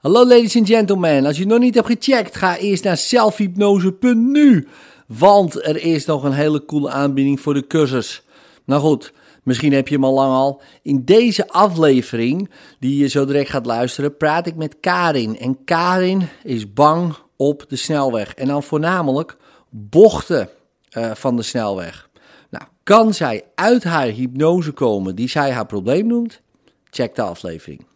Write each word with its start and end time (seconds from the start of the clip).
Hallo 0.00 0.26
ladies 0.26 0.56
and 0.56 0.66
gentlemen, 0.66 1.26
als 1.26 1.38
je 1.38 1.46
nog 1.46 1.58
niet 1.58 1.74
hebt 1.74 1.86
gecheckt, 1.86 2.36
ga 2.36 2.56
eerst 2.56 2.84
naar 2.84 2.96
zelfhypnose.nu. 2.96 4.68
Want 5.06 5.66
er 5.66 5.82
is 5.82 6.04
nog 6.04 6.24
een 6.24 6.32
hele 6.32 6.64
coole 6.64 6.90
aanbieding 6.90 7.40
voor 7.40 7.54
de 7.54 7.66
cursus. 7.66 8.22
Nou 8.64 8.80
goed, 8.80 9.12
misschien 9.42 9.72
heb 9.72 9.88
je 9.88 9.94
hem 9.94 10.04
al 10.04 10.14
lang 10.14 10.32
al. 10.32 10.62
In 10.82 11.04
deze 11.04 11.48
aflevering, 11.48 12.50
die 12.78 12.96
je 12.96 13.08
zo 13.08 13.24
direct 13.24 13.50
gaat 13.50 13.66
luisteren, 13.66 14.16
praat 14.16 14.46
ik 14.46 14.56
met 14.56 14.80
Karin. 14.80 15.38
En 15.38 15.64
Karin 15.64 16.28
is 16.44 16.72
bang 16.72 17.14
op 17.36 17.64
de 17.68 17.76
snelweg. 17.76 18.34
En 18.34 18.46
dan 18.46 18.62
voornamelijk 18.62 19.36
bochten 19.70 20.48
uh, 20.96 21.10
van 21.14 21.36
de 21.36 21.42
snelweg. 21.42 22.08
Nou, 22.50 22.64
kan 22.82 23.14
zij 23.14 23.44
uit 23.54 23.84
haar 23.84 24.06
hypnose 24.06 24.72
komen 24.72 25.14
die 25.14 25.28
zij 25.28 25.50
haar 25.50 25.66
probleem 25.66 26.06
noemt? 26.06 26.40
Check 26.90 27.14
de 27.14 27.22
aflevering. 27.22 27.88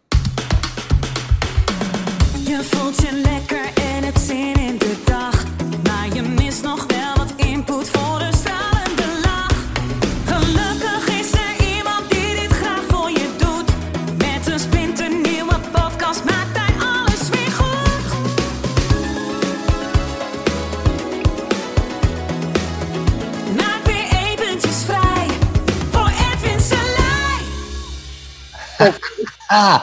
Ah, 29.46 29.80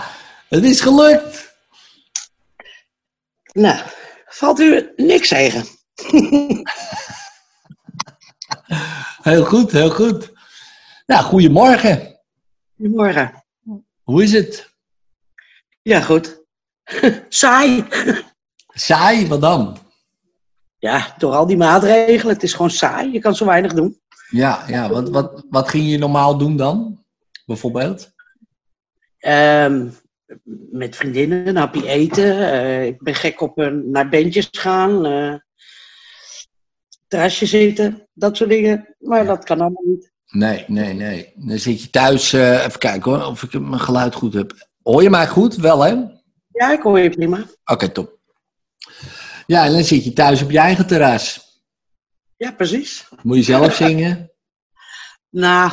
het 0.48 0.64
is 0.64 0.82
gelukt! 0.82 1.41
Nou, 3.52 3.80
valt 4.26 4.60
u 4.60 4.92
niks 4.96 5.28
tegen? 5.28 5.64
Heel 9.22 9.46
goed, 9.46 9.72
heel 9.72 9.90
goed. 9.90 10.32
Nou, 11.06 11.24
goedemorgen. 11.24 12.20
Goedemorgen. 12.76 13.44
Hoe 14.04 14.24
is 14.24 14.32
het? 14.32 14.74
Ja, 15.82 16.02
goed. 16.02 16.44
saai. 17.30 17.86
Saai, 18.68 19.28
wat 19.28 19.42
dan? 19.42 19.78
Ja, 20.78 21.16
door 21.18 21.34
al 21.34 21.46
die 21.46 21.58
maatregelen. 21.58 22.34
Het 22.34 22.44
is 22.44 22.54
gewoon 22.54 22.70
saai. 22.70 23.12
Je 23.12 23.20
kan 23.20 23.36
zo 23.36 23.46
weinig 23.46 23.74
doen. 23.74 24.02
Ja, 24.30 24.64
ja 24.68 24.90
wat, 24.90 25.10
wat, 25.10 25.46
wat 25.50 25.70
ging 25.70 25.90
je 25.90 25.98
normaal 25.98 26.38
doen 26.38 26.56
dan? 26.56 27.04
Bijvoorbeeld? 27.46 28.12
Ehm, 29.18 29.90
met 30.72 30.96
vriendinnen 30.96 31.48
een 31.48 31.56
hapje 31.56 31.88
eten. 31.88 32.52
Eh, 32.52 32.86
ik 32.86 33.02
ben 33.04 33.16
gek 33.16 33.42
op 33.42 33.58
een 33.58 33.92
naar 33.92 34.10
bandjes 34.10 34.48
gaan. 34.52 35.06
eh 35.06 35.34
terrasje 37.08 37.46
zitten. 37.46 38.08
Dat 38.14 38.38
soort 38.38 38.50
dingen. 38.50 38.96
Maar 39.00 39.26
dat 39.26 39.44
kan 39.44 39.60
allemaal 39.62 39.84
niet. 39.86 40.12
Nee, 40.26 40.64
nee, 40.68 40.94
nee. 40.94 41.32
Dan 41.36 41.58
zit 41.60 41.82
je 41.84 41.90
thuis. 41.90 42.34
eh, 42.34 42.66
even 42.66 42.80
kijken 42.80 43.12
hoor, 43.12 43.26
of 43.26 43.44
ik 43.44 43.60
mijn 43.60 43.80
geluid 43.80 44.16
goed 44.16 44.34
heb. 44.34 44.68
Hoor 44.84 45.04
je 45.04 45.10
mij 45.10 45.28
goed? 45.28 45.56
Wel 45.56 45.82
hè? 45.84 45.92
Oké, 45.94 46.22
Ja, 46.52 46.72
ik 46.72 46.82
hoor 46.82 47.00
je 47.00 47.10
prima. 47.10 47.46
top. 47.94 48.20
Ja, 49.48 49.66
en 49.66 49.72
dan 49.72 49.84
zit 49.84 50.04
je 50.04 50.14
thuis 50.14 50.42
op 50.42 50.52
je 50.52 50.60
eigen 50.60 50.88
terras. 50.88 51.50
Ja, 52.38 52.52
precies. 52.52 53.08
Moet 53.24 53.38
je 53.38 53.44
zelf 53.44 53.76
zingen? 53.76 54.26
Nou, 55.30 55.72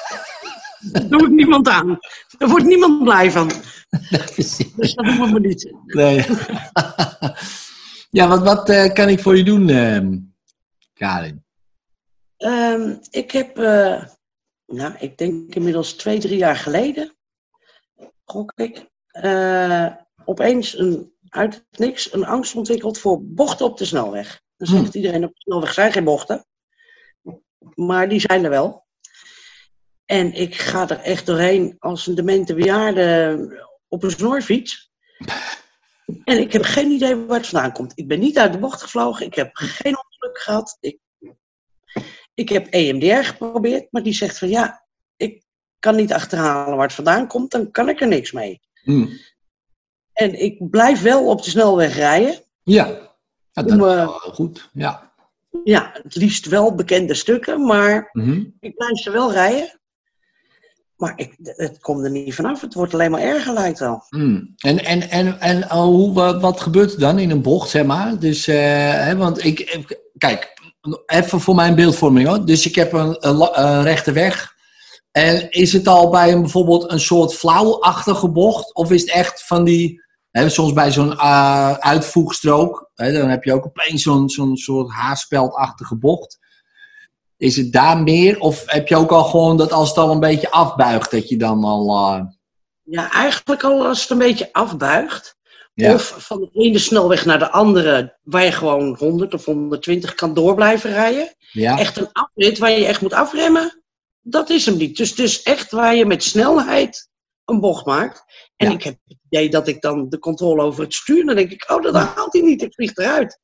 doe 1.08 1.24
ik 1.26 1.30
niemand 1.30 1.68
aan. 1.68 1.98
Daar 2.40 2.48
wordt 2.48 2.64
niemand 2.64 3.02
blij 3.02 3.30
van. 3.30 3.50
Precies. 4.34 4.74
Dus 4.74 4.94
dat 4.94 5.04
doen 5.04 5.18
we 5.18 5.26
maar 5.26 5.40
niet. 5.40 5.74
Nee. 5.86 6.26
ja, 8.18 8.28
wat, 8.28 8.42
wat 8.42 8.68
eh, 8.68 8.92
kan 8.92 9.08
ik 9.08 9.20
voor 9.20 9.36
je 9.36 9.44
doen, 9.44 9.68
ehm, 9.68 10.18
Karin? 10.92 11.44
Ehm, 12.36 12.96
ik 13.10 13.30
heb, 13.30 13.58
eh, 13.58 14.04
nou, 14.66 14.94
ik 14.98 15.18
denk 15.18 15.54
inmiddels 15.54 15.92
twee, 15.92 16.18
drie 16.18 16.36
jaar 16.36 16.56
geleden, 16.56 17.16
gok 18.24 18.52
ik, 18.54 18.86
eh, 19.06 19.86
opeens 20.24 20.78
een, 20.78 21.12
uit 21.28 21.54
het 21.54 21.78
niks 21.78 22.12
een 22.12 22.26
angst 22.26 22.54
ontwikkeld 22.54 22.98
voor 22.98 23.24
bochten 23.24 23.66
op 23.66 23.78
de 23.78 23.84
snelweg. 23.84 24.42
Dan 24.56 24.68
Hmm. 24.68 24.78
zegt 24.80 24.94
iedereen 24.94 25.24
op 25.24 25.34
de 25.34 25.40
snelweg 25.40 25.72
zijn 25.72 25.92
geen 25.92 26.04
bochten, 26.04 26.46
maar 27.74 28.08
die 28.08 28.20
zijn 28.20 28.44
er 28.44 28.50
wel. 28.50 28.88
En 30.10 30.32
ik 30.32 30.54
ga 30.54 30.88
er 30.88 30.98
echt 31.00 31.26
doorheen 31.26 31.76
als 31.78 32.06
een 32.06 32.14
demente 32.14 32.54
bejaarde 32.54 33.38
op 33.88 34.02
een 34.02 34.10
snorfiets. 34.10 34.92
En 36.24 36.38
ik 36.38 36.52
heb 36.52 36.62
geen 36.62 36.90
idee 36.90 37.16
waar 37.16 37.38
het 37.38 37.46
vandaan 37.48 37.72
komt. 37.72 37.92
Ik 37.94 38.08
ben 38.08 38.18
niet 38.18 38.38
uit 38.38 38.52
de 38.52 38.58
bocht 38.58 38.82
gevlogen. 38.82 39.26
Ik 39.26 39.34
heb 39.34 39.50
geen 39.52 39.96
ongeluk 39.96 40.38
gehad. 40.38 40.76
Ik, 40.80 40.98
ik 42.34 42.48
heb 42.48 42.66
EMDR 42.66 43.24
geprobeerd, 43.26 43.86
maar 43.90 44.02
die 44.02 44.12
zegt 44.12 44.38
van 44.38 44.48
ja, 44.48 44.86
ik 45.16 45.42
kan 45.78 45.96
niet 45.96 46.12
achterhalen 46.12 46.76
waar 46.76 46.86
het 46.86 46.94
vandaan 46.94 47.26
komt, 47.26 47.50
dan 47.50 47.70
kan 47.70 47.88
ik 47.88 48.00
er 48.00 48.08
niks 48.08 48.32
mee. 48.32 48.60
Hm. 48.82 49.06
En 50.12 50.40
ik 50.42 50.70
blijf 50.70 51.02
wel 51.02 51.26
op 51.28 51.42
de 51.42 51.50
snelweg 51.50 51.94
rijden. 51.94 52.44
Ja, 52.62 52.86
ja 53.52 53.62
dat 53.62 53.70
Om, 53.70 53.80
is 53.80 53.86
eh, 53.86 53.94
wel 53.94 54.08
goed. 54.12 54.68
Ja. 54.72 55.12
Ja, 55.64 55.90
het 56.02 56.14
liefst 56.14 56.46
wel 56.46 56.74
bekende 56.74 57.14
stukken, 57.14 57.64
maar 57.64 58.08
Mhm. 58.12 58.44
ik 58.60 58.76
blijf 58.76 58.98
ze 58.98 59.10
wel 59.10 59.32
rijden. 59.32 59.79
Maar 61.00 61.12
ik, 61.16 61.34
het 61.42 61.78
komt 61.78 62.04
er 62.04 62.10
niet 62.10 62.34
vanaf. 62.34 62.60
Het 62.60 62.74
wordt 62.74 62.94
alleen 62.94 63.10
maar 63.10 63.20
erger, 63.20 63.52
lijkt 63.52 63.78
wel. 63.78 64.04
Hm. 64.08 64.40
En, 64.56 64.84
en, 64.84 65.10
en, 65.10 65.40
en 65.40 65.64
oh, 65.64 65.82
hoe, 65.82 66.38
wat, 66.40 66.60
gebeurt 66.60 66.92
er 66.92 66.98
dan 66.98 67.18
in 67.18 67.30
een 67.30 67.42
bocht, 67.42 67.70
zeg 67.70 67.84
maar? 67.84 68.18
Dus, 68.18 68.46
eh, 68.46 68.56
hè, 68.92 69.16
want 69.16 69.44
ik, 69.44 69.80
kijk, 70.18 70.54
even 71.06 71.40
voor 71.40 71.54
mijn 71.54 71.74
beeldvorming 71.74 72.28
hoor. 72.28 72.44
Dus 72.44 72.66
ik 72.66 72.74
heb 72.74 72.92
een, 72.92 73.16
een 73.20 73.82
rechte 73.82 74.12
weg. 74.12 74.54
En 75.10 75.50
is 75.50 75.72
het 75.72 75.88
al 75.88 76.10
bij 76.10 76.32
een, 76.32 76.40
bijvoorbeeld 76.40 76.92
een 76.92 77.00
soort 77.00 77.34
flauwachtige 77.34 78.28
bocht? 78.28 78.74
Of 78.74 78.90
is 78.90 79.00
het 79.00 79.10
echt 79.10 79.46
van 79.46 79.64
die, 79.64 80.02
hè, 80.30 80.48
soms 80.48 80.72
bij 80.72 80.92
zo'n 80.92 81.18
eh, 81.18 81.72
uitvoegstrook, 81.72 82.90
hè, 82.94 83.12
dan 83.12 83.28
heb 83.28 83.44
je 83.44 83.52
ook 83.52 83.66
opeens 83.66 84.02
zo'n 84.02 84.28
zo'n 84.28 84.56
soort 84.56 84.90
haarspeldachtige 84.90 85.96
bocht. 85.96 86.38
Is 87.40 87.56
het 87.56 87.72
daar 87.72 88.02
meer? 88.02 88.38
Of 88.40 88.62
heb 88.66 88.88
je 88.88 88.96
ook 88.96 89.10
al 89.10 89.24
gewoon 89.24 89.56
dat 89.56 89.72
als 89.72 89.88
het 89.88 89.98
al 89.98 90.10
een 90.10 90.20
beetje 90.20 90.50
afbuigt, 90.50 91.10
dat 91.10 91.28
je 91.28 91.36
dan 91.36 91.64
al... 91.64 91.88
eh, 91.96 92.22
Ja, 92.82 93.10
eigenlijk 93.12 93.64
al 93.64 93.86
als 93.86 94.00
het 94.02 94.10
een 94.10 94.18
beetje 94.18 94.48
afbuigt. 94.52 95.36
Ja. 95.74 95.94
Of 95.94 96.14
van 96.18 96.40
de 96.40 96.48
ene 96.52 96.78
snelweg 96.78 97.24
naar 97.24 97.38
de 97.38 97.50
andere, 97.50 98.18
waar 98.22 98.44
je 98.44 98.52
gewoon 98.52 98.96
100 98.98 99.34
of 99.34 99.44
120 99.44 100.14
kan 100.14 100.34
door 100.34 100.54
blijven 100.54 100.90
rijden. 100.90 101.34
ja? 101.52 101.78
Echt 101.78 101.96
een 101.96 102.08
afrit 102.12 102.58
waar 102.58 102.70
je 102.70 102.84
echt 102.86 103.00
moet 103.00 103.12
afremmen. 103.12 103.82
Dat 104.20 104.50
is 104.50 104.66
hem 104.66 104.76
niet. 104.76 104.96
Dus, 104.96 105.14
dus 105.14 105.42
echt 105.42 105.70
waar 105.70 105.94
je 105.94 106.06
met 106.06 106.22
snelheid 106.24 107.08
een 107.44 107.60
bocht 107.60 107.86
maakt. 107.86 108.24
En 108.56 108.68
Ja. 108.68 108.74
ik 108.74 108.82
heb 108.82 108.96
het 109.04 109.16
idee 109.30 109.50
dat 109.50 109.68
ik 109.68 109.80
dan 109.80 110.08
de 110.08 110.18
controle 110.18 110.62
over 110.62 110.82
het 110.84 110.94
stuur. 110.94 111.26
Dan 111.26 111.34
denk 111.36 111.50
ik, 111.50 111.70
oh, 111.70 111.82
dat 111.82 111.94
haalt 111.94 112.32
hij 112.32 112.42
niet. 112.42 112.62
Ik 112.62 112.74
vlieg 112.74 112.96
eruit. 112.96 113.38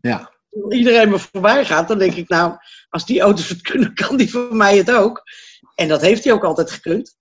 Ja. 0.00 0.38
Iedereen 0.68 1.10
me 1.10 1.18
voorbij 1.18 1.64
gaat, 1.64 1.88
dan 1.88 1.98
denk 1.98 2.14
ik, 2.14 2.28
nou, 2.28 2.56
als 2.88 3.06
die 3.06 3.20
auto's 3.20 3.48
het 3.48 3.60
kunnen, 3.60 3.94
kan 3.94 4.16
die 4.16 4.30
voor 4.30 4.56
mij 4.56 4.76
het 4.76 4.90
ook. 4.90 5.22
En 5.74 5.88
dat 5.88 6.00
heeft 6.00 6.24
hij 6.24 6.32
ook 6.32 6.44
altijd 6.44 6.70
gekund. 6.70 7.18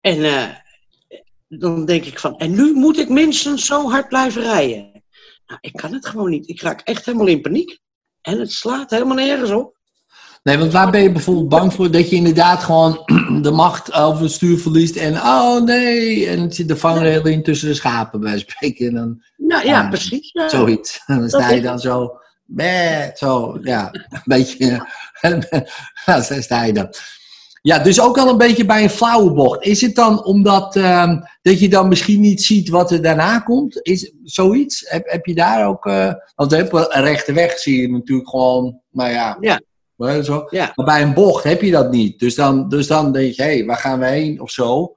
En 0.00 0.24
eh, 0.24 0.48
dan 1.48 1.84
denk 1.84 2.04
ik 2.04 2.18
van, 2.18 2.38
en 2.38 2.50
nu 2.50 2.72
moet 2.72 2.98
ik 2.98 3.08
minstens 3.08 3.66
zo 3.66 3.90
hard 3.90 4.08
blijven 4.08 4.42
rijden. 4.42 5.04
Nou, 5.46 5.58
ik 5.60 5.72
kan 5.72 5.92
het 5.92 6.06
gewoon 6.06 6.30
niet. 6.30 6.48
Ik 6.48 6.60
raak 6.60 6.80
echt 6.80 7.04
helemaal 7.04 7.26
in 7.26 7.40
paniek. 7.40 7.78
En 8.20 8.38
het 8.38 8.52
slaat 8.52 8.90
helemaal 8.90 9.16
nergens 9.16 9.50
op. 9.50 9.77
Nee, 10.42 10.58
want 10.58 10.72
waar 10.72 10.90
ben 10.90 11.02
je 11.02 11.12
bijvoorbeeld 11.12 11.48
bang 11.48 11.72
voor 11.72 11.90
dat 11.90 12.10
je 12.10 12.16
inderdaad 12.16 12.62
gewoon 12.62 13.02
de 13.42 13.50
macht 13.50 13.92
over 13.92 14.22
het 14.22 14.32
stuur 14.32 14.58
verliest 14.58 14.96
en 14.96 15.14
oh 15.14 15.62
nee, 15.62 16.26
en 16.26 16.40
het 16.40 16.54
zit 16.54 16.68
de 16.68 16.76
vangrail 16.76 17.26
in 17.26 17.42
tussen 17.42 17.68
de 17.68 17.74
schapen 17.74 18.20
bij 18.20 18.38
spreken 18.38 18.86
en 18.86 18.94
dan 18.94 19.22
Nou 19.36 19.66
ja, 19.66 19.82
Ah, 19.82 19.88
precies. 19.88 20.30
Ja. 20.32 20.48
zoiets. 20.48 21.02
En 21.06 21.18
dan 21.20 21.28
sta 21.28 21.50
je 21.50 21.60
dan 21.60 21.78
zo, 21.78 22.18
meh, 22.44 23.14
zo, 23.14 23.58
ja, 23.62 23.88
een 23.92 24.20
beetje, 24.24 24.86
ja, 26.06 26.20
sta 26.20 26.64
je 26.64 26.72
dan. 26.72 26.94
Ja, 27.62 27.78
dus 27.78 28.00
ook 28.00 28.18
al 28.18 28.28
een 28.28 28.38
beetje 28.38 28.64
bij 28.64 28.82
een 28.82 28.90
flauwe 28.90 29.32
bocht. 29.32 29.64
Is 29.64 29.80
het 29.80 29.94
dan 29.94 30.24
omdat 30.24 30.76
ehm, 30.76 31.20
dat 31.42 31.60
je 31.60 31.68
dan 31.68 31.88
misschien 31.88 32.20
niet 32.20 32.42
ziet 32.42 32.68
wat 32.68 32.90
er 32.90 33.02
daarna 33.02 33.38
komt? 33.38 33.80
Is 33.82 34.12
zoiets? 34.22 34.84
Heb, 34.88 35.10
heb 35.10 35.26
je 35.26 35.34
daar 35.34 35.66
ook, 35.66 35.86
eh 35.86 36.12
want 36.34 36.52
op 36.52 36.72
een 36.72 37.02
rechte 37.02 37.32
weg 37.32 37.58
zie 37.58 37.80
je 37.80 37.90
natuurlijk 37.90 38.28
gewoon, 38.28 38.80
nou 38.90 39.10
ja, 39.10 39.36
Ja. 39.40 39.60
Maar 39.98 40.22
zo. 40.24 40.46
Ja. 40.50 40.72
Maar 40.74 40.86
bij 40.86 41.02
een 41.02 41.14
bocht 41.14 41.44
heb 41.44 41.62
je 41.62 41.70
dat 41.70 41.90
niet. 41.90 42.18
Dus 42.18 42.34
dan, 42.34 42.68
dus 42.68 42.86
dan 42.86 43.12
denk 43.12 43.34
je, 43.34 43.42
hé, 43.42 43.48
hey, 43.48 43.64
waar 43.64 43.76
gaan 43.76 43.98
we 43.98 44.06
heen 44.06 44.40
of 44.40 44.50
zo? 44.50 44.96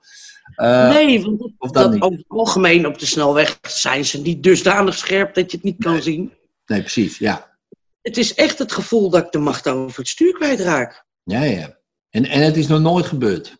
Eh, 0.56 0.90
nee, 0.90 1.22
want 1.22 1.40
dat, 1.40 1.52
of 1.58 1.72
dat 1.72 1.84
dat 1.84 1.92
niet? 1.94 2.02
over 2.02 2.18
het 2.18 2.30
algemeen 2.30 2.88
op 2.88 3.00
de 3.00 3.06
snelweg 3.06 3.60
zijn 3.62 4.06
ze 4.06 4.22
niet 4.22 4.44
dusdanig 4.44 4.98
scherp 4.98 5.34
dat 5.34 5.52
je 5.52 5.58
het 5.58 5.66
niet 5.66 5.84
kan 5.84 5.92
Nee. 5.94 6.02
zien. 6.02 6.34
Nee, 6.66 6.80
precies, 6.80 7.18
ja. 7.18 7.58
Het 8.02 8.18
is 8.18 8.34
echt 8.34 8.60
het 8.60 8.72
gevoel 8.72 9.10
dat 9.10 9.26
ik 9.26 9.32
de 9.32 9.38
macht 9.40 9.68
over 9.68 9.98
het 10.00 10.08
stuur 10.08 10.34
kwijtraak. 10.34 11.06
Ja, 11.24 11.44
ja. 11.44 11.78
En, 12.10 12.26
en 12.26 12.42
het 12.42 12.58
is 12.58 12.68
nog 12.68 12.80
nooit 12.80 13.06
gebeurd. 13.06 13.60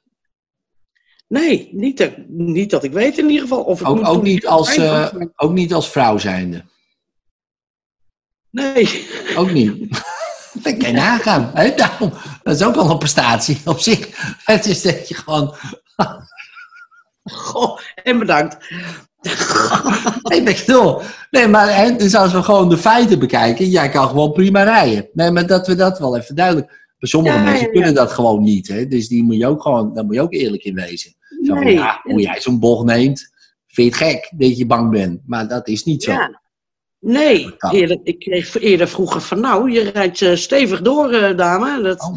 Nee, 1.28 1.70
niet, 1.72 1.98
dat- 1.98 2.18
niet 2.28 2.70
dat 2.70 2.84
ik 2.84 2.92
weet 2.92 3.18
in 3.18 3.26
ieder 3.30 3.42
geval. 3.42 3.64
Of 3.64 3.84
Ook, 3.84 4.08
ook, 4.08 4.24
niet 4.24 4.48
als, 4.48 4.78
eh, 4.78 5.08
ook 5.36 5.54
niet 5.54 5.74
als 5.74 5.90
vrouw 5.90 6.18
zijnde. 6.18 6.64
Nee. 8.50 9.08
Ook 9.36 9.52
niet. 9.52 9.74
Dat 10.64 10.78
kan 10.78 10.90
je 10.90 10.96
nagaan. 10.96 11.52
Hè? 11.54 11.76
Daarom, 11.76 12.14
dat 12.44 12.56
is 12.56 12.64
ook 12.64 12.76
al 12.76 12.90
een 12.92 12.98
prestatie 12.98 13.62
op 13.66 13.80
zich. 13.80 14.10
Het 14.44 14.66
is 14.66 14.82
dat 14.82 15.08
je 15.08 15.16
gewoon... 15.16 15.56
Goh, 17.24 17.80
en 18.04 18.20
bedankt. 18.20 18.58
Nee, 20.24 20.42
ik 20.42 20.64
bedoel, 20.66 21.02
nee, 21.32 21.48
maar 21.48 21.76
hè, 21.76 21.96
dus 21.96 22.16
als 22.16 22.32
we 22.32 22.44
gewoon 22.44 22.70
de 22.70 22.78
feiten 22.78 23.20
bekijken, 23.20 23.70
jij 23.70 23.90
kan 23.90 24.08
gewoon 24.08 24.32
prima 24.32 24.64
rijden. 24.64 25.10
Nee, 25.14 25.32
maar 25.32 25.48
dat 25.48 25.68
we 25.68 25.76
dat 25.76 26.00
wel 26.00 26.18
even 26.18 26.36
duidelijk. 26.36 26.68
Maar 26.68 27.10
sommige 27.10 27.36
Ja, 27.36 27.42
mensen 27.44 27.60
ja, 27.62 27.66
ja. 27.68 27.72
kunnen 27.74 27.94
dat 27.94 28.12
gewoon 28.12 28.44
niet. 28.44 28.68
Hè? 28.68 28.88
Dus 28.88 29.08
die 29.08 29.24
moet 29.24 29.36
je 29.36 29.48
ook 29.48 29.62
gewoon, 29.62 29.94
daar 29.94 30.06
moet 30.06 30.16
je 30.16 30.22
ook 30.22 30.34
eerlijk 30.34 30.64
in 30.64 30.76
wezen. 30.76 31.14
Zo 31.44 31.54
van, 31.54 31.64
Nee. 31.64 31.74
ja, 31.74 32.00
hoe 32.04 32.22
jij 32.22 32.42
zo'n 32.42 32.60
bocht 32.60 32.86
neemt, 32.86 33.30
vind 33.68 33.98
je 33.98 34.06
het 34.06 34.12
gek 34.12 34.32
dat 34.36 34.58
je 34.58 34.66
bang 34.66 34.92
bent. 34.92 35.22
Maar 35.26 35.48
dat 35.48 35.68
is 35.68 35.84
niet 35.84 36.04
zo. 36.04 36.12
Ja. 37.02 37.12
Nee, 37.12 37.56
eerder, 37.72 38.00
ik 38.04 38.20
kreeg 38.20 38.60
eerder 38.60 38.88
vroeger 38.88 39.22
van 39.22 39.40
nou, 39.40 39.72
je 39.72 39.90
rijdt 39.90 40.22
eh, 40.22 40.36
stevig 40.36 40.82
door, 40.82 41.12
eh, 41.12 41.38
dame. 41.38 41.82
Dat, 41.82 42.02
Oh, 42.02 42.14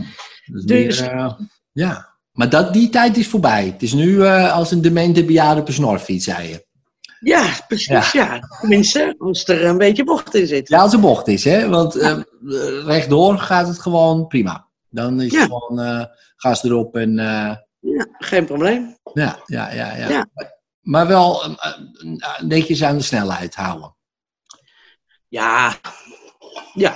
dat 0.46 0.66
Dus- 0.66 1.00
meer, 1.00 1.10
eh, 1.10 1.32
ja. 1.72 2.12
Maar 2.32 2.48
dat, 2.48 2.72
die 2.72 2.88
tijd 2.88 3.16
is 3.16 3.28
voorbij. 3.28 3.66
Het 3.66 3.82
is 3.82 3.92
nu 3.92 4.22
als 4.26 4.70
een 4.70 4.82
demente 4.82 5.24
bejaarde 5.24 5.60
op 5.60 5.66
een 5.68 5.72
snorfiets, 5.74 6.24
zei 6.24 6.48
je. 6.48 6.66
Ja, 7.20 7.46
precies. 7.68 8.12
Ja. 8.12 8.38
Tenminste, 8.60 9.14
als 9.18 9.48
er 9.48 9.64
een 9.64 9.78
beetje 9.78 10.04
bocht 10.04 10.34
in 10.34 10.46
zit. 10.46 10.68
Ja, 10.68 10.78
als 10.78 10.92
een 10.92 11.00
bocht 11.00 11.28
is, 11.28 11.44
hè. 11.44 11.68
Want 11.68 11.96
eh, 11.96 12.18
rechtdoor 12.84 13.38
gaat 13.38 13.66
het 13.68 13.78
gewoon 13.78 14.26
prima. 14.26 14.68
Dan 14.90 15.20
is 15.20 15.32
Ja. 15.32 15.40
het 15.40 15.50
gewoon 15.52 16.08
gas 16.36 16.64
erop 16.64 16.96
en... 16.96 17.14
Ja, 17.80 18.06
geen 18.18 18.44
probleem. 18.44 18.96
Ja, 19.12 19.38
ja, 19.46 19.72
ja. 19.72 19.96
ja. 19.96 20.08
Ja. 20.08 20.26
Maar 20.80 21.06
wel 21.06 21.42
netjes 22.42 22.82
aan 22.84 22.96
de 22.96 23.02
snelheid 23.02 23.54
houden. 23.54 23.93
Ja, 25.34 25.74
ja. 26.74 26.94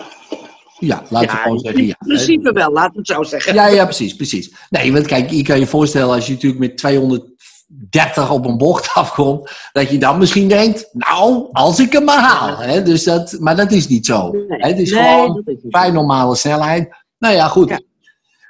Ja, 0.79 1.03
laten 1.09 1.29
we 1.29 1.35
ja 1.35 1.43
gewoon 1.43 1.59
zeggen 1.59 1.87
ja. 1.87 1.97
in 2.01 2.07
principe 2.07 2.53
wel, 2.53 2.73
laten 2.73 2.93
we 2.93 2.99
het 2.99 3.07
zo 3.07 3.23
zeggen. 3.23 3.55
Ja, 3.55 3.67
ja, 3.67 3.85
precies, 3.85 4.17
precies. 4.17 4.55
Nee, 4.71 4.93
want 4.93 5.07
kijk, 5.07 5.31
je 5.31 5.43
kan 5.43 5.59
je 5.59 5.67
voorstellen 5.67 6.15
als 6.15 6.27
je 6.27 6.33
natuurlijk 6.33 6.61
met 6.61 6.77
230 6.77 8.31
op 8.31 8.47
een 8.47 8.57
bocht 8.57 8.95
afkomt, 9.03 9.51
dat 9.73 9.91
je 9.91 9.99
dan 9.99 10.19
misschien 10.19 10.49
denkt, 10.49 10.89
nou, 10.93 11.49
als 11.53 11.81
ik 11.81 11.93
hem 11.93 12.05
maar 12.05 12.23
haal. 12.23 12.57
Hè? 12.57 12.83
Dus 12.83 13.05
dat, 13.05 13.37
maar 13.41 13.57
dat 13.57 13.73
is 13.73 13.89
niet 13.89 14.07
zo. 14.07 14.31
Nee. 14.31 14.45
Hè? 14.49 14.69
Het 14.69 14.79
is 14.79 14.91
Nee, 14.91 15.03
gewoon 15.03 15.43
is 15.45 15.57
vrij 15.69 15.91
normale 15.91 16.37
snelheid. 16.37 16.89
Nou 17.19 17.35
ja, 17.35 17.49
goed. 17.49 17.69
Ja. 17.69 17.81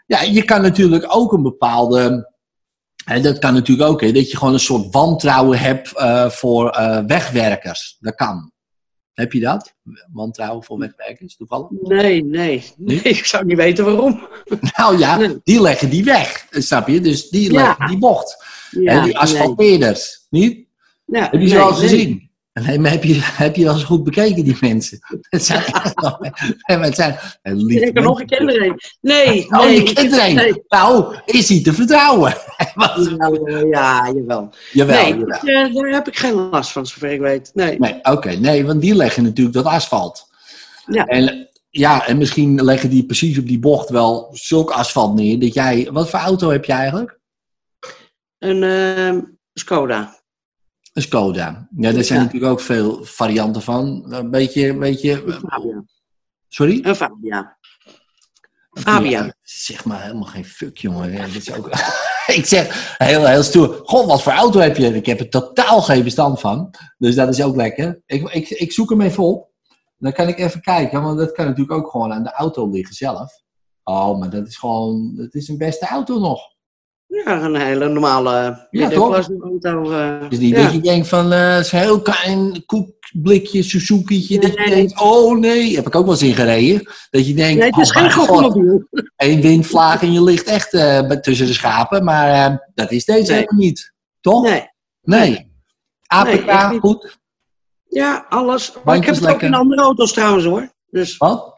Ja, 0.06 0.22
je 0.22 0.44
kan 0.44 0.62
natuurlijk 0.62 1.04
ook 1.08 1.32
een 1.32 1.42
bepaalde. 1.42 2.32
Hè, 3.04 3.20
dat 3.20 3.38
kan 3.38 3.54
natuurlijk 3.54 3.90
ook, 3.90 4.00
hè, 4.00 4.12
dat 4.12 4.30
je 4.30 4.36
gewoon 4.36 4.52
een 4.52 4.60
soort 4.60 4.92
wantrouwen 4.92 5.58
hebt 5.58 5.92
eh, 5.92 6.28
voor 6.28 6.70
eh, 6.70 6.98
wegwerkers. 7.06 7.96
Dat 8.00 8.14
kan. 8.14 8.52
Heb 9.18 9.32
je 9.32 9.40
dat? 9.40 9.74
Wantrouwen 10.12 10.64
voor 10.64 10.78
wegwerkers, 10.78 11.36
toevallig? 11.36 11.66
Nee, 11.70 12.24
nee, 12.24 12.64
nee. 12.76 13.00
Ik 13.02 13.24
zou 13.24 13.44
niet 13.44 13.56
weten 13.56 13.84
waarom. 13.84 14.28
Nou 14.76 14.98
ja, 14.98 15.16
Nee. 15.16 15.36
die 15.44 15.60
leggen 15.60 15.90
die 15.90 16.04
weg, 16.04 16.46
snap 16.50 16.88
je? 16.88 17.00
Dus 17.00 17.28
die 17.28 17.52
Ja. 17.52 17.62
leggen 17.66 17.86
die 17.86 17.98
bocht. 17.98 18.44
Ja, 18.70 18.92
en 18.92 19.04
die 19.04 19.18
asfalteerders, 19.18 20.26
niet? 20.30 20.54
nee. 21.06 21.20
Ja, 21.22 21.28
Heb 21.30 21.40
je 21.40 21.48
ze 21.48 21.58
al 21.58 21.72
gezien? 21.72 22.27
Nee, 22.66 22.78
maar 22.78 22.90
heb 22.90 23.04
je, 23.04 23.18
heb 23.22 23.56
je 23.56 23.64
wel 23.64 23.74
eens 23.74 23.84
goed 23.84 24.04
bekeken, 24.04 24.44
die 24.44 24.56
mensen? 24.60 24.98
Het 25.30 25.44
zijn, 25.44 25.64
nee, 26.66 26.76
maar 26.76 26.86
het 26.86 26.94
zijn 26.94 27.18
eh, 27.42 27.52
lieve 27.54 27.86
Ik 27.86 27.96
er 27.96 28.02
nog, 28.02 28.20
een. 28.26 28.80
Nee, 29.00 29.46
Oh, 29.50 29.64
nee. 29.64 29.84
je. 29.84 30.32
Nee. 30.34 30.62
Nou, 30.68 31.16
is 31.24 31.48
hij 31.48 31.62
te 31.62 31.72
vertrouwen? 31.72 32.34
Wat? 32.74 33.08
Jawel, 33.18 33.66
Ja, 33.66 34.12
jawel. 34.14 34.50
Jawel, 34.72 35.02
nee, 35.02 35.18
jawel. 35.18 35.38
eh, 35.66 35.74
daar 35.74 35.90
heb 35.90 36.08
ik 36.08 36.18
geen 36.18 36.34
last 36.34 36.72
van, 36.72 36.86
zover 36.86 37.10
ik 37.10 37.20
weet. 37.20 37.50
Nee. 37.54 37.78
Nee, 37.78 37.98
oké. 38.02 38.30
nee, 38.30 38.66
want 38.66 38.80
die 38.80 38.94
leggen 38.94 39.22
natuurlijk 39.22 39.56
dat 39.56 39.64
asfalt. 39.64 40.26
Ja. 40.86 41.06
En, 41.06 41.48
ja, 41.70 42.06
en 42.06 42.18
misschien 42.18 42.64
leggen 42.64 42.90
die 42.90 43.06
precies 43.06 43.38
op 43.38 43.46
die 43.46 43.58
bocht 43.58 43.88
wel 43.88 44.28
zulk 44.32 44.70
asfalt 44.70 45.14
neer 45.14 45.38
dat 45.40 45.54
jij... 45.54 45.88
Wat 45.92 46.10
voor 46.10 46.18
auto 46.18 46.50
heb 46.50 46.64
je 46.64 46.72
eigenlijk? 46.72 47.18
Een 48.38 48.62
ehm, 48.62 49.20
Skoda. 49.54 50.17
Een 50.98 51.04
Skoda. 51.04 51.68
Ja, 51.76 51.92
daar 51.92 52.04
zijn 52.04 52.18
Ja. 52.18 52.24
natuurlijk 52.24 52.52
ook 52.52 52.60
veel 52.60 53.04
varianten 53.04 53.62
van. 53.62 54.04
Een 54.12 54.30
beetje... 54.30 54.68
Een 54.68 54.78
beetje 54.78 55.16
Fabia. 55.48 55.84
sorry? 56.48 56.80
Een 56.82 56.94
Fabia. 56.96 57.58
Fabia. 58.70 59.34
Zeg 59.42 59.84
maar 59.84 60.02
helemaal 60.02 60.24
geen 60.24 60.44
fuck, 60.44 60.78
jongen. 60.78 61.12
Ja, 61.12 61.26
dat 61.26 61.34
is 61.34 61.52
ook... 61.52 61.66
ik 62.38 62.46
zeg 62.46 62.94
heel, 62.98 63.26
heel 63.26 63.42
stoer. 63.42 63.80
God, 63.84 64.06
wat 64.06 64.22
voor 64.22 64.32
auto 64.32 64.60
heb 64.60 64.76
je? 64.76 64.94
Ik 64.94 65.06
heb 65.06 65.20
er 65.20 65.28
totaal 65.28 65.82
geen 65.82 66.02
verstand 66.02 66.40
van. 66.40 66.74
Dus 66.98 67.14
dat 67.14 67.28
is 67.28 67.42
ook 67.42 67.56
lekker. 67.56 68.02
Ik, 68.06 68.28
ik, 68.28 68.48
ik 68.48 68.72
zoek 68.72 68.90
hem 68.90 69.00
even 69.00 69.22
op. 69.24 69.50
Dan 69.98 70.12
kan 70.12 70.28
ik 70.28 70.38
even 70.38 70.60
kijken, 70.60 71.02
want 71.02 71.18
dat 71.18 71.32
kan 71.32 71.44
natuurlijk 71.46 71.78
ook 71.78 71.90
gewoon 71.90 72.12
aan 72.12 72.22
de 72.24 72.32
auto 72.32 72.70
liggen 72.70 72.94
zelf. 72.94 73.42
Oh, 73.84 74.18
maar 74.18 74.30
dat 74.30 74.46
is 74.46 74.56
gewoon... 74.56 75.16
Dat 75.16 75.34
is 75.34 75.48
een 75.48 75.58
beste 75.58 75.86
auto 75.86 76.18
nog. 76.18 76.40
Ja, 77.08 77.42
een 77.42 77.56
hele 77.56 77.88
normale 77.88 78.30
Ja, 78.30 78.68
middenklasse 78.70 79.36
auto. 79.42 79.90
eh, 79.92 80.28
Dus 80.28 80.38
ja. 80.38 80.62
dat 80.62 80.72
je 80.72 80.80
denkt 80.80 81.08
van, 81.08 81.30
het 81.30 81.64
is 81.66 81.72
een 81.72 81.78
heel 81.78 82.02
klein 82.02 82.62
koekblikje, 82.66 83.62
Suzuki'tje. 83.62 84.38
Dat 84.40 84.52
je 84.52 84.58
Nee. 84.58 84.74
denkt, 84.74 85.00
oh 85.00 85.38
nee, 85.38 85.76
heb 85.76 85.86
ik 85.86 85.94
ook 85.94 86.02
wel 86.04 86.12
eens 86.12 86.22
in 86.22 86.34
gereden. 86.34 86.82
Dat 87.10 87.26
je 87.26 87.34
denkt, 87.34 87.58
Nee, 87.60 87.70
het 87.70 87.78
is 87.78 87.90
oh 87.92 87.96
geen 88.02 88.12
gokmobiel. 88.12 88.88
één 89.16 89.40
windvlaag 89.40 90.02
en 90.02 90.12
je 90.12 90.22
ligt 90.22 90.46
echt 90.46 90.72
eh, 90.74 90.98
tussen 91.00 91.46
de 91.46 91.52
schapen. 91.52 92.04
Maar 92.04 92.68
dat 92.74 92.90
is 92.90 93.04
deze 93.04 93.32
Nee. 93.32 93.40
helemaal 93.40 93.60
niet. 93.60 93.92
Toch? 94.20 94.42
Nee. 94.42 94.68
Nee. 95.02 95.52
APK, 96.06 96.78
goed. 96.80 97.18
Ja, 97.88 98.26
alles. 98.28 98.72
Maar 98.84 98.96
ik 98.96 99.04
heb 99.04 99.14
het 99.14 99.26
ook 99.28 99.42
in 99.42 99.54
andere 99.54 99.82
auto's 99.82 100.12
trouwens 100.12 100.44
hoor. 100.44 100.72
Dus 100.90 101.16
Wat? 101.16 101.56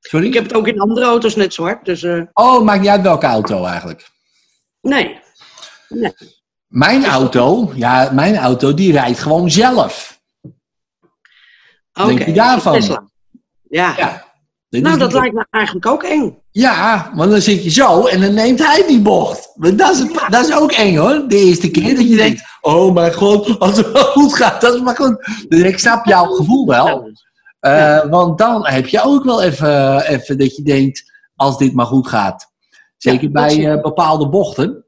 Sorry? 0.00 0.26
ik 0.26 0.34
heb 0.34 0.42
het 0.44 0.54
ook 0.54 0.66
in 0.68 0.80
andere 0.80 1.06
auto's 1.06 1.36
net 1.36 1.54
zwart. 1.54 1.84
Dus 1.84 2.04
Oh, 2.32 2.62
maakt 2.62 2.80
niet 2.80 2.88
uit 2.90 3.02
welke 3.02 3.26
auto 3.26 3.64
eigenlijk. 3.64 4.10
Nee. 4.82 5.20
nee. 5.88 6.12
Mijn 6.66 7.04
auto, 7.06 7.72
ja, 7.74 8.10
mijn 8.12 8.36
auto 8.36 8.74
die 8.74 8.92
rijdt 8.92 9.18
gewoon 9.18 9.50
zelf. 9.50 10.20
Oké. 11.92 12.06
Denk 12.06 12.22
je 12.26 12.32
daarvan? 12.32 12.72
Tesla. 12.72 13.08
Ja. 13.68 13.94
Ja. 13.96 14.30
Nou, 14.68 14.98
dat 14.98 15.12
lijkt 15.12 15.34
me 15.34 15.46
eigenlijk 15.50 15.86
ook 15.86 16.02
eng. 16.02 16.38
Ja, 16.50 17.10
want 17.14 17.30
dan 17.30 17.40
zit 17.40 17.64
je 17.64 17.70
zo 17.70 18.06
en 18.06 18.20
dan 18.20 18.34
neemt 18.34 18.58
hij 18.66 18.86
die 18.86 19.00
bocht. 19.00 19.52
Maar 19.54 19.76
Dat 19.76 19.92
is, 19.92 19.98
het- 19.98 20.24
dat 20.28 20.46
is 20.48 20.54
ook 20.54 20.72
eng 20.72 20.96
hoor. 20.96 21.24
De 21.28 21.36
eerste 21.36 21.70
keer 21.70 21.94
dat 21.96 22.08
je 22.08 22.16
denkt, 22.16 22.42
oh 22.60 22.94
mijn 22.94 23.12
god, 23.14 23.58
als 23.58 23.76
het 23.76 23.92
wel 23.92 24.04
goed 24.04 24.34
gaat, 24.36 24.60
dat 24.60 24.74
is 24.74 24.80
maar 24.80 24.96
goed. 24.96 25.44
Dus 25.48 25.60
ik 25.60 25.78
snap 25.78 26.06
jouw 26.06 26.24
gevoel 26.26 26.66
wel. 26.66 27.10
Eh. 27.60 28.04
Want 28.10 28.38
dan 28.38 28.66
heb 28.66 28.86
je 28.86 29.02
ook 29.02 29.24
wel 29.24 29.42
even, 29.42 30.00
even 30.06 30.38
dat 30.38 30.56
je 30.56 30.62
denkt, 30.62 31.12
als 31.36 31.58
dit 31.58 31.74
maar 31.74 31.86
goed 31.86 32.08
gaat. 32.08 32.51
Zeker 33.02 33.22
Ja, 33.22 33.30
bij 33.30 33.72
eh, 33.72 33.82
bepaalde 33.82 34.28
bochten. 34.28 34.84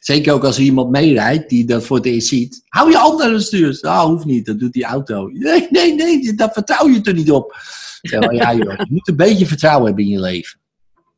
Zeker 0.00 0.32
ook 0.32 0.44
als 0.44 0.56
er 0.56 0.62
iemand 0.62 0.90
meerijdt 0.90 1.48
die 1.48 1.64
dat 1.64 1.84
voor 1.84 1.96
het 1.96 2.06
eerst 2.06 2.28
ziet. 2.28 2.62
Hou 2.68 2.90
je 2.90 2.96
hand 2.96 3.22
aan 3.22 3.32
het 3.32 3.42
stuur. 3.42 3.78
Nou, 3.80 4.10
hoeft 4.12 4.24
niet, 4.24 4.46
dat 4.46 4.58
doet 4.58 4.72
die 4.72 4.84
auto. 4.84 5.26
Nee, 5.28 5.66
nee, 5.70 5.94
nee, 5.94 6.34
daar 6.34 6.52
vertrouw 6.52 6.88
je 6.88 7.00
er 7.02 7.14
niet 7.14 7.30
op. 7.30 7.56
Terwijl, 8.00 8.32
ja, 8.32 8.54
joh, 8.54 8.76
je 8.76 8.86
moet 8.88 9.08
een 9.08 9.16
beetje 9.16 9.46
vertrouwen 9.46 9.86
hebben 9.86 10.04
in 10.04 10.10
je 10.10 10.20
leven. 10.20 10.58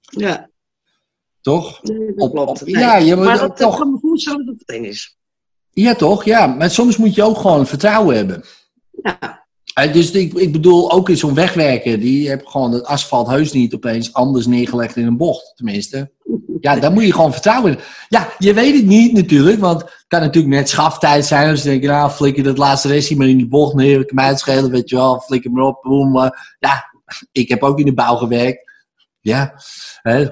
Ja, 0.05 0.51
Toch? 1.41 1.83
nee, 1.83 1.99
dat 2.15 2.29
Op- 2.29 2.33
klopt. 2.35 2.61
op- 2.63 2.67
Nee. 2.69 2.83
ja, 2.83 2.97
je 2.97 3.15
moet 3.17 3.25
maar 3.25 3.39
dat, 3.39 3.57
toch- 3.57 3.79
kan 3.79 3.91
me 3.93 3.99
voorstellen 4.01 4.47
dat 4.47 4.55
het 4.59 4.69
eng 4.69 4.85
is. 4.85 5.19
Ja, 5.71 5.95
toch? 5.95 6.25
Ja, 6.25 6.47
maar 6.47 6.71
soms 6.71 6.97
moet 6.97 7.15
je 7.15 7.23
ook 7.23 7.37
gewoon 7.39 7.67
vertrouwen 7.67 8.17
hebben. 8.17 8.45
Ja. 9.03 9.44
Eh, 9.75 9.93
Dus 9.93 10.11
ik, 10.11 10.33
ik 10.33 10.53
bedoel, 10.53 10.93
ook 10.93 11.09
in 11.09 11.17
zo'n 11.17 11.35
wegwerker, 11.35 12.01
die 12.01 12.29
heeft 12.29 12.49
gewoon 12.49 12.73
het 12.73 12.85
asfalt 12.85 13.29
heus 13.29 13.53
niet 13.53 13.75
opeens 13.75 14.13
anders 14.13 14.47
neergelegd 14.47 14.97
in 14.97 15.07
een 15.07 15.17
bocht, 15.17 15.53
tenminste. 15.57 16.11
Ja, 16.61 16.77
daar 16.77 16.93
moet 16.93 17.05
je 17.05 17.13
gewoon 17.13 17.33
vertrouwen 17.33 17.73
in. 17.73 17.79
Ja, 18.09 18.29
je 18.39 18.55
weet 18.55 18.75
het 18.75 18.87
niet 18.87 19.13
natuurlijk, 19.13 19.61
want 19.61 19.81
het 19.81 20.05
kan 20.09 20.21
natuurlijk 20.21 20.55
net 20.55 20.69
schaftijd 20.69 21.25
zijn. 21.25 21.55
Denk 21.63 21.83
je, 21.83 21.89
nou, 21.89 22.11
flikker 22.11 22.43
dat 22.43 22.59
laatste 22.59 22.89
restje 22.89 23.17
maar 23.17 23.29
in 23.29 23.37
die 23.37 23.49
bocht 23.49 23.75
neer, 23.75 24.01
ik 24.01 24.13
mij 24.13 24.25
uitschelen, 24.25 24.71
weet 24.71 24.91
je 24.91 24.97
wel, 24.97 25.21
flikker 25.21 25.51
maar 25.51 25.65
op, 25.65 25.83
boem. 25.83 26.17
Ja, 26.59 26.85
ik 27.33 27.49
heb 27.49 27.63
ook 27.63 27.79
in 27.79 27.85
de 27.85 27.95
bouw 27.95 28.17
gewerkt. 28.17 28.64
Ja, 29.25 29.55
eh, 30.03 30.27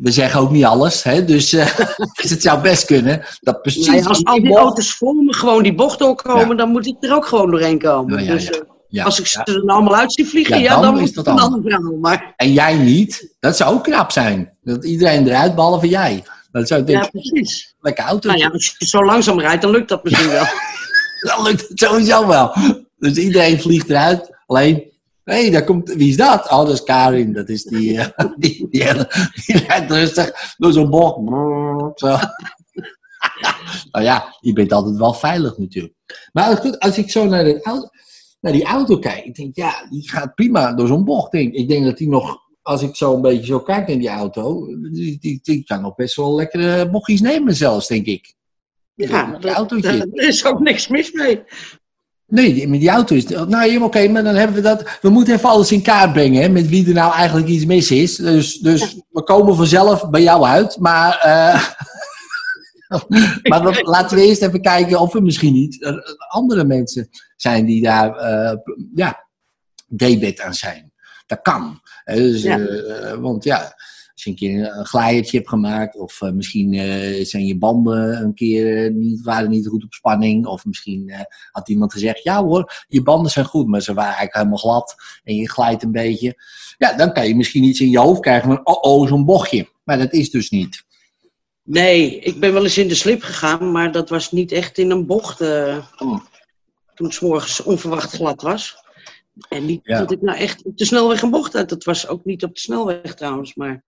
we 0.00 0.10
zeggen 0.10 0.40
ook 0.40 0.50
niet 0.50 0.64
alles, 0.64 1.02
hè, 1.02 1.24
dus, 1.24 1.52
eh, 1.52 1.78
dus 2.22 2.30
het 2.30 2.42
zou 2.42 2.60
best 2.60 2.84
kunnen 2.84 3.24
dat 3.40 3.62
precies... 3.62 4.06
Als 4.06 4.24
al 4.24 4.42
die 4.42 4.56
auto's 4.56 4.92
voor 4.92 5.14
me 5.14 5.34
gewoon 5.34 5.62
die 5.62 5.74
bocht 5.74 5.98
doorkomen, 5.98 6.48
Ja. 6.48 6.54
dan 6.54 6.70
moet 6.70 6.86
ik 6.86 6.96
er 7.00 7.14
ook 7.14 7.26
gewoon 7.26 7.50
doorheen 7.50 7.78
komen. 7.78 8.18
Ja, 8.18 8.24
ja, 8.24 8.32
dus 8.32 8.50
eh, 8.90 9.04
als 9.04 9.18
ik 9.18 9.26
ze 9.26 9.42
er 9.44 9.62
allemaal 9.66 9.96
uit 9.96 10.12
zie 10.12 10.26
vliegen, 10.26 10.60
Ja, 10.60 10.80
dan 10.80 10.94
dan, 10.94 11.02
is 11.02 11.12
dat 11.12 11.26
een 11.26 11.38
ander 11.38 11.62
verhaal. 11.62 11.96
Maar 12.00 12.32
En 12.36 12.52
jij 12.52 12.76
niet, 12.76 13.34
dat 13.40 13.56
zou 13.56 13.74
ook 13.74 13.84
knap 13.84 14.10
zijn. 14.12 14.52
Dat 14.62 14.84
iedereen 14.84 15.28
eruit, 15.28 15.54
behalve 15.54 15.88
jij. 15.88 16.24
Dat 16.52 16.68
zou 16.68 16.80
ik 16.82 16.88
ja, 16.88 17.08
precies. 17.10 17.74
lekker 17.80 18.04
auto. 18.04 18.28
Nou 18.28 18.40
ja, 18.40 18.48
als 18.48 18.74
je 18.78 18.86
zo 18.86 19.04
langzaam 19.04 19.40
rijdt, 19.40 19.62
dan 19.62 19.70
lukt 19.70 19.88
dat 19.88 20.04
misschien 20.04 20.30
wel. 20.38 20.46
Dan 21.20 21.42
lukt 21.42 21.68
het 21.68 21.78
sowieso 21.78 22.26
wel. 22.26 22.52
Dus 22.98 23.16
iedereen 23.16 23.60
vliegt 23.60 23.90
eruit. 23.90 24.36
Alleen, 24.46 24.92
hey, 25.28 25.50
daar 25.50 25.64
komt, 25.64 25.92
wie 25.92 26.08
is 26.08 26.16
dat? 26.16 26.44
Oh, 26.50 26.58
dat 26.58 26.68
is 26.72 26.82
Karin. 26.84 27.32
Dat 27.32 27.48
is 27.48 27.62
die, 27.64 27.98
eh, 28.00 28.26
die, 28.36 28.66
die, 28.70 28.84
die 29.46 29.56
rijdt 29.66 29.90
rustig 29.90 30.54
door 30.56 30.72
zo'n 30.72 30.90
bocht. 30.90 31.24
Brrr, 31.24 31.92
Zo. 31.94 32.16
nou 33.90 34.04
ja, 34.04 34.36
je 34.40 34.52
bent 34.52 34.72
altijd 34.72 34.96
wel 34.96 35.14
veilig 35.14 35.58
natuurlijk. 35.58 35.94
Maar 36.32 36.56
goed, 36.56 36.78
als 36.78 36.98
ik 36.98 37.10
zo 37.10 37.24
naar, 37.24 37.44
de 37.44 37.62
auto, 37.62 37.88
naar 38.40 38.52
die 38.52 38.64
auto 38.64 38.98
kijk, 38.98 39.24
ik 39.24 39.34
denk, 39.34 39.56
ja, 39.56 39.86
die 39.90 40.08
gaat 40.10 40.34
prima 40.34 40.72
door 40.72 40.86
zo'n 40.86 41.04
bocht. 41.04 41.32
Denk. 41.32 41.54
Ik 41.54 41.68
denk 41.68 41.84
dat 41.84 41.96
die 41.98 42.08
nog, 42.08 42.38
als 42.62 42.82
ik 42.82 42.96
zo 42.96 43.14
een 43.14 43.20
beetje 43.22 43.46
zo 43.46 43.60
kijk 43.60 43.88
in 43.88 43.98
die 43.98 44.08
auto, 44.08 44.66
die, 44.92 45.18
die, 45.20 45.38
die 45.42 45.64
kan 45.64 45.80
nog 45.82 45.94
best 45.94 46.16
wel 46.16 46.34
lekkere 46.34 46.90
bochtjes 46.90 47.20
nemen 47.20 47.54
zelfs, 47.54 47.86
denk 47.88 48.06
ik. 48.06 48.34
Ja, 48.94 49.08
dat- 49.40 49.52
daar 49.82 49.94
is 50.12 50.44
ook 50.44 50.60
niks 50.60 50.88
mis 50.88 51.12
mee. 51.12 51.42
Nee, 52.30 52.54
die- 52.54 52.68
met 52.68 52.80
die 52.80 52.88
auto 52.88 53.14
is. 53.14 53.26
Nou 53.26 53.64
ja, 53.70 53.82
oké, 53.82 54.08
maar 54.08 54.24
dan 54.24 54.34
hebben 54.34 54.56
we 54.56 54.62
dat. 54.62 54.98
We 55.00 55.08
moeten 55.08 55.34
even 55.34 55.48
alles 55.48 55.72
in 55.72 55.82
kaart 55.82 56.12
brengen. 56.12 56.42
Hè, 56.42 56.48
met 56.48 56.68
wie 56.68 56.86
er 56.86 56.92
nou 56.94 57.12
eigenlijk 57.12 57.46
iets 57.48 57.64
mis 57.64 57.90
is. 57.90 58.16
Dus, 58.16 58.58
dus 58.58 58.96
we 59.10 59.22
komen 59.22 59.56
vanzelf 59.56 60.10
bij 60.10 60.22
jou 60.22 60.44
uit. 60.44 60.76
Maar, 60.78 61.18
eh, 61.18 61.64
maar 63.50 63.80
laten 63.82 64.16
we 64.16 64.24
eerst 64.24 64.42
even 64.42 64.60
kijken 64.60 65.00
of 65.00 65.14
er 65.14 65.22
misschien 65.22 65.52
niet 65.52 65.82
eh, 65.82 65.92
andere 66.28 66.64
mensen 66.64 67.08
zijn 67.36 67.64
die 67.66 67.82
daar. 67.82 68.16
eh, 68.16 68.56
ja, 68.94 69.26
debet 69.86 70.40
aan 70.40 70.54
zijn. 70.54 70.92
Dat 71.26 71.38
kan. 71.42 71.80
Hè, 72.04 72.14
dus, 72.16 72.42
Ja. 72.42 72.58
want 73.20 73.44
ja. 73.44 73.76
Als 74.18 74.26
je 74.26 74.32
een 74.32 74.54
keer 74.54 74.76
een 74.76 74.86
glijertje 74.86 75.36
hebt 75.36 75.48
gemaakt, 75.48 75.96
of 75.96 76.22
eh, 76.22 76.30
misschien 76.30 76.72
eh, 76.74 77.24
zijn 77.24 77.46
je 77.46 77.58
banden 77.58 78.22
een 78.22 78.34
keer 78.34 78.84
eh, 78.84 78.92
niet, 78.92 79.22
waren 79.22 79.50
niet 79.50 79.66
goed 79.66 79.84
op 79.84 79.92
spanning, 79.92 80.46
of 80.46 80.64
misschien 80.64 81.12
had 81.50 81.68
iemand 81.68 81.92
gezegd: 81.92 82.22
Ja 82.22 82.42
hoor, 82.42 82.84
je 82.88 83.02
banden 83.02 83.30
zijn 83.30 83.44
goed, 83.44 83.66
maar 83.66 83.82
ze 83.82 83.94
waren 83.94 84.16
eigenlijk 84.16 84.34
helemaal 84.34 84.58
glad 84.58 84.94
en 85.24 85.34
je 85.34 85.50
glijdt 85.50 85.82
een 85.82 85.92
beetje. 85.92 86.42
Ja, 86.78 86.96
dan 86.96 87.12
kan 87.12 87.28
je 87.28 87.36
misschien 87.36 87.62
iets 87.62 87.80
in 87.80 87.90
je 87.90 87.98
hoofd 87.98 88.20
krijgen 88.20 88.48
van: 88.48 88.60
Oh, 88.66 88.82
oh 88.82 89.08
zo'n 89.08 89.24
bochtje. 89.24 89.68
Maar 89.84 89.98
dat 89.98 90.12
is 90.12 90.30
dus 90.30 90.50
niet. 90.50 90.84
Nee, 91.62 92.18
ik 92.18 92.40
ben 92.40 92.52
wel 92.52 92.64
eens 92.64 92.78
in 92.78 92.88
de 92.88 92.94
slip 92.94 93.22
gegaan, 93.22 93.72
maar 93.72 93.92
dat 93.92 94.08
was 94.08 94.32
niet 94.32 94.52
echt 94.52 94.78
in 94.78 94.90
een 94.90 95.06
bocht. 95.06 95.40
Oh. 95.40 96.20
Toen 96.94 97.06
het 97.06 97.14
's 97.14 97.20
morgens 97.20 97.62
onverwacht 97.62 98.12
glad 98.12 98.42
was. 98.42 98.76
En 99.48 99.66
niet 99.66 99.80
Ja. 99.82 99.98
dat 99.98 100.10
ik 100.10 100.22
nou 100.22 100.38
echt 100.38 100.62
op 100.64 100.76
de 100.76 100.84
snelweg 100.84 101.22
een 101.22 101.30
bocht 101.30 101.52
had. 101.52 101.68
Dat 101.68 101.84
was 101.84 102.08
ook 102.08 102.24
niet 102.24 102.44
op 102.44 102.54
de 102.54 102.60
snelweg 102.60 103.14
trouwens, 103.14 103.54
maar... 103.54 103.84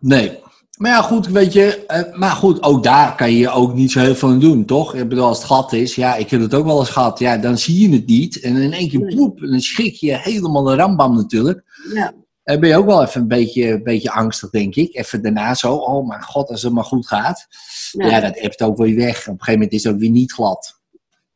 Nee. 0.00 0.38
Maar 0.78 0.90
ja, 0.90 1.02
goed, 1.02 1.26
weet 1.26 1.52
je. 1.52 1.86
eh, 1.86 2.18
maar 2.18 2.30
goed, 2.30 2.62
ook 2.62 2.82
daar 2.82 3.14
kan 3.16 3.32
je 3.32 3.50
ook 3.50 3.74
niet 3.74 3.92
zo 3.92 4.00
heel 4.00 4.14
veel 4.14 4.28
aan 4.28 4.40
doen, 4.40 4.64
toch? 4.64 4.94
Ik 4.94 5.08
bedoel, 5.08 5.24
als 5.24 5.36
het 5.38 5.46
glad 5.46 5.72
is, 5.72 5.94
ja, 5.94 6.14
ik 6.16 6.30
heb 6.30 6.40
het 6.40 6.54
ook 6.54 6.64
wel 6.64 6.78
eens 6.80 6.90
gehad. 6.90 7.18
Ja, 7.18 7.36
dan 7.36 7.58
zie 7.58 7.88
je 7.88 7.96
het 7.96 8.06
niet. 8.06 8.40
En 8.40 8.56
in 8.56 8.72
één 8.72 8.88
keer, 8.88 9.00
Nee. 9.00 9.14
ploep, 9.14 9.40
en 9.42 9.50
dan 9.50 9.60
schrik 9.60 9.94
je 9.94 10.16
helemaal 10.18 10.62
de 10.62 10.74
rambam 10.74 11.14
natuurlijk. 11.14 11.62
Ja, 11.94 12.12
Dan 12.44 12.60
ben 12.60 12.68
je 12.68 12.76
ook 12.76 12.86
wel 12.86 13.02
even 13.02 13.20
een 13.20 13.28
beetje, 13.28 13.68
een 13.70 13.82
beetje 13.82 14.10
angstig, 14.10 14.50
denk 14.50 14.74
ik. 14.74 14.94
Even 14.96 15.22
daarna 15.22 15.54
zo, 15.54 15.74
oh 15.74 16.08
mijn 16.08 16.22
god, 16.22 16.48
als 16.48 16.62
het 16.62 16.72
maar 16.72 16.84
goed 16.84 17.06
gaat. 17.06 17.46
ja, 17.92 18.06
Ja, 18.06 18.20
dat 18.20 18.38
hebt 18.40 18.62
ook 18.62 18.76
weer 18.76 18.96
weg. 18.96 19.20
Op 19.20 19.26
een 19.26 19.38
gegeven 19.38 19.52
moment 19.52 19.72
is 19.72 19.84
het 19.84 19.92
ook 19.94 20.00
weer 20.00 20.10
niet 20.10 20.32
glad. 20.32 20.80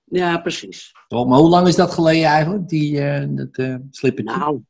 ja 0.04 0.38
precies. 0.38 0.92
Maar 1.08 1.38
hoe 1.38 1.48
lang 1.48 1.68
is 1.68 1.76
dat 1.76 1.90
geleden 1.90 2.24
eigenlijk, 2.24 2.68
die 2.68 3.00
eh 3.00 3.24
dat, 3.28 3.80
slippertje? 3.90 4.36
Nou, 4.36 4.62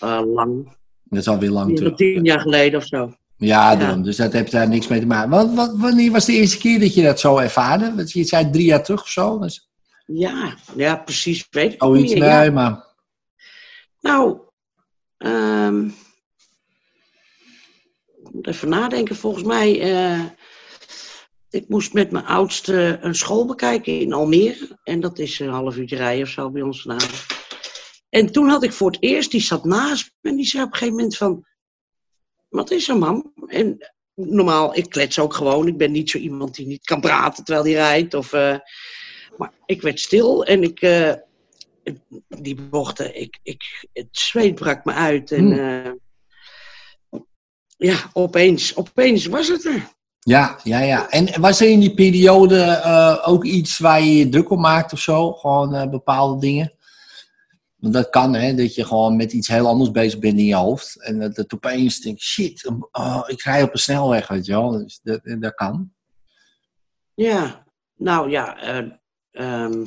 eh, 0.00 0.20
lang. 0.34 0.76
Dat 1.04 1.18
is 1.18 1.28
alweer 1.28 1.50
lang 1.50 1.76
terug. 1.76 1.96
tien 1.96 2.24
jaar 2.24 2.40
geleden 2.40 2.80
of 2.80 2.86
zo. 2.86 3.12
Ja. 3.36 3.94
Dus 3.96 4.16
dat 4.16 4.32
heeft 4.32 4.52
daar 4.52 4.68
niks 4.68 4.88
mee 4.88 5.00
te 5.00 5.06
maken. 5.06 5.30
Wat, 5.30 5.54
wat, 5.54 5.76
wanneer 5.76 6.10
was 6.10 6.24
de 6.24 6.32
eerste 6.32 6.58
keer 6.58 6.80
dat 6.80 6.94
je 6.94 7.02
dat 7.02 7.20
zo 7.20 7.38
ervaarde? 7.38 8.04
Je 8.06 8.24
zei 8.24 8.50
drie 8.50 8.64
jaar 8.64 8.84
terug 8.84 9.00
of 9.00 9.08
zo. 9.08 9.38
Dus, 9.38 9.68
Ja, 10.06 10.56
ja, 10.76 10.96
precies. 10.96 11.46
Weet 11.50 11.72
ik 11.72 11.82
oh, 11.82 11.92
niet 11.92 12.02
iets 12.02 12.12
meer, 12.12 12.22
ja. 12.22 12.38
bij, 12.38 12.52
maar... 12.52 12.92
Nou, 14.00 14.38
ik 18.22 18.32
moet 18.32 18.46
even 18.46 18.68
nadenken. 18.68 19.16
Volgens 19.16 19.44
mij, 19.44 19.80
ik 21.54 21.68
moest 21.68 21.92
met 21.92 22.10
mijn 22.10 22.24
oudste 22.24 22.98
een 23.00 23.14
school 23.14 23.46
bekijken 23.46 24.00
in 24.00 24.12
Almere. 24.12 24.78
En 24.82 25.00
dat 25.00 25.18
is 25.18 25.38
een 25.38 25.48
half 25.48 25.76
uurtje 25.76 25.96
rijden 25.96 26.22
of 26.24 26.28
zo 26.28 26.50
bij 26.50 26.62
ons 26.62 26.82
vandaan. 26.82 27.08
En 28.08 28.32
toen 28.32 28.48
had 28.48 28.62
ik 28.62 28.72
voor 28.72 28.90
het 28.90 29.02
eerst, 29.02 29.30
die 29.30 29.40
zat 29.40 29.64
naast 29.64 30.14
me 30.20 30.30
en 30.30 30.36
die 30.36 30.46
zei 30.46 30.62
op 30.62 30.72
een 30.72 30.78
gegeven 30.78 30.96
moment 30.96 31.16
van... 31.16 31.46
Wat 32.48 32.70
is 32.70 32.88
er, 32.88 32.98
mam? 32.98 33.32
En 33.46 33.92
normaal, 34.14 34.76
ik 34.76 34.88
klets 34.88 35.18
ook 35.18 35.34
gewoon. 35.34 35.66
Ik 35.66 35.76
ben 35.76 35.92
niet 35.92 36.10
zo 36.10 36.18
iemand 36.18 36.54
die 36.54 36.66
niet 36.66 36.84
kan 36.84 37.00
praten 37.00 37.44
terwijl 37.44 37.66
die 37.66 37.74
rijdt. 37.74 38.14
Of, 38.14 38.32
eh, 38.32 38.56
maar 39.36 39.52
ik 39.66 39.82
werd 39.82 40.00
stil 40.00 40.44
en 40.44 40.62
ik... 40.62 40.80
eh, 40.80 41.12
die 42.28 42.54
bochten, 42.54 43.20
ik, 43.20 43.38
ik, 43.42 43.86
het 43.92 44.08
zweet 44.10 44.54
brak 44.54 44.84
me 44.84 44.92
uit. 44.92 45.32
En 45.32 45.44
Hmm. 45.44 45.58
eh, 47.10 47.20
ja, 47.76 48.10
opeens, 48.12 48.76
opeens 48.76 49.26
was 49.26 49.48
het 49.48 49.64
er. 49.64 49.93
Ja, 50.24 50.58
ja, 50.62 50.80
ja. 50.80 51.10
En 51.10 51.40
was 51.40 51.60
er 51.60 51.68
in 51.68 51.80
die 51.80 51.94
periode 51.94 52.60
eh, 52.60 53.22
ook 53.24 53.44
iets 53.44 53.78
waar 53.78 54.02
je 54.02 54.28
druk 54.28 54.50
om 54.50 54.60
maakt 54.60 54.92
of 54.92 54.98
zo? 54.98 55.32
Gewoon 55.32 55.74
eh, 55.74 55.88
bepaalde 55.88 56.40
dingen? 56.40 56.72
Want 57.76 57.94
dat 57.94 58.10
kan, 58.10 58.34
hè, 58.34 58.54
dat 58.54 58.74
je 58.74 58.84
gewoon 58.84 59.16
met 59.16 59.32
iets 59.32 59.48
heel 59.48 59.66
anders 59.66 59.90
bezig 59.90 60.18
bent 60.18 60.38
in 60.38 60.44
je 60.44 60.54
hoofd. 60.54 61.02
En 61.02 61.18
dat 61.18 61.36
het 61.36 61.54
opeens 61.54 62.00
denkt, 62.00 62.20
shit, 62.20 62.70
oh, 62.92 63.22
ik 63.26 63.42
rij 63.42 63.62
op 63.62 63.72
een 63.72 63.78
snelweg, 63.78 64.28
weet 64.28 64.46
je 64.46 64.52
wel. 64.52 64.70
Dus 64.70 65.00
dat, 65.02 65.20
dat 65.40 65.54
kan. 65.54 65.92
Ja, 67.14 67.66
nou 67.94 68.30
ja, 68.30 68.56
ehm, 69.30 69.84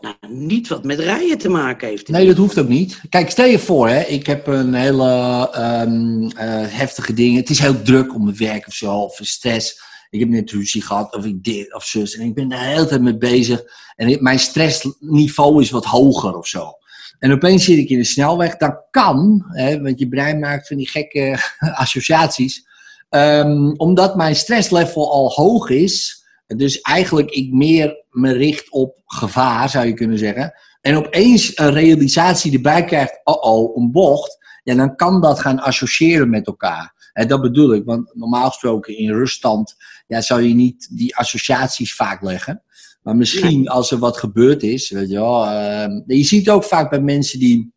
nou, 0.00 0.14
niet 0.28 0.68
wat 0.68 0.84
met 0.84 0.98
rijden 0.98 1.38
te 1.38 1.48
maken 1.48 1.88
heeft. 1.88 2.08
Nee, 2.08 2.26
dat 2.26 2.36
hoeft 2.36 2.58
ook 2.58 2.68
niet. 2.68 3.00
Kijk, 3.08 3.30
stel 3.30 3.46
je 3.46 3.58
voor, 3.58 3.88
hè, 3.88 4.00
ik 4.00 4.26
heb 4.26 4.46
een 4.46 4.74
hele 4.74 5.48
ehm, 5.52 6.26
eh, 6.26 6.64
heftige 6.68 7.12
ding. 7.12 7.36
Het 7.36 7.50
is 7.50 7.58
heel 7.58 7.82
druk 7.82 8.14
om 8.14 8.24
mijn 8.24 8.36
werk 8.36 8.66
of 8.66 8.74
zo, 8.74 8.94
of 8.94 9.18
stress. 9.22 9.84
Ik 10.10 10.20
heb 10.20 10.28
net 10.28 10.50
ruzie 10.50 10.82
gehad, 10.82 11.14
of 11.14 11.24
ik 11.24 11.44
dit 11.44 11.74
of 11.74 11.84
zus. 11.84 12.16
En 12.16 12.26
ik 12.26 12.34
ben 12.34 12.48
de 12.48 12.58
hele 12.58 12.86
tijd 12.86 13.00
mee 13.00 13.18
bezig. 13.18 13.62
En 13.96 14.22
mijn 14.22 14.38
stressniveau 14.38 15.62
is 15.62 15.70
wat 15.70 15.84
hoger 15.84 16.36
of 16.36 16.46
zo. 16.46 16.72
En 17.18 17.32
opeens 17.32 17.64
zit 17.64 17.78
ik 17.78 17.88
in 17.88 17.98
de 17.98 18.04
snelweg. 18.04 18.56
Dan 18.56 18.78
kan, 18.90 19.44
hè, 19.48 19.82
want 19.82 19.98
je 19.98 20.08
brein 20.08 20.38
maakt 20.38 20.66
van 20.66 20.76
die 20.76 20.88
gekke 20.88 21.38
associaties. 21.84 22.66
Ehm, 23.08 23.70
omdat 23.76 24.16
mijn 24.16 24.36
stresslevel 24.36 25.12
al 25.12 25.30
hoog 25.30 25.70
is. 25.70 26.24
Dus 26.46 26.80
eigenlijk 26.80 27.30
ik 27.30 27.52
meer 27.52 28.04
me 28.10 28.32
richt 28.32 28.70
op 28.70 29.00
gevaar, 29.04 29.68
zou 29.68 29.86
je 29.86 29.94
kunnen 29.94 30.18
zeggen 30.18 30.54
en 30.80 30.96
opeens 30.96 31.58
een 31.58 31.72
realisatie 31.72 32.52
erbij 32.52 32.84
krijgt, 32.84 33.20
oh 33.24 33.42
oh, 33.42 33.76
een 33.76 33.90
bocht, 33.90 34.38
ja, 34.62 34.74
dan 34.74 34.96
kan 34.96 35.20
dat 35.20 35.40
gaan 35.40 35.58
associëren 35.58 36.30
met 36.30 36.46
elkaar. 36.46 37.10
En 37.12 37.28
dat 37.28 37.40
bedoel 37.40 37.74
ik, 37.74 37.84
want 37.84 38.14
normaal 38.14 38.48
gesproken 38.48 38.96
in 38.96 39.12
ruststand 39.12 39.76
ja, 40.06 40.20
zou 40.20 40.42
je 40.42 40.54
niet 40.54 40.96
die 40.96 41.16
associaties 41.16 41.94
vaak 41.94 42.22
leggen. 42.22 42.62
Maar 43.02 43.16
misschien 43.16 43.68
als 43.68 43.90
er 43.90 43.98
wat 43.98 44.16
gebeurd 44.16 44.62
is, 44.62 44.90
weet 44.90 45.08
je 45.08 45.14
wel. 45.14 45.46
ehm, 45.46 46.02
je 46.06 46.24
ziet 46.24 46.50
ook 46.50 46.64
vaak 46.64 46.90
bij 46.90 47.00
mensen 47.00 47.38
die 47.38 47.72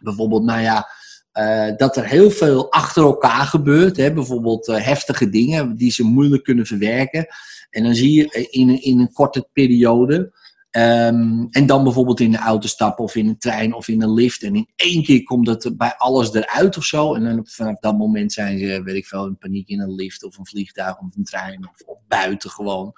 bijvoorbeeld, 0.00 0.44
nou 0.44 0.60
ja, 0.60 0.88
eh, 1.34 1.76
dat 1.76 1.96
er 1.96 2.04
heel 2.06 2.30
veel 2.30 2.70
achter 2.72 3.02
elkaar 3.02 3.46
gebeurt. 3.46 3.96
Hè? 3.96 4.12
Bijvoorbeeld 4.12 4.68
eh, 4.68 4.84
heftige 4.84 5.28
dingen 5.30 5.76
die 5.76 5.90
ze 5.90 6.02
moeilijk 6.04 6.42
kunnen 6.44 6.66
verwerken. 6.66 7.26
En 7.70 7.82
dan 7.82 7.94
zie 7.94 8.12
je 8.12 8.30
eh, 8.30 8.46
in, 8.50 8.68
een- 8.68 8.82
in 8.82 8.98
een 9.00 9.12
korte 9.12 9.48
periode 9.52 10.32
Ehm, 10.74 11.46
en 11.50 11.66
dan 11.66 11.84
bijvoorbeeld 11.84 12.20
in 12.20 12.30
de 12.30 12.38
auto 12.38 12.68
stappen 12.68 13.04
of 13.04 13.16
in 13.16 13.28
een 13.28 13.38
trein 13.38 13.74
of 13.74 13.88
in 13.88 14.02
een 14.02 14.12
lift. 14.12 14.42
En 14.42 14.54
in 14.54 14.68
één 14.76 15.02
keer 15.02 15.22
komt 15.22 15.46
het 15.46 15.64
er 15.64 15.76
bij 15.76 15.94
alles 15.96 16.32
eruit 16.34 16.76
of 16.76 16.84
zo. 16.84 17.14
En 17.14 17.24
dan 17.24 17.40
vanaf 17.44 17.78
dat 17.78 17.98
moment 17.98 18.32
zijn 18.32 18.58
ze, 18.58 18.82
weet 18.82 18.94
ik 18.96 19.06
veel, 19.06 19.26
in 19.26 19.38
paniek 19.38 19.68
in 19.68 19.80
een 19.80 19.94
lift 19.94 20.24
of 20.24 20.38
een 20.38 20.46
vliegtuig 20.46 20.98
of 20.98 21.06
een 21.16 21.24
trein 21.24 21.68
of, 21.68 21.86
of 21.86 21.98
buiten 22.08 22.50
gewoon. 22.50 22.92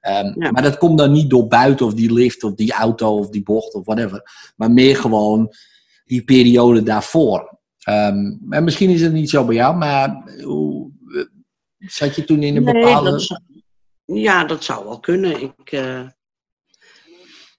Ehm, 0.00 0.32
Ja. 0.40 0.50
Maar 0.50 0.62
dat 0.62 0.78
komt 0.78 0.98
dan 0.98 1.12
niet 1.12 1.30
door 1.30 1.46
buiten 1.46 1.86
of 1.86 1.94
die 1.94 2.12
lift 2.12 2.44
of 2.44 2.54
die 2.54 2.72
auto 2.72 3.18
of 3.18 3.28
die 3.28 3.42
bocht 3.42 3.74
of 3.74 3.84
whatever. 3.84 4.22
Maar 4.56 4.70
meer 4.70 4.96
gewoon 4.96 5.54
die 6.04 6.24
periode 6.24 6.82
daarvoor. 6.82 7.58
Ehm, 7.90 8.52
en 8.52 8.64
misschien 8.64 8.90
is 8.90 9.00
het 9.00 9.12
niet 9.12 9.30
zo 9.30 9.44
bij 9.44 9.54
jou, 9.54 9.76
maar 9.76 10.22
hoe, 10.42 10.90
eh, 11.14 11.24
zat 11.78 12.16
je 12.16 12.24
toen 12.24 12.42
in 12.42 12.56
een 12.56 12.62
Nee, 12.64 12.74
bepaalde... 12.74 13.10
dat 13.10 13.22
zou- 13.22 13.40
ja, 14.04 14.44
dat 14.44 14.64
zou 14.64 14.84
wel 14.84 15.00
kunnen. 15.00 15.42
Ik, 15.42 15.70
eh, 15.72 16.08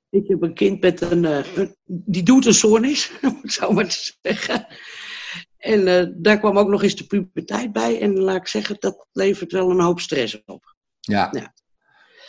ik 0.09 0.27
heb 0.27 0.41
een 0.41 0.53
kind 0.53 0.81
met 0.81 1.01
een, 1.01 1.25
eh, 1.25 1.67
Die 1.85 2.23
doet 2.23 2.45
een 2.45 2.53
stoornis, 2.53 3.11
om 3.21 3.39
het 3.41 3.53
zo 3.53 3.71
maar 3.71 3.87
te 3.87 4.13
zeggen. 4.21 4.67
En 5.57 6.13
daar 6.21 6.39
kwam 6.39 6.57
ook 6.57 6.67
nog 6.67 6.83
eens 6.83 6.95
de 6.95 7.05
puberteit 7.07 7.71
bij. 7.71 8.01
En 8.01 8.19
laat 8.19 8.35
ik 8.35 8.47
zeggen, 8.47 8.75
dat 8.79 9.05
levert 9.11 9.51
wel 9.51 9.69
een 9.69 9.79
hoop 9.81 9.99
stress 9.99 10.41
op. 10.45 10.75
Ja. 10.99 11.29
Ja. 11.31 11.53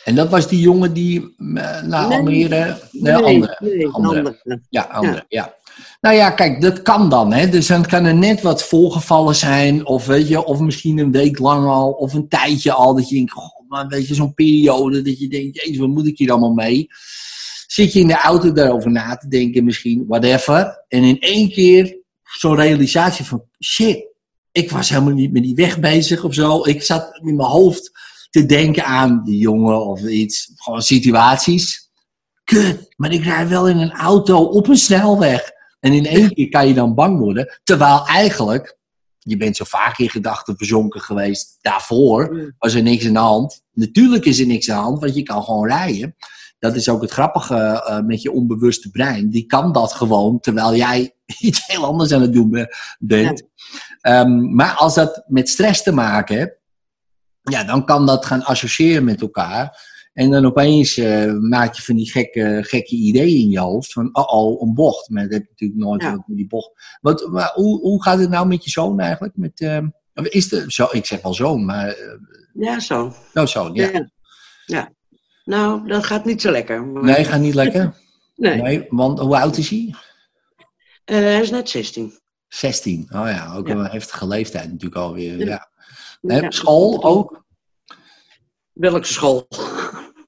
En 0.03 0.15
dat 0.15 0.29
was 0.29 0.47
die 0.47 0.59
jongen 0.59 0.93
die 0.93 1.33
naar 1.37 1.83
Nee. 1.87 2.17
Almere... 2.17 2.79
Nee, 2.91 3.13
andere. 3.13 3.57
nee, 3.59 3.87
andere. 3.87 4.19
andere. 4.19 4.61
Ja, 4.69 4.81
andere, 4.81 5.25
ja. 5.27 5.55
Nou 6.01 6.15
ja, 6.15 6.29
kijk, 6.29 6.61
dat 6.61 6.81
kan 6.81 7.09
dan. 7.09 7.33
Hè. 7.33 7.49
Dus 7.49 7.67
dan 7.67 7.85
kan 7.85 8.05
er 8.05 8.15
net 8.15 8.41
wat 8.41 8.63
voorgevallen 8.63 9.35
zijn. 9.35 9.85
Of, 9.85 10.05
weet 10.05 10.27
je, 10.27 10.45
of 10.45 10.59
misschien 10.59 10.97
een 10.97 11.11
week 11.11 11.39
lang 11.39 11.67
al. 11.67 11.91
Of 11.91 12.13
een 12.13 12.27
tijdje 12.27 12.71
al. 12.71 12.95
Dat 12.95 13.09
je 13.09 13.15
denkt, 13.15 13.31
goh, 13.31 13.69
maar 13.69 13.87
weet 13.87 14.07
je, 14.07 14.13
zo'n 14.13 14.33
periode. 14.33 15.01
Dat 15.01 15.19
je 15.19 15.27
denkt, 15.27 15.61
jezus, 15.61 15.77
wat 15.77 15.89
moet 15.89 16.07
ik 16.07 16.17
hier 16.17 16.31
allemaal 16.31 16.53
mee? 16.53 16.87
Zit 17.67 17.93
je 17.93 17.99
in 17.99 18.07
de 18.07 18.17
auto 18.17 18.51
daarover 18.51 18.91
na 18.91 19.15
te 19.15 19.27
denken 19.27 19.63
misschien, 19.63 20.05
whatever. 20.07 20.83
En 20.87 21.03
in 21.03 21.19
één 21.19 21.49
keer 21.49 21.97
zo'n 22.23 22.55
realisatie 22.55 23.25
van, 23.25 23.43
shit, 23.63 24.05
ik 24.51 24.71
was 24.71 24.89
helemaal 24.89 25.13
niet 25.13 25.33
met 25.33 25.43
die 25.43 25.55
weg 25.55 25.79
bezig 25.79 26.23
of 26.23 26.33
zo. 26.33 26.63
Ik 26.63 26.83
zat 26.83 27.19
in 27.21 27.35
mijn 27.35 27.49
hoofd, 27.49 27.91
te 28.29 28.45
denken 28.45 28.85
aan 28.85 29.21
die 29.23 29.37
jongen 29.37 29.85
of 29.85 30.01
iets. 30.01 30.51
Gewoon 30.55 30.81
situaties. 30.81 31.89
Kut, 32.43 32.93
maar 32.95 33.11
ik 33.11 33.23
rijd 33.23 33.49
wel 33.49 33.67
in 33.67 33.77
een 33.77 33.91
auto 33.91 34.37
op 34.37 34.67
een 34.67 34.77
snelweg. 34.77 35.51
En 35.83 35.93
in 35.93 36.05
één 36.05 36.33
keer 36.33 36.49
kan 36.49 36.67
je 36.67 36.73
dan 36.73 36.95
bang 36.95 37.19
worden. 37.19 37.59
Terwijl 37.63 38.05
eigenlijk, 38.07 38.77
je 39.19 39.37
bent 39.37 39.55
zo 39.55 39.63
vaak 39.63 39.97
in 39.97 40.09
gedachten 40.09 40.57
verzonken 40.57 41.01
geweest. 41.01 41.57
Daarvoor 41.61 42.53
was 42.57 42.73
er 42.73 42.81
niks 42.81 43.05
aan 43.05 43.13
de 43.13 43.19
hand. 43.19 43.63
Natuurlijk 43.73 44.25
is 44.25 44.39
er 44.39 44.45
niks 44.45 44.69
aan 44.69 44.77
de 44.77 44.83
hand, 44.83 44.99
want 44.99 45.15
je 45.15 45.23
kan 45.23 45.43
gewoon 45.43 45.67
rijden. 45.67 46.15
Dat 46.59 46.75
is 46.75 46.89
ook 46.89 47.01
het 47.01 47.11
grappige 47.11 47.55
eh, 47.55 47.99
met 47.99 48.21
je 48.21 48.31
onbewuste 48.31 48.89
brein. 48.89 49.29
Die 49.29 49.45
kan 49.45 49.71
dat 49.71 49.93
gewoon, 49.93 50.39
terwijl 50.39 50.75
jij 50.75 51.15
iets 51.39 51.67
heel 51.67 51.85
anders 51.85 52.11
aan 52.11 52.21
het 52.21 52.33
doen 52.33 52.49
be- 52.49 52.75
bent. 52.99 53.43
Ehm, 54.01 54.55
maar 54.55 54.73
als 54.73 54.95
dat 54.95 55.23
met 55.27 55.49
stress 55.49 55.83
te 55.83 55.91
maken 55.91 56.37
heeft, 56.37 56.55
ja, 57.41 57.63
dan 57.63 57.85
kan 57.85 58.05
dat 58.05 58.25
gaan 58.25 58.43
associëren 58.43 59.03
met 59.03 59.21
elkaar. 59.21 59.91
En 60.13 60.29
dan 60.31 60.45
opeens 60.45 60.97
eh, 60.97 61.33
maak 61.33 61.73
je 61.75 61.81
van 61.81 61.95
die 61.95 62.11
gekke, 62.11 62.59
gekke 62.61 62.95
ideeën 62.95 63.39
in 63.41 63.49
je 63.49 63.59
hoofd. 63.59 63.91
Van, 63.93 64.09
oh 64.15 64.33
oh, 64.33 64.61
een 64.61 64.73
bocht. 64.73 65.09
Maar 65.09 65.23
dat 65.23 65.31
heb 65.31 65.41
je 65.43 65.49
natuurlijk 65.49 65.79
nooit 65.79 66.01
Ja. 66.01 66.11
met 66.11 66.37
die 66.37 66.47
bocht. 66.47 66.71
Wat, 67.01 67.27
maar 67.31 67.51
hoe, 67.53 67.79
hoe 67.79 68.03
gaat 68.03 68.19
het 68.19 68.29
nou 68.29 68.47
met 68.47 68.63
je 68.63 68.69
zoon 68.69 68.99
eigenlijk? 68.99 69.37
Met, 69.37 69.59
ehm, 69.61 69.87
is 70.13 70.49
de, 70.49 70.63
zo, 70.67 70.87
ik 70.91 71.05
zeg 71.05 71.21
wel 71.21 71.33
zoon, 71.33 71.65
maar... 71.65 71.87
eh, 71.87 72.13
Ja, 72.53 72.79
zo. 72.79 73.13
nou, 73.33 73.47
zoon, 73.47 73.73
ja. 73.73 73.89
Ja. 73.91 74.09
ja. 74.65 74.91
Nou, 75.45 75.87
dat 75.87 76.03
gaat 76.05 76.25
niet 76.25 76.41
zo 76.41 76.51
lekker. 76.51 76.85
maar- 76.85 77.03
Nee, 77.03 77.23
gaat 77.23 77.39
niet 77.41 77.53
lekker. 77.55 77.93
Nee. 78.35 78.61
Nee, 78.61 78.85
want 78.89 79.19
hoe 79.19 79.39
oud 79.39 79.57
is 79.57 79.69
hij? 79.69 79.95
Eh, 81.05 81.17
hij 81.17 81.41
is 81.41 81.49
net 81.49 81.69
16. 81.69 82.13
16. 82.47 83.01
Oh 83.13 83.27
ja, 83.27 83.55
ook 83.55 83.67
Ja. 83.67 83.73
een 83.75 83.85
heftige 83.85 84.27
leeftijd 84.27 84.65
natuurlijk 84.71 84.95
alweer. 85.01 85.45
Ja. 86.21 86.49
School 86.49 87.03
ook? 87.03 87.45
Welke 88.73 89.07
school? 89.07 89.47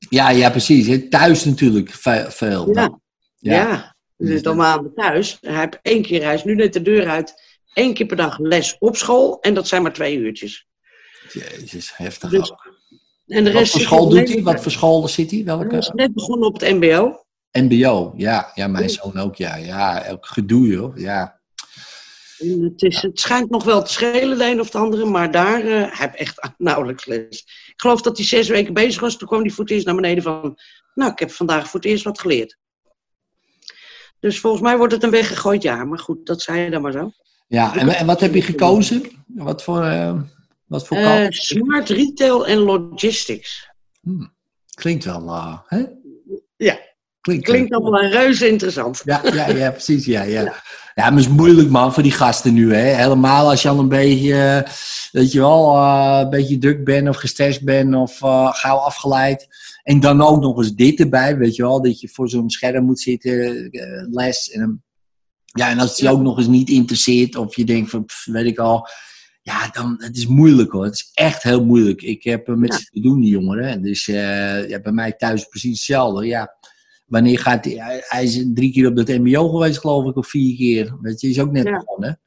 Ja, 0.09 0.29
ja, 0.29 0.49
precies. 0.49 0.87
hè. 0.87 0.97
Thuis 1.07 1.43
natuurlijk 1.45 1.89
ve- 1.89 2.25
veel. 2.29 2.73
Ja. 2.73 2.99
Ja. 3.35 3.53
Ja. 3.53 3.95
We 4.15 4.27
zitten 4.27 4.47
allemaal 4.51 4.77
aan 4.77 4.93
thuis. 4.95 5.37
Hij 5.41 5.59
heeft 5.59 5.79
één 5.81 6.01
keer, 6.01 6.23
hij 6.23 6.33
is 6.33 6.43
nu 6.43 6.55
net 6.55 6.73
de 6.73 6.81
deur 6.81 7.07
uit. 7.07 7.33
Één 7.73 7.93
keer 7.93 8.05
per 8.05 8.17
dag 8.17 8.39
les 8.39 8.75
op 8.79 8.95
school. 8.95 9.39
En 9.41 9.53
dat 9.53 9.67
zijn 9.67 9.81
maar 9.81 9.93
twee 9.93 10.17
uurtjes. 10.17 10.67
Jezus, 11.31 11.97
heftig. 11.97 12.29
Dus-. 12.29 12.53
En 13.27 13.43
de 13.43 13.51
Wat 13.51 13.59
rest 13.59 13.71
voor 13.71 13.81
school 13.81 14.09
doet 14.09 14.29
hij? 14.29 14.43
Wat 14.43 14.61
voor 14.61 14.71
school 14.71 15.07
zit 15.07 15.31
hij? 15.31 15.41
Hij 15.45 15.55
is 15.55 15.67
Welke? 15.69 15.91
net 15.93 16.13
begonnen 16.13 16.47
op 16.47 16.59
het 16.59 16.73
mbo. 16.73 17.25
MBO. 17.51 18.13
Ja, 18.17 18.51
ja 18.55 18.67
mijn 18.67 18.89
zoon 18.89 19.17
ook. 19.17 19.35
Ja, 19.35 19.55
ja 19.55 20.07
ook 20.09 20.25
gedoe 20.25 20.67
joh. 20.67 20.97
Ja. 20.97 21.39
Het, 22.37 22.81
is, 22.81 23.01
het 23.01 23.19
schijnt 23.19 23.49
nog 23.49 23.63
wel 23.63 23.83
te 23.83 23.91
schelen, 23.91 24.37
de 24.37 24.45
een 24.45 24.59
of 24.59 24.69
de 24.69 24.77
andere, 24.77 25.05
maar 25.05 25.31
daar 25.31 25.59
eh 25.61 25.97
hij 25.97 26.09
heeft 26.11 26.15
echt 26.15 26.49
nauwelijks 26.57 27.05
les. 27.05 27.45
Ik 27.75 27.81
geloof 27.81 28.01
dat 28.01 28.17
hij 28.17 28.25
zes 28.25 28.47
weken 28.47 28.73
bezig 28.73 29.01
was. 29.01 29.17
Toen 29.17 29.27
kwam 29.27 29.41
hij 29.41 29.49
voor 29.49 29.63
het 29.63 29.73
eerst 29.73 29.85
naar 29.85 29.95
beneden 29.95 30.23
van, 30.23 30.57
nou, 30.93 31.11
ik 31.11 31.19
heb 31.19 31.31
vandaag 31.31 31.69
voor 31.69 31.79
het 31.79 31.89
eerst 31.89 32.03
wat 32.03 32.19
geleerd. 32.19 32.57
Dus 34.19 34.39
volgens 34.39 34.61
mij 34.61 34.77
wordt 34.77 34.93
het 34.93 35.03
een 35.03 35.09
weggegooid 35.09 35.61
jaar. 35.63 35.87
Maar 35.87 35.99
goed, 35.99 36.25
dat 36.25 36.41
zei 36.41 36.59
je 36.61 36.69
dan 36.69 36.81
maar 36.81 36.91
zo. 36.91 37.11
ja. 37.47 37.75
En, 37.77 37.89
en 37.89 38.05
wat 38.05 38.19
heb 38.19 38.33
je 38.33 38.41
gekozen? 38.41 39.25
Wat 39.27 39.63
voor, 39.63 39.83
eh, 39.83 40.21
wat 40.65 40.87
voor 40.87 40.97
Eh, 40.97 41.03
kant? 41.03 41.35
smart 41.35 41.89
Retail 41.89 42.47
en 42.47 42.57
Logistics. 42.57 43.69
Klinkt 44.73 45.03
wel, 45.05 45.27
eh, 45.27 45.59
hè? 45.67 45.85
Ja. 46.55 46.79
Klinkt, 47.25 47.45
Klinkt 47.45 47.73
allemaal 47.73 48.03
een 48.03 48.11
reuze 48.11 48.47
interessant. 48.47 49.01
Ja, 49.05 49.21
ja, 49.33 49.47
ja, 49.49 49.71
precies. 49.77 50.05
Ja, 50.05 50.21
ja. 50.21 50.41
ja, 50.41 50.53
maar 50.95 51.11
het 51.11 51.19
is 51.19 51.27
moeilijk, 51.27 51.69
man, 51.69 51.93
voor 51.93 52.03
die 52.03 52.11
gasten 52.11 52.53
nu. 52.53 52.73
Hè? 52.73 52.95
Helemaal 52.95 53.49
als 53.49 53.61
je 53.61 53.69
al 53.69 53.79
een 53.79 53.87
beetje, 53.87 54.65
weet 55.11 55.31
je 55.31 55.39
wel, 55.39 55.75
eh, 55.75 56.19
een 56.21 56.29
beetje 56.29 56.57
druk 56.57 56.83
bent 56.83 57.09
of 57.09 57.15
gestrest 57.15 57.63
bent 57.63 57.95
of 57.95 58.21
eh, 58.21 58.53
gauw 58.53 58.77
afgeleid. 58.77 59.47
En 59.83 59.99
dan 59.99 60.21
ook 60.21 60.41
nog 60.41 60.57
eens 60.57 60.73
dit 60.75 60.99
erbij, 60.99 61.37
weet 61.37 61.55
je 61.55 61.61
wel, 61.61 61.81
dat 61.81 61.99
je 61.99 62.09
voor 62.09 62.29
zo'n 62.29 62.49
scherm 62.49 62.85
moet 62.85 62.99
zitten, 62.99 63.69
eh, 63.71 64.07
les. 64.11 64.51
En, 64.51 64.83
ja, 65.45 65.69
en 65.69 65.79
als 65.79 65.89
het 65.89 65.97
je 65.97 66.05
Ja. 66.05 66.11
ook 66.11 66.21
nog 66.21 66.37
eens 66.37 66.47
niet 66.47 66.69
interesseert 66.69 67.35
of 67.35 67.55
je 67.55 67.65
denkt 67.65 67.89
van, 67.89 68.05
pff, 68.05 68.25
weet 68.25 68.45
ik 68.45 68.59
al. 68.59 68.87
Ja, 69.41 69.69
dan, 69.71 69.95
het 69.97 70.17
is 70.17 70.27
moeilijk 70.27 70.71
hoor. 70.71 70.83
Het 70.83 70.93
is 70.93 71.11
echt 71.13 71.43
heel 71.43 71.65
moeilijk. 71.65 72.01
Ik 72.01 72.23
heb 72.23 72.47
met 72.47 72.73
ze 72.73 72.83
te 72.83 72.99
doen, 73.01 73.21
die 73.21 73.29
jongeren. 73.29 73.81
Dus 73.81 74.05
ja, 74.05 74.79
bij 74.81 74.91
mij 74.91 75.11
thuis 75.11 75.45
precies 75.45 75.71
hetzelfde. 75.71 76.25
Ja, 76.25 76.55
Wanneer 77.05 77.39
gaat 77.39 77.65
hij? 77.65 78.03
Hij 78.07 78.23
is 78.23 78.43
drie 78.53 78.71
keer 78.71 78.87
op 78.87 78.95
dat 78.95 79.07
MBO 79.07 79.49
geweest, 79.49 79.79
geloof 79.79 80.05
ik, 80.05 80.15
of 80.17 80.27
vier 80.27 80.55
keer. 80.55 80.97
Weet 81.01 81.21
je, 81.21 81.29
is 81.29 81.39
ook 81.39 81.51
net 81.51 81.63
Ja. 81.65 81.77
begonnen. 81.77 82.19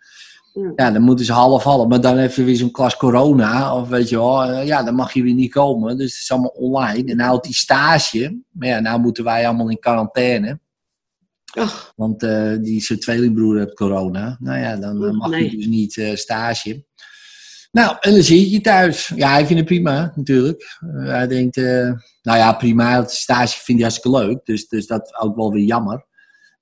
Ja. 0.76 0.90
Dan 0.90 1.02
moeten 1.02 1.24
ze 1.24 1.32
half 1.32 1.62
half. 1.62 1.88
Maar 1.88 2.00
dan 2.00 2.18
even 2.18 2.44
weer 2.44 2.56
zo'n 2.56 2.70
klas 2.70 2.96
corona. 2.96 3.76
Of 3.76 3.88
weet 3.88 4.08
je 4.08 4.16
wel, 4.16 4.42
eh, 4.44 4.66
ja, 4.66 4.82
dan 4.82 4.94
mag 4.94 5.12
je 5.12 5.22
weer 5.22 5.34
niet 5.34 5.52
komen. 5.52 5.96
Dus 5.98 6.12
het 6.12 6.20
is 6.20 6.30
allemaal 6.30 6.50
online. 6.50 7.10
En 7.10 7.16
nou 7.16 7.28
houdt 7.28 7.44
die 7.44 7.54
stage. 7.54 8.40
Maar 8.52 8.68
ja, 8.68 8.80
nou 8.80 9.00
moeten 9.00 9.24
wij 9.24 9.46
allemaal 9.46 9.68
in 9.70 9.78
quarantaine. 9.78 10.60
Ach, 11.58 11.92
Want 11.96 12.22
eh, 12.22 12.52
die 12.60 12.80
zijn 12.80 12.98
tweelingbroer 12.98 13.58
heeft 13.58 13.74
corona. 13.74 14.36
Nou 14.40 14.58
ja, 14.58 14.76
dan 14.76 15.16
mag 15.16 15.30
Nee. 15.30 15.48
hij 15.48 15.56
dus 15.56 15.66
niet 15.66 15.96
eh, 15.96 16.14
stage. 16.14 16.84
Nou, 17.70 17.96
en 18.00 18.12
dan 18.12 18.22
zie 18.22 18.40
je 18.40 18.50
je 18.50 18.60
thuis. 18.60 19.12
Ja, 19.14 19.30
hij 19.30 19.46
vindt 19.46 19.56
het 19.56 19.64
prima, 19.64 20.12
natuurlijk. 20.14 20.78
Eh, 20.80 21.06
hij 21.06 21.26
denkt, 21.26 21.56
eh, 21.56 21.92
nou 22.22 22.38
ja, 22.38 22.52
prima. 22.52 23.00
Het 23.00 23.10
stage 23.10 23.60
vindt 23.60 23.82
hij 23.82 23.90
hartstikke 23.90 24.18
leuk. 24.18 24.44
Dus, 24.44 24.68
dus 24.68 24.86
dat 24.86 25.14
ook 25.20 25.36
wel 25.36 25.52
weer 25.52 25.64
jammer. 25.64 26.06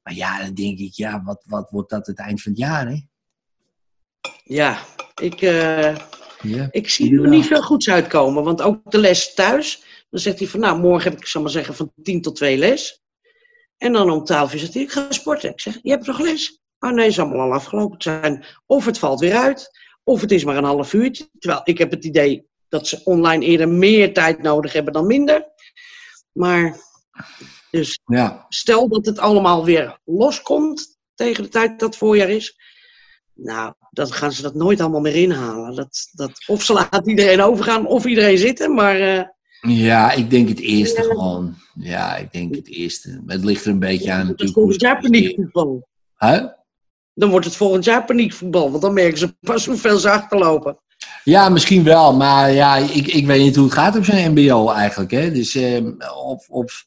Maar 0.03 0.15
ja, 0.15 0.43
dan 0.45 0.55
denk 0.55 0.79
ik, 0.79 0.93
ja, 0.93 1.23
wat, 1.25 1.43
wat 1.47 1.71
wordt 1.71 1.91
dat 1.91 2.07
het 2.07 2.19
eind 2.19 2.43
van 2.43 2.53
het 2.53 2.61
jaar, 2.61 2.89
hè? 2.89 3.01
ja, 4.45 4.79
ik, 5.23 5.43
eh, 5.43 5.97
Ja. 6.41 6.69
ik 6.71 6.89
zie 6.89 7.21
er 7.21 7.29
niet 7.29 7.47
veel 7.47 7.63
goeds 7.63 7.91
uitkomen. 7.91 8.45
Want 8.45 8.63
ook 8.63 8.91
de 8.91 8.99
les 8.99 9.35
thuis, 9.35 9.85
dan 10.11 10.21
zegt 10.21 10.39
hij 10.39 10.49
van, 10.49 10.61
nou, 10.61 10.81
morgen 10.81 11.11
heb 11.11 11.21
ik, 11.21 11.27
zal 11.27 11.43
maar 11.43 11.51
zeggen, 11.51 11.75
van 11.75 11.93
10 12.03 12.23
tot 12.23 12.37
2 12.37 12.59
les. 12.59 13.03
En 13.79 13.93
dan 13.93 14.11
om 14.11 14.25
12 14.25 14.53
uur 14.53 14.59
zegt 14.59 14.75
hij, 14.75 14.83
ik 14.83 14.93
ga 14.93 15.07
sporten. 15.09 15.51
Ik 15.51 15.61
zeg, 15.61 15.79
je 15.83 15.91
hebt 15.91 16.07
nog 16.07 16.21
les? 16.21 16.61
Oh 16.79 16.91
nee, 16.91 17.07
is 17.07 17.19
allemaal 17.19 17.41
al 17.41 17.53
afgelopen. 17.53 18.03
Zijn, 18.03 18.45
of 18.67 18.85
het 18.85 18.99
valt 18.99 19.21
weer 19.21 19.37
uit, 19.37 19.71
of 20.07 20.21
het 20.21 20.33
is 20.33 20.45
maar 20.45 20.57
een 20.57 20.65
half 20.65 20.93
uurtje. 20.93 21.29
Terwijl 21.39 21.61
ik 21.65 21.79
heb 21.79 21.91
het 21.91 22.05
idee 22.05 22.47
dat 22.69 22.87
ze 22.89 23.01
online 23.05 23.45
eerder 23.45 23.69
meer 23.69 24.13
tijd 24.13 24.43
nodig 24.43 24.73
hebben 24.73 24.93
dan 24.93 25.07
minder. 25.07 25.47
Maar, 26.33 26.77
dus 27.71 27.99
ja. 28.07 28.47
stel 28.49 28.89
dat 28.89 29.07
het 29.07 29.19
allemaal 29.19 29.65
weer 29.65 29.99
loskomt 30.05 30.99
tegen 31.15 31.43
de 31.43 31.49
tijd 31.49 31.71
dat 31.71 31.89
het 31.89 31.97
voorjaar 31.99 32.31
is. 32.31 32.57
Nou, 33.35 33.73
dan 33.91 34.13
gaan 34.13 34.33
ze 34.33 34.43
dat 34.43 34.55
nooit 34.55 34.81
allemaal 34.81 35.01
meer 35.01 35.15
inhalen. 35.17 35.75
Dat, 35.75 36.09
dat, 36.13 36.31
of 36.47 36.63
ze 36.63 36.73
laten 36.73 37.09
iedereen 37.09 37.41
overgaan, 37.43 37.87
of 37.87 38.05
iedereen 38.05 38.39
zitten. 38.39 38.75
Maar 38.75 39.01
eh, 39.01 39.23
Ja, 39.61 40.13
ik 40.13 40.31
denk 40.31 40.49
het 40.49 40.61
eerste 40.61 41.03
gewoon. 41.03 41.55
Ja, 41.75 42.17
ik 42.17 42.33
denk 42.33 42.55
het 42.55 42.69
eerste. 42.69 43.23
Het 43.27 43.45
ligt 43.45 43.65
er 43.65 43.71
een 43.71 43.79
beetje 43.79 44.13
aan 44.13 44.27
natuurlijk. 44.27 44.53
volgend 44.53 44.81
hoe 44.81 44.91
jaar 44.91 45.03
ze- 45.03 45.11
paniekvoetbal. 45.11 45.89
Huh? 46.19 46.47
Dan 47.19 47.31
wordt 47.31 47.47
het 47.47 47.57
volgend 47.57 47.85
jaar 47.85 48.05
paniekvoetbal. 48.05 48.71
Want 48.71 48.83
dan 48.83 48.93
merken 48.95 49.19
ze 49.19 49.37
pas 49.41 49.67
hoeveel 49.67 49.99
ze 49.99 50.11
achterlopen. 50.11 50.79
Ja, 51.25 51.49
misschien 51.49 51.85
wel. 51.85 52.15
Maar 52.17 52.51
ja, 52.53 52.77
ik, 52.77 53.07
ik 53.07 53.27
weet 53.27 53.41
niet 53.43 53.57
hoe 53.57 53.65
het 53.65 53.75
gaat 53.75 53.97
op 53.97 54.05
zijn 54.05 54.31
mbo 54.33 54.71
eigenlijk. 54.71 55.11
Hè? 55.11 55.33
Dus 55.33 55.55
eh, 55.55 55.85
of, 56.25 56.49
of... 56.49 56.85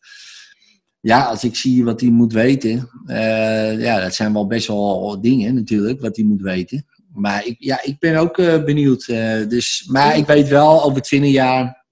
Ja, 1.01 1.23
als 1.23 1.43
ik 1.43 1.55
zie 1.55 1.83
wat 1.83 2.01
hij 2.01 2.09
moet 2.09 2.33
weten. 2.33 2.89
eh, 3.05 3.79
ja, 3.81 3.99
dat 3.99 4.15
zijn 4.15 4.33
wel 4.33 4.47
best 4.47 4.67
wel 4.67 5.17
dingen 5.21 5.55
natuurlijk, 5.55 6.01
wat 6.01 6.15
hij 6.15 6.25
moet 6.25 6.41
weten. 6.41 6.85
Maar 7.13 7.45
ik, 7.45 7.55
ja, 7.59 7.83
ik 7.83 7.99
ben 7.99 8.15
ook 8.15 8.37
eh, 8.37 8.63
benieuwd. 8.63 9.07
eh, 9.07 9.47
dus, 9.47 9.85
maar 9.91 10.17
ik 10.17 10.25
weet 10.25 10.47
wel, 10.47 10.83
over 10.83 11.01
20 11.01 11.31
jaar, 11.31 11.85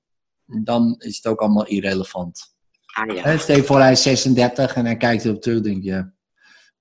dan 0.63 0.95
is 1.00 1.15
het 1.15 1.26
ook 1.26 1.39
allemaal 1.39 1.67
irrelevant. 1.67 2.56
Ah 2.93 3.15
ja. 3.15 3.38
Stel 3.38 3.63
voor, 3.63 3.80
hij 3.80 3.91
is 3.91 4.02
36 4.02 4.76
en 4.76 4.86
hij 4.86 4.97
kijkt 4.97 5.26
erop 5.26 5.41
terug, 5.41 5.62
denk 5.62 5.84
je, 5.84 6.06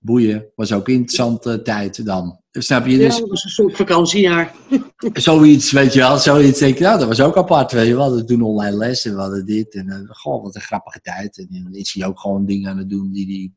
boeien, 0.07 0.47
was 0.55 0.73
ook 0.73 0.88
een 0.88 0.95
interessante 0.95 1.62
tijd 1.62 2.05
dan. 2.05 2.40
Snap 2.51 2.87
je? 2.87 2.92
Ja, 2.92 2.99
Dus 2.99 3.19
dat 3.19 3.29
was 3.29 3.45
een 3.45 3.51
soort 3.51 3.77
vakantiejaar. 3.77 4.55
zoiets, 5.12 5.73
weet 5.73 5.92
je 5.92 5.99
wel, 5.99 6.19
zoiets 6.19 6.59
denk 6.59 6.75
ik, 6.75 6.81
nou, 6.81 6.99
dat 6.99 7.09
was 7.09 7.21
ook 7.21 7.37
apart, 7.37 7.73
weet 7.73 7.87
je 7.87 7.95
wel. 7.97 8.05
We 8.05 8.09
hadden 8.09 8.27
toen 8.27 8.42
online 8.42 8.77
lessen, 8.77 9.14
we 9.14 9.21
hadden 9.21 9.47
dit 9.47 9.75
en 9.75 9.87
uh, 9.87 9.97
goh, 10.07 10.42
wat 10.42 10.55
een 10.55 10.61
grappige 10.61 11.01
tijd. 11.01 11.38
En 11.38 11.62
dan 11.62 11.75
is 11.75 11.95
hij 11.95 12.07
ook 12.07 12.21
gewoon 12.21 12.47
dingen 12.47 12.71
aan 12.71 12.79
het 12.79 12.90
doen 12.90 13.12
die 13.12 13.27
die... 13.27 13.55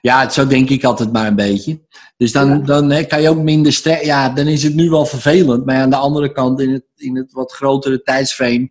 Ja, 0.00 0.28
zo 0.30 0.46
denk 0.46 0.70
ik 0.70 0.84
altijd 0.84 1.12
maar 1.12 1.26
een 1.26 1.36
beetje. 1.36 1.80
Dus 2.16 2.32
dan, 2.32 2.48
Ja. 2.48 2.58
dan 2.58 2.90
hè, 2.90 3.04
kan 3.04 3.22
je 3.22 3.28
ook 3.28 3.42
minder 3.42 3.72
stress... 3.72 4.04
Ja, 4.04 4.28
dan 4.28 4.46
is 4.46 4.62
het 4.62 4.74
nu 4.74 4.90
wel 4.90 5.06
vervelend, 5.06 5.64
maar 5.64 5.76
aan 5.76 5.90
de 5.90 5.96
andere 5.96 6.32
kant, 6.32 6.60
in 6.60 6.72
het, 6.72 6.84
in 6.96 7.16
het 7.16 7.32
wat 7.32 7.52
grotere 7.52 8.02
tijdsframe, 8.02 8.68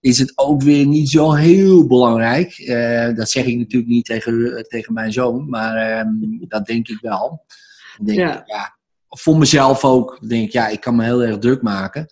is 0.00 0.18
het 0.18 0.32
ook 0.38 0.62
weer 0.62 0.86
niet 0.86 1.10
zo 1.10 1.32
heel 1.32 1.86
belangrijk. 1.86 2.52
Eh, 2.58 3.14
dat 3.14 3.30
zeg 3.30 3.44
ik 3.44 3.58
natuurlijk 3.58 3.90
niet 3.92 4.04
tegen, 4.04 4.64
tegen 4.68 4.92
mijn 4.94 5.12
zoon, 5.12 5.48
maar 5.48 5.76
ehm, 5.76 6.08
dat 6.48 6.66
denk 6.66 6.88
ik 6.88 6.98
wel. 7.00 7.44
Dan 7.96 8.06
denk 8.06 8.18
Ja. 8.18 8.40
ik, 8.40 8.46
ja, 8.46 8.76
voor 9.08 9.38
mezelf 9.38 9.84
ook. 9.84 10.16
Dan 10.20 10.28
denk 10.28 10.44
ik, 10.46 10.52
ja, 10.52 10.68
ik 10.68 10.80
kan 10.80 10.96
me 10.96 11.04
heel 11.04 11.22
erg 11.22 11.38
druk 11.38 11.62
maken. 11.62 12.06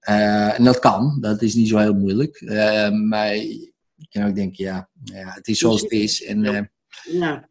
Eh, 0.00 0.58
en 0.58 0.64
dat 0.64 0.78
kan, 0.78 1.18
dat 1.20 1.42
is 1.42 1.54
niet 1.54 1.68
zo 1.68 1.78
heel 1.78 1.94
moeilijk. 1.94 2.36
Eh, 2.40 2.90
maar 2.90 3.34
ik 3.34 4.06
kan 4.10 4.26
ook 4.28 4.34
denken, 4.34 4.64
ja, 4.64 4.88
ja, 5.04 5.30
het 5.34 5.48
is 5.48 5.58
zoals 5.58 5.80
het 5.80 5.90
is. 5.90 6.24
En 6.24 6.70
Ja. 7.12 7.48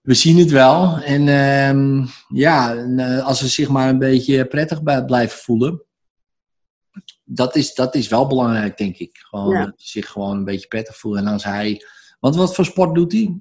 we 0.00 0.14
zien 0.14 0.38
het 0.38 0.50
wel. 0.50 0.98
En 1.02 1.28
ehm, 1.28 2.06
ja, 2.28 2.74
als 3.20 3.38
ze 3.38 3.48
zich 3.48 3.68
maar 3.68 3.88
een 3.88 3.98
beetje 3.98 4.44
prettig 4.44 4.82
bij- 4.82 5.04
blijven 5.04 5.38
voelen, 5.38 5.82
dat, 7.32 7.56
is, 7.56 7.74
dat 7.74 7.94
is 7.94 8.08
wel 8.08 8.26
belangrijk, 8.26 8.78
denk 8.78 8.96
ik. 8.96 9.18
Gewoon 9.18 9.54
Ja. 9.54 9.64
dat 9.64 9.82
je 9.82 9.88
zich 9.88 10.08
gewoon 10.08 10.36
een 10.36 10.44
beetje 10.44 10.68
prettig 10.68 10.96
voelt. 10.96 11.16
En 11.16 11.26
als 11.26 11.44
hij... 11.44 11.84
Want 12.20 12.36
wat 12.36 12.54
voor 12.54 12.64
sport 12.64 12.94
doet 12.94 13.12
hij? 13.12 13.34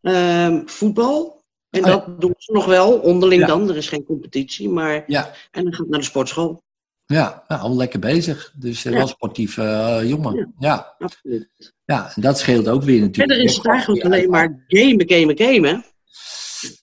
Ehm, 0.00 0.66
voetbal. 0.66 1.40
En 1.70 1.80
Oh 1.84 1.86
ja. 1.86 1.92
dat 1.96 2.20
doen 2.20 2.34
ze 2.36 2.52
nog 2.52 2.64
wel, 2.66 2.98
onderling 2.98 3.40
Ja. 3.40 3.46
dan. 3.46 3.68
Er 3.68 3.76
is 3.76 3.88
geen 3.88 4.04
competitie, 4.04 4.68
maar... 4.68 5.04
Ja. 5.06 5.30
En 5.50 5.64
dan 5.64 5.74
gaat 5.74 5.88
naar 5.88 5.98
de 5.98 6.04
sportschool. 6.04 6.62
Ja, 7.06 7.44
nou, 7.48 7.60
al 7.60 7.76
lekker 7.76 7.98
bezig. 7.98 8.52
Dus 8.56 8.84
eh, 8.84 8.92
wel 8.92 9.06
sportief 9.06 9.58
eh, 9.58 10.00
jongen. 10.04 10.36
Ja. 10.36 10.54
Ja. 10.58 10.94
Absoluut. 10.98 11.74
ja, 11.84 12.12
en 12.14 12.22
dat 12.22 12.38
scheelt 12.38 12.68
ook 12.68 12.82
weer 12.82 13.00
natuurlijk. 13.00 13.32
Verder 13.32 13.44
is 13.50 13.56
het 13.56 13.66
eigenlijk 13.68 14.04
alleen 14.04 14.30
maar 14.30 14.64
gamen, 14.66 15.10
gamen, 15.10 15.38
gamen. 15.38 15.84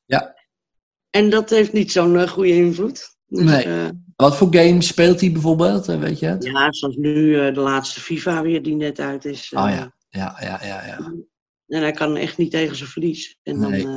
Ja. 0.05 0.35
En 1.09 1.29
dat 1.29 1.49
heeft 1.49 1.73
niet 1.73 1.91
zo'n 1.91 2.17
eh, 2.17 2.27
goede 2.27 2.55
invloed. 2.55 3.17
Dus, 3.27 3.43
Nee. 3.43 3.91
Wat 4.19 4.37
voor 4.37 4.47
game 4.51 4.81
speelt 4.81 5.21
hij 5.21 5.31
bijvoorbeeld? 5.31 5.87
eh, 5.87 5.99
Weet 5.99 6.19
je 6.19 6.25
het? 6.25 6.43
ja, 6.43 6.71
zoals 6.71 6.95
nu 6.95 7.39
eh, 7.39 7.53
de 7.53 7.59
laatste 7.59 7.99
FIFA 8.01 8.41
weer 8.41 8.63
die 8.63 8.75
net 8.75 8.99
uit 8.99 9.25
is. 9.25 9.51
eh, 9.53 9.63
Oh 9.63 9.69
ja. 9.69 9.93
Ja, 10.09 10.37
ja, 10.39 10.59
ja, 10.63 10.85
ja. 10.85 10.97
En 11.67 11.81
hij 11.81 11.91
kan 11.91 12.15
echt 12.15 12.37
niet 12.37 12.51
tegen 12.51 12.75
zijn 12.75 12.89
verlies. 12.89 13.37
En 13.43 13.59
dan, 13.61 13.71
Nee. 13.71 13.81
eh, 13.81 13.87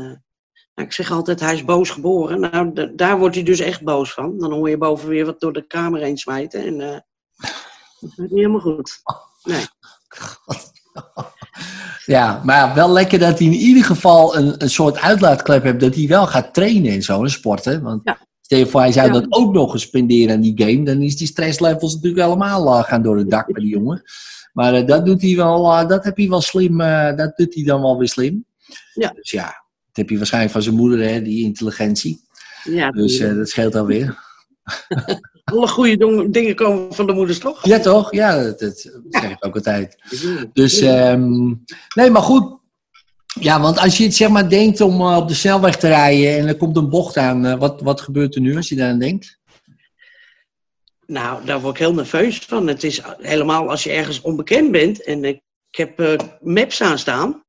nou, 0.74 0.88
ik 0.88 0.92
zeg 0.92 1.10
altijd, 1.10 1.40
hij 1.40 1.54
is 1.54 1.64
boos 1.64 1.90
geboren. 1.90 2.40
Nou, 2.40 2.94
daar 2.96 3.18
wordt 3.18 3.34
hij 3.34 3.44
dus 3.44 3.60
echt 3.60 3.82
boos 3.82 4.12
van. 4.12 4.38
Dan 4.38 4.52
hoor 4.52 4.70
je 4.70 4.78
boven 4.78 5.08
weer 5.08 5.24
wat 5.24 5.40
door 5.40 5.52
de 5.52 5.66
kamer 5.66 6.00
heen 6.00 6.16
smijten. 6.18 6.64
En 6.66 6.80
eh, 6.80 6.98
dat 8.00 8.10
gaat 8.10 8.16
niet 8.16 8.30
helemaal 8.30 8.60
goed. 8.60 9.00
Nee. 9.42 9.64
Ja, 12.06 12.40
maar 12.44 12.74
wel 12.74 12.90
lekker 12.90 13.18
dat 13.18 13.38
hij 13.38 13.46
in 13.48 13.52
ieder 13.52 13.84
geval 13.84 14.36
een, 14.36 14.62
een 14.62 14.70
soort 14.70 14.98
uitlaatklep 14.98 15.62
heeft. 15.62 15.80
Dat 15.80 15.94
hij 15.94 16.06
wel 16.06 16.26
gaat 16.26 16.54
trainen 16.54 16.92
in 16.92 17.02
zo'n 17.02 17.28
sport. 17.28 17.64
Hè? 17.64 17.80
Want 17.80 18.00
Ja. 18.04 18.18
Stel 18.42 18.58
je 18.58 18.66
voor, 18.66 18.80
hij 18.80 18.92
zou 18.92 19.06
Ja. 19.06 19.12
dat 19.12 19.26
ook 19.28 19.52
nog 19.52 19.72
eens 19.72 19.82
spenderen 19.82 20.34
aan 20.34 20.40
die 20.40 20.52
game. 20.64 20.82
Dan 20.84 21.02
is 21.02 21.16
die 21.16 21.26
stresslevels 21.26 21.94
natuurlijk 21.94 22.22
helemaal 22.22 22.66
eh, 22.66 22.84
gaan 22.84 23.02
door 23.02 23.16
het 23.16 23.30
dak 23.30 23.52
bij 23.52 23.62
die 23.62 23.70
jongen. 23.70 24.02
Maar 24.52 24.74
eh, 24.74 24.86
dat 24.86 25.06
doet 25.06 25.22
hij 25.22 25.36
wel, 25.36 25.72
eh, 25.72 25.88
dat 25.88 26.04
heb 26.04 26.16
hij 26.16 26.28
wel 26.28 26.40
slim, 26.40 26.78
dat 27.16 27.36
doet 27.36 27.54
hij 27.54 27.64
dan 27.64 27.80
wel 27.82 27.98
weer 27.98 28.08
slim. 28.08 28.44
Ja. 28.94 29.12
Dus 29.14 29.30
ja, 29.30 29.44
dat 29.44 29.96
heb 29.96 30.08
je 30.08 30.16
waarschijnlijk 30.16 30.52
van 30.52 30.62
zijn 30.62 30.74
moeder, 30.74 31.08
hè, 31.08 31.22
die 31.22 31.44
intelligentie. 31.44 32.20
Ja, 32.64 32.90
Dus 32.90 33.18
dat 33.18 33.48
scheelt 33.48 33.74
alweer. 33.74 34.18
alle 35.44 35.68
goede 35.68 36.30
dingen 36.30 36.54
komen 36.54 36.94
van 36.94 37.06
de 37.06 37.12
moeders, 37.12 37.38
toch? 37.38 37.66
Ja, 37.66 37.78
toch? 37.78 38.12
Ja, 38.14 38.42
dat, 38.42 38.58
dat 38.58 38.78
zeg 39.08 39.30
ik 39.30 39.46
ook 39.46 39.54
altijd. 39.54 39.96
Dus, 40.52 40.80
ehm, 40.80 41.54
nee, 41.94 42.10
maar 42.10 42.22
goed. 42.22 42.60
Ja, 43.40 43.60
want 43.60 43.78
als 43.78 43.98
je 43.98 44.04
het 44.04 44.14
zeg 44.14 44.28
maar 44.28 44.48
denkt 44.48 44.80
om 44.80 45.00
eh, 45.00 45.16
op 45.16 45.28
de 45.28 45.34
snelweg 45.34 45.76
te 45.76 45.88
rijden 45.88 46.38
en 46.38 46.46
er 46.46 46.56
komt 46.56 46.76
een 46.76 46.90
bocht 46.90 47.16
aan, 47.16 47.46
eh, 47.46 47.58
wat, 47.58 47.80
wat 47.80 48.00
gebeurt 48.00 48.34
er 48.34 48.40
nu 48.40 48.56
als 48.56 48.68
je 48.68 48.74
daar 48.74 48.90
aan 48.90 48.98
denkt? 48.98 49.40
Nou, 51.06 51.44
daar 51.44 51.60
word 51.60 51.74
ik 51.74 51.80
heel 51.80 51.94
nerveus 51.94 52.38
van. 52.38 52.66
Het 52.66 52.84
is 52.84 53.00
helemaal 53.18 53.70
als 53.70 53.84
je 53.84 53.90
ergens 53.90 54.20
onbekend 54.20 54.70
bent. 54.70 55.04
En 55.04 55.24
ik, 55.24 55.40
ik 55.70 55.76
heb 55.76 56.00
eh, 56.00 56.18
maps 56.40 56.80
aanstaan. 56.80 57.44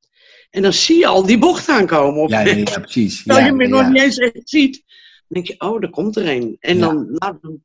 En 0.50 0.62
dan 0.62 0.74
zie 0.74 0.98
je 0.98 1.08
al 1.08 1.26
die 1.26 1.38
bocht 1.38 1.70
aankomen. 1.70 2.22
Op 2.22 2.30
Ja, 2.30 2.80
precies. 2.80 3.24
Ja, 3.24 3.46
je 3.46 3.52
me 3.52 3.64
ja, 3.64 3.70
nog 3.70 3.88
niet 3.88 4.02
eens 4.02 4.18
echt 4.18 4.50
ziet. 4.50 4.84
Dan 4.86 5.44
denk 5.44 5.48
je, 5.48 5.68
oh, 5.68 5.82
daar 5.82 5.90
komt 5.90 6.16
er 6.16 6.28
een. 6.28 6.58
En 6.60 6.80
dan, 6.80 7.08
nou, 7.12 7.38
dan 7.42 7.62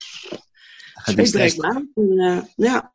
Gaat 0.99 1.17
eh, 1.95 2.39
ja, 2.57 2.93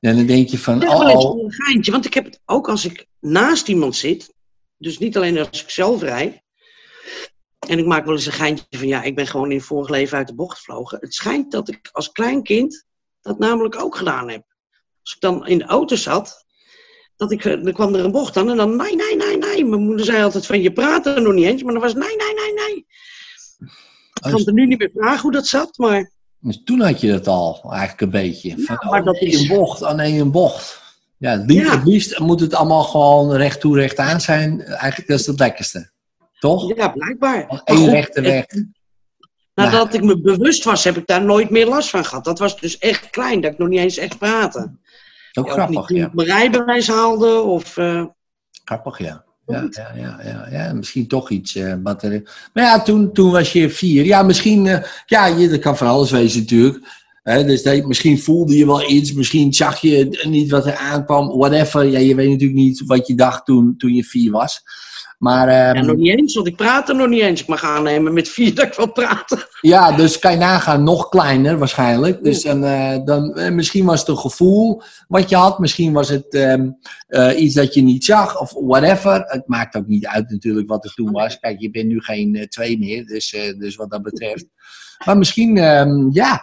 En 0.00 0.16
dan 0.16 0.26
denk 0.26 0.48
je 0.48 0.58
van, 0.58 0.82
eens 0.82 1.24
oh, 1.24 1.42
een 1.42 1.52
geintje. 1.52 1.92
Want 1.92 2.04
ik 2.04 2.14
heb 2.14 2.24
het 2.24 2.40
ook 2.44 2.68
als 2.68 2.84
ik 2.84 3.06
naast 3.20 3.68
iemand 3.68 3.96
zit. 3.96 4.34
Dus 4.78 4.98
niet 4.98 5.16
alleen 5.16 5.38
als 5.38 5.62
ik 5.62 5.70
zelf 5.70 6.02
rijd. 6.02 6.40
En 7.68 7.78
ik 7.78 7.86
maak 7.86 8.04
wel 8.04 8.14
eens 8.14 8.26
een 8.26 8.32
geintje 8.32 8.64
van, 8.70 8.88
ja, 8.88 9.02
ik 9.02 9.14
ben 9.14 9.26
gewoon 9.26 9.52
in 9.52 9.60
vorig 9.60 9.88
leven 9.88 10.18
uit 10.18 10.26
de 10.26 10.34
bocht 10.34 10.56
gevlogen. 10.58 10.98
Het 11.00 11.14
schijnt 11.14 11.52
dat 11.52 11.68
ik 11.68 11.88
als 11.92 12.12
klein 12.12 12.42
kind 12.42 12.84
dat 13.20 13.38
namelijk 13.38 13.80
ook 13.80 13.96
gedaan 13.96 14.28
heb. 14.30 14.42
Als 15.02 15.14
ik 15.14 15.20
dan 15.20 15.46
in 15.46 15.58
de 15.58 15.64
auto 15.64 15.96
zat, 15.96 16.44
dat 17.16 17.32
ik, 17.32 17.44
eh, 17.44 17.62
dan 17.62 17.72
kwam 17.72 17.94
er 17.94 18.04
een 18.04 18.12
bocht 18.12 18.36
aan 18.36 18.50
en 18.50 18.56
dan, 18.56 18.76
nee, 18.76 18.96
nee, 18.96 19.16
nee, 19.16 19.36
nee. 19.38 19.64
Mijn 19.64 19.82
moeder 19.82 20.04
zei 20.06 20.22
altijd 20.22 20.46
van, 20.46 20.62
je 20.62 20.72
praat 20.72 21.06
er 21.06 21.22
nog 21.22 21.32
niet 21.32 21.44
eens. 21.46 21.62
Maar 21.62 21.72
dan 21.72 21.82
was, 21.82 21.94
nee, 21.94 22.16
nee, 22.16 22.34
nee, 22.34 22.52
nee. 22.54 22.86
Ik 24.14 24.22
kan 24.24 24.32
het 24.32 24.46
er 24.46 24.52
nu 24.52 24.66
niet 24.66 24.78
meer 24.78 24.90
vragen 24.94 25.20
hoe 25.22 25.32
dat 25.32 25.46
zat, 25.46 25.78
maar 25.78 26.10
dus 26.40 26.62
toen 26.64 26.80
had 26.80 27.00
je 27.00 27.10
dat 27.10 27.26
al 27.26 27.60
eigenlijk 27.70 28.00
een 28.00 28.10
beetje. 28.10 28.50
Van, 28.50 28.76
Ja, 28.80 28.88
maar 28.90 29.00
oh, 29.00 29.06
dat 29.06 29.20
nee, 29.20 29.30
is- 29.30 29.40
een 29.40 29.56
bocht, 29.56 29.82
oh 29.82 29.92
nee, 29.92 30.20
een 30.20 30.30
bocht. 30.30 30.80
Ja, 31.18 31.30
het 31.30 31.50
liefst, 31.50 31.66
Ja. 31.66 31.76
het 31.76 31.84
liefst 31.86 32.18
moet 32.18 32.40
het 32.40 32.54
allemaal 32.54 32.82
gewoon 32.82 33.32
recht 33.32 33.60
toe, 33.60 33.76
recht 33.76 33.98
aan 33.98 34.20
zijn. 34.20 34.62
Eigenlijk 34.62 35.08
dat 35.08 35.20
is 35.20 35.26
het 35.26 35.38
lekkerste. 35.38 35.90
Toch? 36.38 36.76
ja, 36.76 36.88
blijkbaar. 36.88 37.62
Goed, 37.64 37.88
rechte 37.88 38.20
weg. 38.20 38.44
Nadat 39.54 39.94
ik 39.94 40.02
me 40.02 40.20
bewust 40.20 40.64
was, 40.64 40.84
heb 40.84 40.96
ik 40.96 41.06
daar 41.06 41.24
nooit 41.24 41.50
meer 41.50 41.66
last 41.66 41.90
van 41.90 42.04
gehad. 42.04 42.24
Dat 42.24 42.38
was 42.38 42.60
dus 42.60 42.78
echt 42.78 43.10
klein, 43.10 43.40
dat 43.40 43.52
ik 43.52 43.58
nog 43.58 43.68
niet 43.68 43.78
eens 43.78 43.96
echt 43.96 44.18
praatte. 44.18 44.70
Ook 45.32 45.46
Ja, 45.46 45.52
grappig, 45.52 45.88
niet 45.88 45.98
ja. 45.98 46.06
ik 46.06 46.14
mijn 46.14 46.28
rijbewijs 46.28 46.88
haalde. 46.88 47.40
Of, 47.40 47.76
eh, 47.76 48.04
Grappig, 48.64 48.98
ja. 48.98 49.24
Ja, 49.46 49.68
ja, 49.70 49.92
ja, 49.94 50.20
ja, 50.24 50.48
ja, 50.50 50.72
misschien 50.72 51.06
toch 51.06 51.30
iets. 51.30 51.54
er... 51.54 51.80
Maar 52.52 52.64
ja, 52.64 52.82
toen, 52.82 53.12
toen 53.12 53.30
was 53.30 53.52
je 53.52 53.70
vier. 53.70 54.04
Ja, 54.04 54.22
misschien, 54.22 54.66
eh, 54.66 54.82
ja, 55.06 55.26
je, 55.26 55.48
dat 55.48 55.58
kan 55.58 55.76
van 55.76 55.86
alles 55.86 56.10
wezen 56.10 56.40
natuurlijk. 56.40 56.97
Dus 57.28 57.62
dat, 57.62 57.86
misschien 57.86 58.18
voelde 58.18 58.56
je 58.56 58.66
wel 58.66 58.90
iets, 58.90 59.12
misschien 59.12 59.52
zag 59.52 59.80
je 59.80 60.24
niet 60.28 60.50
wat 60.50 60.66
er 60.66 60.76
aankwam, 60.76 61.38
whatever. 61.38 61.84
Ja, 61.84 61.98
je 61.98 62.14
weet 62.14 62.30
natuurlijk 62.30 62.58
niet 62.58 62.82
wat 62.86 63.06
je 63.06 63.14
dacht 63.14 63.44
toen, 63.44 63.74
toen 63.76 63.94
je 63.94 64.04
vier 64.04 64.30
was. 64.30 64.62
Maar 65.18 65.48
ehm, 65.48 65.76
ja, 65.76 65.82
nog 65.82 65.96
niet 65.96 66.18
eens, 66.18 66.34
want 66.34 66.46
ik 66.46 66.56
praat 66.56 66.88
er 66.88 66.94
nog 66.94 67.08
niet 67.08 67.20
eens. 67.20 67.40
Ik 67.40 67.46
mag 67.46 67.64
aannemen 67.64 68.12
met 68.12 68.28
vier 68.28 68.54
dat 68.54 68.66
ik 68.66 68.74
wil 68.74 68.92
praten. 68.92 69.38
Ja, 69.60 69.92
dus 69.92 70.18
kan 70.18 70.32
je 70.32 70.38
nagaan, 70.38 70.82
nog 70.82 71.08
kleiner 71.08 71.58
waarschijnlijk. 71.58 72.22
Dus 72.22 72.42
dan, 72.42 72.64
eh, 72.64 73.04
dan, 73.04 73.34
eh, 73.34 73.50
misschien 73.50 73.84
was 73.84 74.00
het 74.00 74.08
een 74.08 74.18
gevoel 74.18 74.82
wat 75.08 75.28
je 75.28 75.36
had. 75.36 75.58
Misschien 75.58 75.92
was 75.92 76.08
het 76.08 76.34
ehm, 76.34 76.70
eh, 77.06 77.40
iets 77.40 77.54
dat 77.54 77.74
je 77.74 77.82
niet 77.82 78.04
zag 78.04 78.40
of 78.40 78.52
whatever. 78.52 79.24
Het 79.26 79.42
maakt 79.46 79.76
ook 79.76 79.86
niet 79.86 80.06
uit 80.06 80.30
natuurlijk 80.30 80.68
wat 80.68 80.84
er 80.84 80.94
toen 80.94 81.12
was. 81.12 81.38
Kijk, 81.38 81.60
je 81.60 81.70
bent 81.70 81.86
nu 81.86 82.00
geen 82.00 82.46
twee 82.48 82.78
meer, 82.78 83.06
dus, 83.06 83.36
dus 83.58 83.76
wat 83.76 83.90
dat 83.90 84.02
betreft. 84.02 84.46
Maar 85.04 85.18
misschien, 85.18 85.56
ehm, 85.56 86.10
ja, 86.10 86.42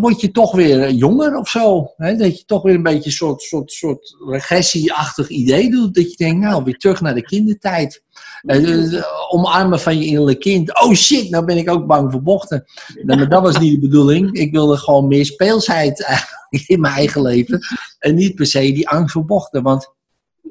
word 0.00 0.20
je 0.20 0.30
toch 0.30 0.52
weer 0.52 0.82
eh, 0.82 0.98
jonger 0.98 1.36
of 1.36 1.48
zo. 1.48 1.92
Hè? 1.96 2.16
Dat 2.16 2.38
je 2.38 2.44
toch 2.44 2.62
weer 2.62 2.74
een 2.74 2.82
beetje 2.82 3.04
een 3.04 3.16
soort, 3.16 3.42
soort, 3.42 3.72
soort 3.72 4.16
regressie-achtig 4.28 5.28
idee 5.28 5.70
doet. 5.70 5.94
Dat 5.94 6.10
je 6.10 6.16
denkt, 6.16 6.40
nou, 6.40 6.64
weer 6.64 6.76
terug 6.76 7.00
naar 7.00 7.14
de 7.14 7.22
kindertijd. 7.22 8.02
Eh, 8.42 8.96
eh, 8.96 9.04
omarmen 9.28 9.80
van 9.80 9.98
je 9.98 10.06
innerlijk 10.06 10.40
kind. 10.40 10.82
Oh 10.82 10.92
shit, 10.92 11.30
nou 11.30 11.44
ben 11.44 11.56
ik 11.56 11.70
ook 11.70 11.86
bang 11.86 12.12
voor 12.12 12.22
bochten. 12.22 12.64
Nou, 13.02 13.18
maar 13.18 13.28
dat 13.28 13.42
was 13.42 13.58
niet 13.58 13.74
de 13.74 13.88
bedoeling. 13.88 14.32
Ik 14.32 14.52
wilde 14.52 14.76
gewoon 14.76 15.08
meer 15.08 15.24
speelsheid 15.24 16.06
in 16.66 16.80
mijn 16.80 16.94
eigen 16.94 17.22
leven. 17.22 17.60
En 17.98 18.14
niet 18.14 18.34
per 18.34 18.46
se 18.46 18.60
die 18.60 18.88
angst 18.88 19.12
voor 19.12 19.24
bochten. 19.24 19.62
Want, 19.62 19.94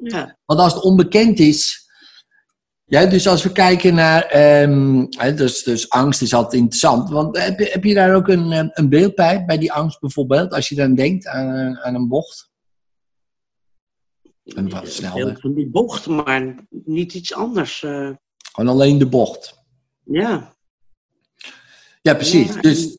Ja, 0.02 0.36
want 0.44 0.60
als 0.60 0.74
het 0.74 0.82
onbekend 0.82 1.38
is. 1.38 1.82
Ja, 2.86 3.06
dus 3.06 3.26
als 3.26 3.42
we 3.42 3.52
kijken 3.52 3.94
naar. 3.94 4.22
ehm, 4.24 5.04
dus, 5.36 5.62
dus 5.62 5.88
angst 5.88 6.22
is 6.22 6.34
altijd 6.34 6.60
interessant. 6.62 7.10
Want 7.10 7.38
heb 7.38 7.58
je, 7.58 7.64
heb 7.64 7.84
je 7.84 7.94
daar 7.94 8.14
ook 8.14 8.28
een, 8.28 8.52
eh, 8.52 8.64
een 8.70 8.88
beeld 8.88 9.14
bij? 9.14 9.44
Bij 9.44 9.58
die 9.58 9.72
angst 9.72 10.00
bijvoorbeeld? 10.00 10.52
Als 10.52 10.68
je 10.68 10.74
dan 10.74 10.94
denkt 10.94 11.26
aan, 11.26 11.78
aan 11.78 11.94
een 11.94 12.08
bocht? 12.08 12.50
En 14.44 14.68
wat. 14.70 14.88
Heel 14.88 15.34
van 15.36 15.54
die 15.54 15.66
bocht, 15.68 16.06
maar 16.06 16.54
niet 16.70 17.14
iets 17.14 17.34
anders. 17.34 17.82
eh, 17.82 18.10
Gewoon 18.52 18.70
alleen 18.70 18.98
de 18.98 19.08
bocht. 19.08 19.62
ja, 20.04 20.56
Ja, 22.02 22.14
precies. 22.14 22.54
Ja, 22.54 22.60
Dus 22.60 22.98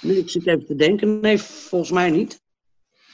Nee, 0.00 0.18
ik 0.18 0.30
zit 0.30 0.46
even 0.46 0.66
te 0.66 0.74
denken. 0.74 1.20
Nee, 1.20 1.38
volgens 1.38 1.90
mij 1.90 2.10
niet. 2.10 2.40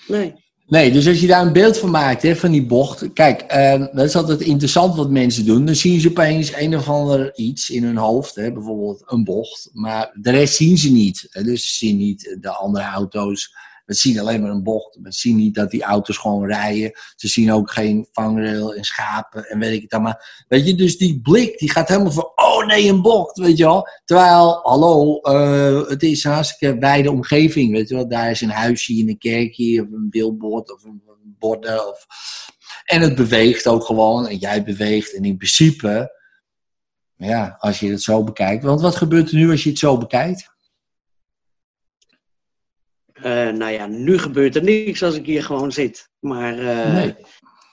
Nee. 0.07 0.35
Nee, 0.71 0.93
dus 0.93 1.09
als 1.09 1.21
je 1.21 1.27
daar 1.27 1.47
een 1.47 1.53
beeld 1.53 1.79
van 1.79 1.91
maakt, 1.91 2.23
hè, 2.23 2.37
van 2.37 2.51
die 2.51 2.67
bocht. 2.67 3.13
Kijk, 3.13 3.41
eh, 3.41 3.87
dat 3.93 4.05
is 4.05 4.17
altijd 4.17 4.41
interessant 4.41 4.97
wat 4.97 5.11
mensen 5.11 5.45
doen. 5.45 5.65
Dan 5.65 5.75
zien 5.75 6.01
ze 6.01 6.09
opeens 6.09 6.57
een 6.57 6.77
of 6.77 6.89
ander 6.89 7.37
iets 7.37 7.71
in 7.71 7.85
hun 7.85 7.97
hoofd, 7.97 8.35
hè, 8.35 8.53
bijvoorbeeld 8.53 9.03
een 9.07 9.25
bocht. 9.25 9.71
Maar 9.73 10.11
de 10.21 10.31
rest 10.31 10.55
zien 10.55 10.79
ze 10.79 10.93
niet. 10.93 11.29
Dus 11.43 11.69
ze 11.69 11.75
zien 11.75 11.97
niet 11.97 12.37
de 12.41 12.51
andere 12.51 12.85
auto's. 12.85 13.55
Ze 13.95 14.09
zien 14.09 14.19
alleen 14.19 14.43
maar 14.43 14.51
een 14.51 14.63
bocht. 14.63 14.99
Ze 15.03 15.21
zien 15.21 15.37
niet 15.37 15.55
dat 15.55 15.71
die 15.71 15.83
auto's 15.83 16.17
gewoon 16.17 16.47
rijden. 16.47 16.93
Ze 17.17 17.29
zien 17.29 17.53
ook 17.53 17.71
geen 17.71 18.09
vangrail 18.13 18.75
en 18.75 18.85
schapen 18.85 19.45
en 19.45 19.59
weet 19.59 19.73
ik 19.73 19.83
het 19.83 19.93
allemaal. 19.93 20.21
Weet 20.49 20.67
je, 20.67 20.75
dus 20.75 20.99
die 20.99 21.21
blik 21.21 21.59
die 21.59 21.71
gaat 21.71 21.89
helemaal 21.89 22.13
van, 22.13 22.33
oh 22.35 22.67
nee, 22.67 22.89
een 22.89 23.03
bocht, 23.03 23.39
weet 23.39 23.57
je 23.57 23.65
wel. 23.65 23.89
Terwijl, 24.05 24.61
hallo, 24.63 25.21
eh, 25.21 25.89
het 25.89 26.03
is 26.03 26.25
een 26.25 26.33
hartstikke 26.33 26.79
wijde 26.79 27.11
omgeving, 27.11 27.73
weet 27.73 27.89
je 27.89 27.95
wel. 27.95 28.09
Daar 28.09 28.31
is 28.31 28.41
een 28.41 28.51
huisje 28.51 28.95
in 28.95 29.09
een 29.09 29.19
kerkje 29.19 29.83
of 29.83 29.93
een 29.93 30.11
billboard 30.11 30.73
of 30.73 30.85
een 30.85 31.03
een 31.25 31.37
borden. 31.39 31.89
Of... 31.89 32.07
En 32.85 33.01
het 33.01 33.15
beweegt 33.15 33.69
ook 33.69 33.85
gewoon 33.85 34.29
en 34.29 34.37
jij 34.37 34.65
beweegt. 34.65 35.15
En 35.15 35.25
in 35.25 35.37
principe, 35.37 36.19
ja, 37.17 37.57
als 37.59 37.81
je 37.81 37.91
het 37.91 38.03
zo 38.03 38.25
bekijkt. 38.25 38.65
Want 38.65 38.81
wat 38.81 38.97
gebeurt 38.97 39.31
er 39.31 39.37
nu 39.37 39.51
als 39.51 39.63
je 39.63 39.71
het 39.71 39.79
zo 39.79 39.99
bekijkt? 39.99 40.59
Eh, 43.23 43.49
nou 43.49 43.71
ja, 43.73 43.87
nu 43.87 44.19
gebeurt 44.19 44.57
er 44.57 44.63
niks 44.63 45.03
als 45.03 45.15
ik 45.15 45.27
hier 45.27 45.43
gewoon 45.45 45.73
zit. 45.73 46.09
Maar 46.19 46.59
eh, 46.59 46.93
Nee. 46.95 47.15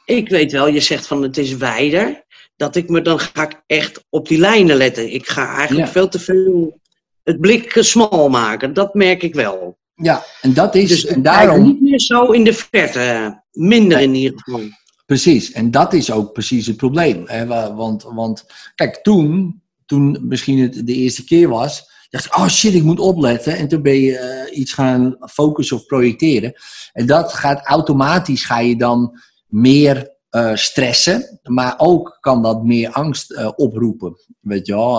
ik 0.05 0.29
weet 0.29 0.51
wel, 0.51 0.67
je 0.67 0.79
zegt 0.79 1.07
van 1.07 1.21
het 1.23 1.37
is 1.37 1.55
wijder. 1.57 2.25
Dat 2.55 2.75
ik 2.75 2.89
me 2.89 3.01
dan 3.01 3.19
ga 3.19 3.43
ik 3.43 3.61
echt 3.65 4.05
op 4.09 4.27
die 4.27 4.37
lijnen 4.39 4.75
letten. 4.77 5.13
Ik 5.13 5.27
ga 5.27 5.55
eigenlijk 5.55 5.85
Ja. 5.87 5.91
veel 5.91 6.07
te 6.07 6.19
veel 6.19 6.79
het 7.23 7.39
blik 7.41 7.75
eh, 7.75 7.83
smal 7.83 8.29
maken. 8.29 8.73
Dat 8.73 8.93
merk 8.93 9.23
ik 9.23 9.33
wel. 9.35 9.77
Ja, 9.95 10.23
en 10.41 10.53
dat 10.53 10.75
is, 10.75 10.89
Dus 10.89 11.05
en 11.05 11.21
daarom, 11.21 11.63
niet 11.63 11.81
meer 11.81 11.99
zo 11.99 12.31
in 12.31 12.43
de 12.43 12.53
verte. 12.53 13.41
Minder 13.51 13.99
in 13.99 14.15
ieder 14.15 14.39
geval. 14.43 14.61
precies, 15.05 15.51
en 15.51 15.71
dat 15.71 15.93
is 15.93 16.11
ook 16.11 16.33
precies 16.33 16.67
het 16.67 16.77
probleem. 16.77 17.23
Hè? 17.25 17.45
wa- 17.45 17.73
Want, 17.75 18.03
want, 18.03 18.45
kijk, 18.75 18.95
toen, 18.95 19.61
toen 19.85 20.17
misschien 20.21 20.59
het 20.59 20.87
de 20.87 20.93
eerste 20.93 21.23
keer 21.23 21.49
was, 21.49 21.89
dacht 22.09 22.35
oh 22.35 22.47
shit, 22.47 22.73
ik 22.73 22.83
moet 22.83 22.99
opletten. 22.99 23.57
En 23.57 23.67
toen 23.67 23.81
ben 23.81 23.99
je 23.99 24.17
eh, 24.17 24.57
iets 24.57 24.73
gaan 24.73 25.17
focussen 25.19 25.77
of 25.77 25.85
projecteren. 25.85 26.53
En 26.93 27.05
dat 27.05 27.33
gaat 27.33 27.65
automatisch, 27.65 28.45
ga 28.45 28.59
je 28.59 28.75
dan 28.75 29.19
meer 29.47 30.15
eh, 30.29 30.55
stressen, 30.55 31.39
maar 31.43 31.73
ook 31.77 32.17
kan 32.19 32.41
dat 32.41 32.63
meer 32.63 32.89
angst 32.89 33.31
eh, 33.31 33.49
oproepen. 33.55 34.15
Weet 34.39 34.67
je 34.67 34.73
wel, 34.73 34.93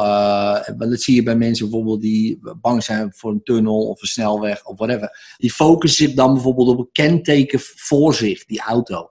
want 0.77 0.91
dat 0.91 1.03
zie 1.03 1.15
je 1.15 1.23
bij 1.23 1.37
mensen 1.37 1.71
bijvoorbeeld 1.71 2.01
die 2.01 2.39
bang 2.61 2.83
zijn 2.85 3.13
voor 3.15 3.31
een 3.31 3.43
tunnel 3.43 3.89
of 3.89 4.03
een 4.03 4.09
snelweg 4.09 4.65
of 4.65 4.79
whatever. 4.79 5.35
Die 5.37 5.53
focussen 5.53 6.07
zich 6.07 6.17
dan 6.17 6.33
bijvoorbeeld 6.33 6.69
op 6.69 6.79
een 6.79 6.89
kenteken 6.93 7.61
voor 7.63 8.15
zich, 8.15 8.45
die 8.45 8.61
auto. 8.61 9.11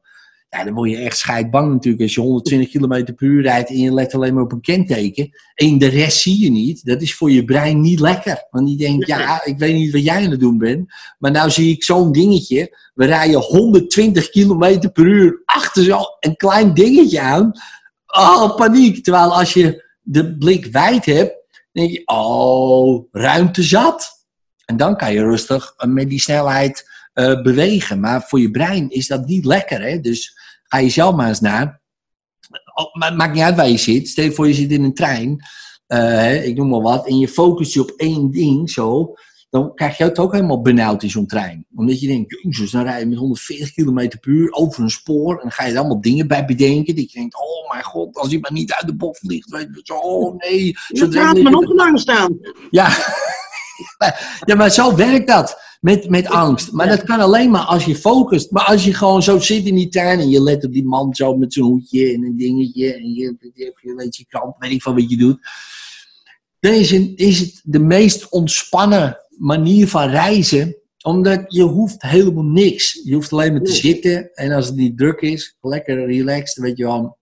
Ja, 0.49 0.63
dan 0.63 0.73
word 0.73 0.89
je 0.89 0.97
echt 0.97 1.17
scheidbang 1.17 1.71
natuurlijk 1.71 2.03
als 2.03 2.13
je 2.13 2.21
120 2.21 2.69
km 2.69 3.13
per 3.13 3.27
uur 3.27 3.41
rijdt 3.41 3.69
en 3.69 3.77
je 3.77 3.93
let 3.93 4.13
alleen 4.13 4.33
maar 4.33 4.43
op 4.43 4.51
een 4.51 4.61
kenteken. 4.61 5.29
En 5.55 5.77
de 5.77 5.87
rest 5.87 6.21
zie 6.21 6.39
je 6.43 6.51
niet. 6.51 6.85
Dat 6.85 7.01
is 7.01 7.15
voor 7.15 7.31
je 7.31 7.45
brein 7.45 7.81
niet 7.81 7.99
lekker. 7.99 8.47
Want 8.49 8.67
die 8.67 8.77
denkt, 8.77 9.07
ja, 9.07 9.45
ik 9.45 9.57
weet 9.57 9.73
niet 9.73 9.91
wat 9.91 10.03
jij 10.03 10.25
aan 10.25 10.31
het 10.31 10.39
doen 10.39 10.57
bent. 10.57 10.93
Maar 11.19 11.31
nou 11.31 11.49
zie 11.49 11.71
ik 11.71 11.83
zo'n 11.83 12.11
dingetje. 12.11 12.77
We 12.93 13.05
rijden 13.05 13.39
120 13.39 14.29
km 14.29 14.89
per 14.93 15.05
uur 15.05 15.41
achter 15.45 15.83
zo'n 15.83 16.35
klein 16.35 16.73
dingetje 16.73 17.19
aan. 17.19 17.51
Oh, 18.07 18.55
paniek. 18.55 19.03
Terwijl 19.03 19.35
als 19.37 19.53
je 19.53 19.85
de 20.01 20.37
blik 20.37 20.65
wijd 20.65 21.05
hebt, 21.05 21.35
denk 21.71 21.91
je, 21.91 22.01
oh, 22.05 23.05
ruimte 23.11 23.63
zat. 23.63 24.25
En 24.65 24.77
dan 24.77 24.97
kan 24.97 25.13
je 25.13 25.23
rustig 25.23 25.73
eh, 25.77 25.89
met 25.89 26.09
die 26.09 26.19
snelheid 26.19 26.89
eh, 27.17 27.41
bewegen. 27.41 27.99
Maar 27.99 28.21
voor 28.21 28.39
je 28.39 28.51
brein 28.51 28.89
is 28.89 29.07
dat 29.07 29.25
niet 29.25 29.45
lekker. 29.45 29.81
Hè? 29.81 29.99
Dus 29.99 30.37
ga 30.63 30.77
je 30.77 30.89
zelf 30.89 31.15
maar 31.15 31.27
eens 31.27 31.39
na. 31.39 31.79
Oh, 32.73 32.95
maar 32.95 33.07
het 33.09 33.17
maakt 33.17 33.33
niet 33.33 33.43
uit 33.43 33.55
waar 33.55 33.69
je 33.69 33.77
zit. 33.77 34.07
Stel 34.07 34.23
je 34.23 34.31
voor 34.31 34.47
je 34.47 34.53
zit 34.53 34.71
in 34.71 34.83
een 34.83 34.93
trein. 34.93 35.45
eh, 35.87 36.45
ik 36.45 36.55
noem 36.57 36.69
maar 36.69 36.81
wat. 36.81 37.07
En 37.07 37.17
je 37.17 37.27
focust 37.27 37.73
je 37.73 37.81
op 37.81 37.89
één 37.89 38.31
ding 38.31 38.69
zo. 38.69 39.13
Dan 39.49 39.73
krijg 39.73 39.97
je 39.97 40.03
het 40.03 40.19
ook 40.19 40.31
helemaal 40.33 40.61
benauwd 40.61 41.03
in 41.03 41.09
zo'n 41.09 41.25
trein. 41.27 41.65
Omdat 41.75 41.99
je 41.99 42.07
denkt, 42.07 42.41
jezus, 42.41 42.71
dan 42.71 42.83
rij 42.83 42.99
je 42.99 43.05
met 43.05 43.17
140 43.17 43.73
km 43.73 43.93
per 44.19 44.31
uur 44.31 44.51
over 44.51 44.83
een 44.83 44.89
spoor. 44.89 45.33
En 45.33 45.41
dan 45.41 45.51
ga 45.51 45.65
je 45.65 45.71
er 45.71 45.77
allemaal 45.77 46.01
dingen 46.01 46.27
bij 46.27 46.45
bedenken. 46.45 46.95
Dat 46.95 47.11
je 47.11 47.19
denkt, 47.19 47.35
oh 47.35 47.71
mijn 47.71 47.83
god, 47.83 48.15
als 48.17 48.29
hij 48.29 48.39
maar 48.39 48.51
niet 48.51 48.73
uit 48.73 48.87
de 48.87 48.95
bocht 48.95 49.19
vliegt. 49.19 49.49
Weet 49.49 49.67
je, 49.71 49.79
zo, 49.83 49.93
oh 49.93 50.35
nee. 50.37 50.65
Je 50.65 50.97
Zo 50.97 51.07
praat 51.07 51.35
me 51.35 51.49
nog 51.49 51.73
lang 51.73 51.99
staan. 51.99 52.37
ja. 52.69 52.89
ja, 54.45 54.55
maar 54.55 54.69
zo 54.71 54.95
werkt 54.95 55.27
dat. 55.27 55.66
Met, 55.79 56.09
met 56.09 56.27
angst. 56.27 56.71
Maar 56.71 56.87
dat 56.87 57.03
kan 57.03 57.19
alleen 57.19 57.51
maar 57.51 57.65
als 57.65 57.85
je 57.85 57.95
focust. 57.95 58.51
Maar 58.51 58.65
als 58.65 58.83
je 58.83 58.93
gewoon 58.93 59.23
zo 59.23 59.39
zit 59.39 59.65
in 59.65 59.75
die 59.75 59.89
tuin 59.89 60.19
en 60.19 60.29
je 60.29 60.41
let 60.41 60.65
op 60.65 60.71
die 60.71 60.85
man 60.85 61.15
zo 61.15 61.35
met 61.37 61.53
zijn 61.53 61.65
hoedje 61.65 62.13
en 62.13 62.23
een 62.23 62.37
dingetje. 62.37 62.93
En 62.93 63.13
je, 63.13 63.35
je, 63.53 63.73
je 63.81 63.95
leest 63.95 64.15
je 64.15 64.25
krant, 64.25 64.55
weet 64.57 64.71
ik 64.71 64.81
van 64.81 64.95
wat 64.95 65.09
je 65.09 65.17
doet. 65.17 65.39
Dan 66.59 66.73
is 66.73 66.91
het, 66.91 67.11
is 67.15 67.39
het 67.39 67.61
de 67.63 67.79
meest 67.79 68.29
ontspannen 68.29 69.17
manier 69.29 69.87
van 69.87 70.09
reizen. 70.09 70.77
Omdat 71.03 71.45
je 71.47 71.63
hoeft 71.63 72.01
helemaal 72.01 72.43
niks. 72.43 73.01
Je 73.03 73.13
hoeft 73.13 73.31
alleen 73.31 73.51
maar 73.51 73.61
te 73.61 73.71
zitten. 73.71 74.33
En 74.33 74.51
als 74.51 74.65
het 74.65 74.75
niet 74.75 74.97
druk 74.97 75.21
is, 75.21 75.57
lekker 75.61 76.05
relaxed, 76.05 76.63
weet 76.63 76.77
je 76.77 76.83
wel. 76.83 77.17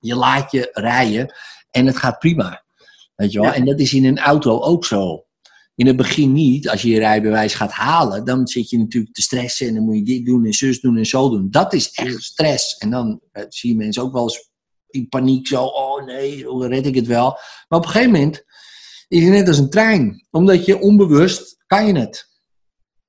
Je 0.00 0.14
laat 0.14 0.50
je 0.50 0.68
rijden. 0.72 1.34
En 1.70 1.86
het 1.86 1.96
gaat 1.96 2.18
prima. 2.18 2.64
Weet 3.14 3.32
je 3.32 3.40
wel. 3.40 3.48
Ja. 3.48 3.54
En 3.54 3.64
dat 3.64 3.80
is 3.80 3.92
in 3.92 4.04
een 4.04 4.18
auto 4.18 4.60
ook 4.60 4.84
zo. 4.84 5.24
In 5.80 5.86
het 5.86 5.96
begin 5.96 6.32
niet. 6.32 6.68
Als 6.68 6.82
je 6.82 6.88
je 6.88 6.98
rijbewijs 6.98 7.54
gaat 7.54 7.72
halen, 7.72 8.24
dan 8.24 8.46
zit 8.46 8.70
je 8.70 8.78
natuurlijk 8.78 9.14
te 9.14 9.22
stressen. 9.22 9.66
En 9.66 9.74
dan 9.74 9.84
moet 9.84 9.96
je 9.96 10.04
dit 10.04 10.24
doen 10.24 10.44
en 10.44 10.52
zus 10.52 10.80
doen 10.80 10.96
en 10.96 11.06
zo 11.06 11.30
doen. 11.30 11.50
Dat 11.50 11.72
is 11.72 11.90
echt 11.90 12.22
stress. 12.22 12.76
En 12.76 12.90
dan 12.90 13.20
eh, 13.32 13.44
zie 13.48 13.70
je 13.70 13.76
mensen 13.76 14.02
ook 14.02 14.12
wel 14.12 14.22
eens 14.22 14.50
in 14.88 15.08
paniek 15.08 15.46
zo. 15.46 15.64
Oh 15.64 16.04
nee, 16.04 16.44
hoe 16.44 16.66
red 16.66 16.86
ik 16.86 16.94
het 16.94 17.06
wel? 17.06 17.38
Maar 17.68 17.78
op 17.78 17.84
een 17.84 17.90
gegeven 17.90 18.12
moment 18.12 18.44
is 19.08 19.22
het 19.22 19.32
net 19.32 19.48
als 19.48 19.58
een 19.58 19.70
trein. 19.70 20.26
Omdat 20.30 20.64
je 20.64 20.80
onbewust 20.80 21.56
kan 21.66 21.86
je 21.86 21.98
het. 21.98 22.28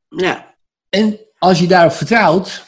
Ja, 0.08 0.56
En 0.90 1.20
als 1.38 1.60
je 1.60 1.68
daarop 1.68 1.94
vertrouwt, 1.94 2.66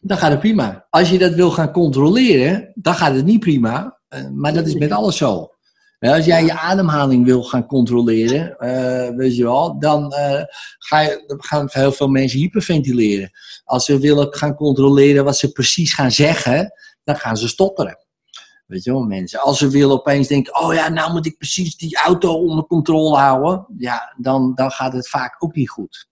dan 0.00 0.18
gaat 0.18 0.30
het 0.30 0.40
prima. 0.40 0.86
Als 0.90 1.10
je 1.10 1.18
dat 1.18 1.34
wil 1.34 1.50
gaan 1.50 1.72
controleren, 1.72 2.72
dan 2.74 2.94
gaat 2.94 3.14
het 3.14 3.24
niet 3.24 3.40
prima. 3.40 4.00
Eh, 4.08 4.28
maar 4.28 4.54
dat 4.54 4.66
is 4.66 4.74
met 4.74 4.90
alles 4.90 5.16
zo. 5.16 5.51
Als 6.10 6.24
jij 6.24 6.44
je 6.44 6.58
ademhaling 6.58 7.24
wil 7.24 7.42
gaan 7.42 7.66
controleren, 7.66 8.58
eh, 8.58 9.16
weet 9.16 9.36
je 9.36 9.42
wel, 9.42 9.78
dan, 9.78 10.12
eh, 10.12 10.42
ga 10.78 11.00
je, 11.00 11.24
gaan 11.26 11.68
heel 11.70 11.92
veel 11.92 12.08
mensen 12.08 12.38
hyperventileren. 12.38 13.30
Als 13.64 13.84
ze 13.84 13.98
willen 13.98 14.34
gaan 14.34 14.54
controleren 14.54 15.24
wat 15.24 15.36
ze 15.36 15.52
precies 15.52 15.94
gaan 15.94 16.10
zeggen, 16.10 16.72
dan 17.04 17.16
gaan 17.16 17.36
ze 17.36 17.48
stotteren. 17.48 17.98
Weet 18.66 18.84
je 18.84 18.92
wel, 18.92 19.02
mensen. 19.02 19.40
Als 19.40 19.58
ze 19.58 19.68
willen 19.68 19.94
opeens 19.94 20.28
denken, 20.28 20.60
oh 20.60 20.74
ja, 20.74 20.88
nou 20.88 21.12
moet 21.12 21.26
ik 21.26 21.38
precies 21.38 21.76
die 21.76 21.96
auto 21.96 22.32
onder 22.32 22.64
controle 22.64 23.16
houden. 23.16 23.66
Ja, 23.76 24.14
dan, 24.16 24.54
dan 24.54 24.70
gaat 24.70 24.92
het 24.92 25.08
vaak 25.08 25.36
ook 25.38 25.54
niet 25.54 25.70
goed. 25.70 26.08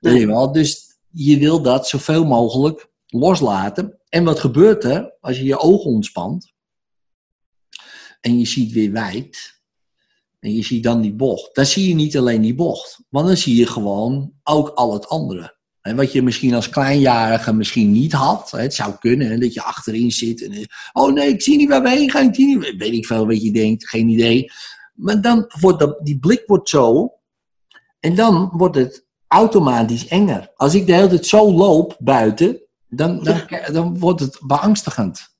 Weet 0.00 0.20
je 0.20 0.26
wel? 0.26 0.52
Dus 0.52 0.96
je 1.10 1.38
wil 1.38 1.62
dat 1.62 1.88
zoveel 1.88 2.24
mogelijk 2.24 2.90
loslaten. 3.06 3.98
En 4.08 4.24
wat 4.24 4.40
gebeurt 4.40 4.84
er 4.84 5.16
als 5.20 5.38
je 5.38 5.44
je 5.44 5.58
ogen 5.58 5.90
ontspant? 5.90 6.51
En 8.22 8.38
je 8.38 8.46
ziet 8.46 8.72
weer 8.72 8.92
wijd. 8.92 9.60
En 10.40 10.54
je 10.54 10.62
ziet 10.62 10.82
dan 10.82 11.00
die 11.00 11.14
bocht. 11.14 11.54
Dan 11.54 11.66
zie 11.66 11.88
je 11.88 11.94
niet 11.94 12.16
alleen 12.16 12.42
die 12.42 12.54
bocht. 12.54 13.00
Want 13.08 13.26
dan 13.26 13.36
zie 13.36 13.56
je 13.56 13.66
gewoon 13.66 14.32
ook 14.42 14.68
al 14.68 14.92
het 14.92 15.08
andere. 15.08 15.56
En 15.80 15.96
wat 15.96 16.12
je 16.12 16.22
misschien 16.22 16.54
als 16.54 16.68
kleinjarige 16.68 17.52
misschien 17.52 17.92
niet 17.92 18.12
had. 18.12 18.50
Het 18.50 18.74
zou 18.74 18.94
kunnen 18.98 19.40
dat 19.40 19.54
je 19.54 19.62
achterin 19.62 20.12
zit. 20.12 20.42
En, 20.42 20.52
eh, 20.52 20.64
oh 20.92 21.12
nee, 21.12 21.28
ik 21.28 21.42
zie 21.42 21.56
niet 21.56 21.68
waar 21.68 21.82
we 21.82 21.90
heen 21.90 22.10
gaan. 22.10 22.28
Ik 22.28 22.34
zie 22.34 22.46
niet, 22.46 22.76
weet 22.76 22.92
ik 22.92 23.06
veel 23.06 23.26
wat 23.26 23.42
je 23.42 23.52
denkt. 23.52 23.88
Geen 23.88 24.08
idee. 24.08 24.50
Maar 24.94 25.20
dan 25.20 25.52
wordt 25.60 25.78
dat, 25.78 25.98
die 26.02 26.18
blik 26.18 26.42
wordt 26.46 26.68
zo. 26.68 27.12
En 28.00 28.14
dan 28.14 28.52
wordt 28.52 28.76
het 28.76 29.06
automatisch 29.26 30.08
enger. 30.08 30.52
Als 30.54 30.74
ik 30.74 30.86
de 30.86 30.94
hele 30.94 31.08
tijd 31.08 31.26
zo 31.26 31.52
loop 31.52 31.96
buiten. 31.98 32.60
Dan, 32.88 33.24
dan, 33.24 33.40
dan 33.72 33.98
wordt 33.98 34.20
het 34.20 34.38
beangstigend. 34.46 35.36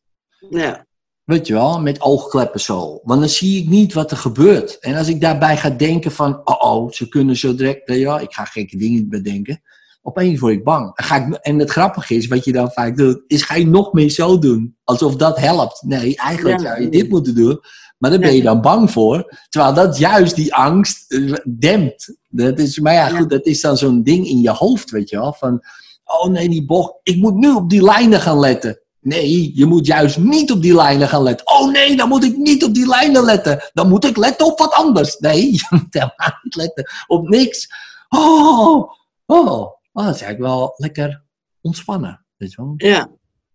ja, 0.51 0.87
Weet 1.25 1.47
je 1.47 1.53
wel, 1.53 1.81
met 1.81 2.01
oogkleppen 2.01 2.61
zo. 2.61 3.01
Want 3.03 3.21
dan 3.21 3.29
zie 3.29 3.63
ik 3.63 3.69
niet 3.69 3.93
wat 3.93 4.11
er 4.11 4.17
gebeurt. 4.17 4.79
En 4.79 4.95
als 4.95 5.09
ik 5.09 5.21
daarbij 5.21 5.57
ga 5.57 5.71
denken 5.71 6.13
van, 6.13 6.41
oh 6.45 6.73
oh, 6.73 6.91
ze 6.91 7.09
kunnen 7.09 7.37
zo 7.37 7.55
direct, 7.55 7.89
wel, 7.89 8.21
ik 8.21 8.33
ga 8.33 8.45
gekke 8.45 8.77
dingen 8.77 9.09
bedenken. 9.09 9.63
Opeens 10.03 10.41
word 10.41 10.53
ik 10.55 10.65
bang. 10.65 10.97
En, 10.97 11.05
ga 11.05 11.17
ik, 11.27 11.35
en 11.35 11.59
het 11.59 11.71
grappige 11.71 12.15
is, 12.15 12.27
wat 12.27 12.45
je 12.45 12.53
dan 12.53 12.71
vaak 12.71 12.97
doet, 12.97 13.23
is 13.27 13.43
ga 13.43 13.55
je 13.55 13.67
nog 13.67 13.93
meer 13.93 14.11
zo 14.11 14.39
doen. 14.39 14.77
Alsof 14.85 15.17
dat 15.17 15.39
helpt. 15.39 15.83
Nee, 15.87 16.17
eigenlijk 16.17 16.61
Ja. 16.61 16.67
zou 16.67 16.83
je 16.83 16.89
dit 16.89 17.09
moeten 17.09 17.35
doen. 17.35 17.61
Maar 17.99 18.11
daar 18.11 18.21
ben 18.21 18.31
je 18.35 18.37
Ja. 18.43 18.43
dan 18.45 18.61
bang 18.61 18.91
voor. 18.91 19.37
Terwijl 19.49 19.75
dat 19.75 19.99
juist 19.99 20.35
die 20.35 20.55
angst 20.55 21.13
eh, 21.13 21.33
dempt. 21.59 22.17
Dat 22.29 22.59
is, 22.59 22.79
maar 22.79 22.93
ja, 22.95 23.09
Ja. 23.09 23.17
goed, 23.19 23.31
dat 23.31 23.47
is 23.47 23.61
dan 23.61 23.77
zo'n 23.77 24.03
ding 24.03 24.27
in 24.27 24.41
je 24.41 24.51
hoofd, 24.51 24.91
weet 24.91 25.11
je 25.11 25.17
wel. 25.17 25.33
Van, 25.33 25.61
oh 26.05 26.29
nee, 26.31 26.49
die 26.49 26.65
bocht. 26.65 26.95
Ik 27.03 27.17
moet 27.17 27.35
nu 27.35 27.53
op 27.55 27.71
die 27.71 27.83
lijnen 27.83 28.21
gaan 28.21 28.39
letten. 28.39 28.82
Nee, 29.05 29.51
je 29.55 29.67
moet 29.67 29.87
juist 29.87 30.19
niet 30.19 30.51
op 30.53 30.62
die 30.62 30.75
lijnen 30.75 31.09
gaan 31.09 31.23
letten. 31.23 31.47
Oh 31.47 31.71
nee, 31.73 31.97
dan 31.97 32.09
moet 32.09 32.25
ik 32.25 32.37
niet 32.37 32.65
op 32.65 32.75
die 32.75 32.87
lijnen 32.87 33.25
letten. 33.25 33.71
Dan 33.73 33.88
moet 33.88 34.05
ik 34.05 34.17
letten 34.17 34.47
op 34.47 34.59
wat 34.59 34.73
anders. 34.73 35.19
Nee, 35.19 35.53
je 35.57 35.67
moet 35.71 35.87
helemaal 35.91 36.38
niet 36.43 36.55
letten 36.57 36.91
op 37.07 37.29
niks. 37.29 37.69
Oh, 38.09 38.91
oh, 39.27 39.49
oh 39.93 40.07
dat 40.07 40.15
is 40.15 40.21
eigenlijk 40.23 40.38
wel 40.41 40.75
lekker 40.77 41.23
ontspannen. 41.61 42.25
Weet 42.37 42.51
je 42.53 42.57
wel? 42.62 42.75
ja. 42.77 43.11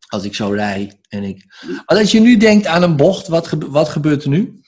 Als 0.08 0.24
ik 0.24 0.36
zo 0.36 0.50
rij 0.50 1.00
en 1.10 1.24
ik... 1.24 1.46
Maar 1.86 1.98
als 1.98 2.12
je 2.12 2.20
nu 2.20 2.38
denkt 2.38 2.66
aan 2.66 2.84
een 2.84 2.96
bocht, 2.96 3.28
wat, 3.28 3.48
gebe- 3.48 3.70
wat 3.70 3.90
gebeurt 3.90 4.24
er 4.24 4.30
nu? 4.30 4.62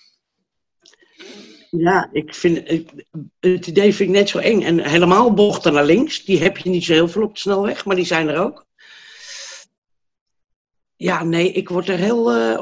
Ja, 1.70 2.10
ik 2.12 2.34
vind, 2.36 2.72
ik- 2.72 3.06
het 3.40 3.68
idee 3.68 3.96
vind 3.96 4.10
ik 4.10 4.16
net 4.16 4.30
zo 4.30 4.38
eng. 4.38 4.62
En 4.64 4.80
helemaal 4.80 5.34
bochten 5.34 5.74
naar 5.74 5.86
links, 5.86 6.26
die 6.26 6.40
heb 6.40 6.58
je 6.58 6.70
niet 6.70 6.84
zo 6.84 6.94
heel 6.94 7.08
veel 7.08 7.24
op 7.24 7.34
de 7.34 7.40
snelweg, 7.40 7.86
maar 7.86 7.96
die 7.96 8.06
zijn 8.06 8.28
er 8.28 8.38
ook. 8.38 8.66
Ja, 11.00 11.24
nee, 11.24 11.52
ik 11.52 11.70
word 11.70 11.90
er 11.90 11.98
heel, 11.98 12.32
eh, 12.32 12.60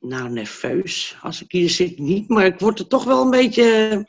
nou, 0.00 0.28
nerveus. 0.30 1.16
Als 1.22 1.42
ik 1.42 1.52
hier 1.52 1.70
zit 1.70 1.98
niet, 1.98 2.28
maar 2.28 2.46
ik 2.46 2.60
word 2.60 2.78
er 2.78 2.86
toch 2.86 3.04
wel 3.04 3.22
een 3.22 3.30
beetje 3.30 4.06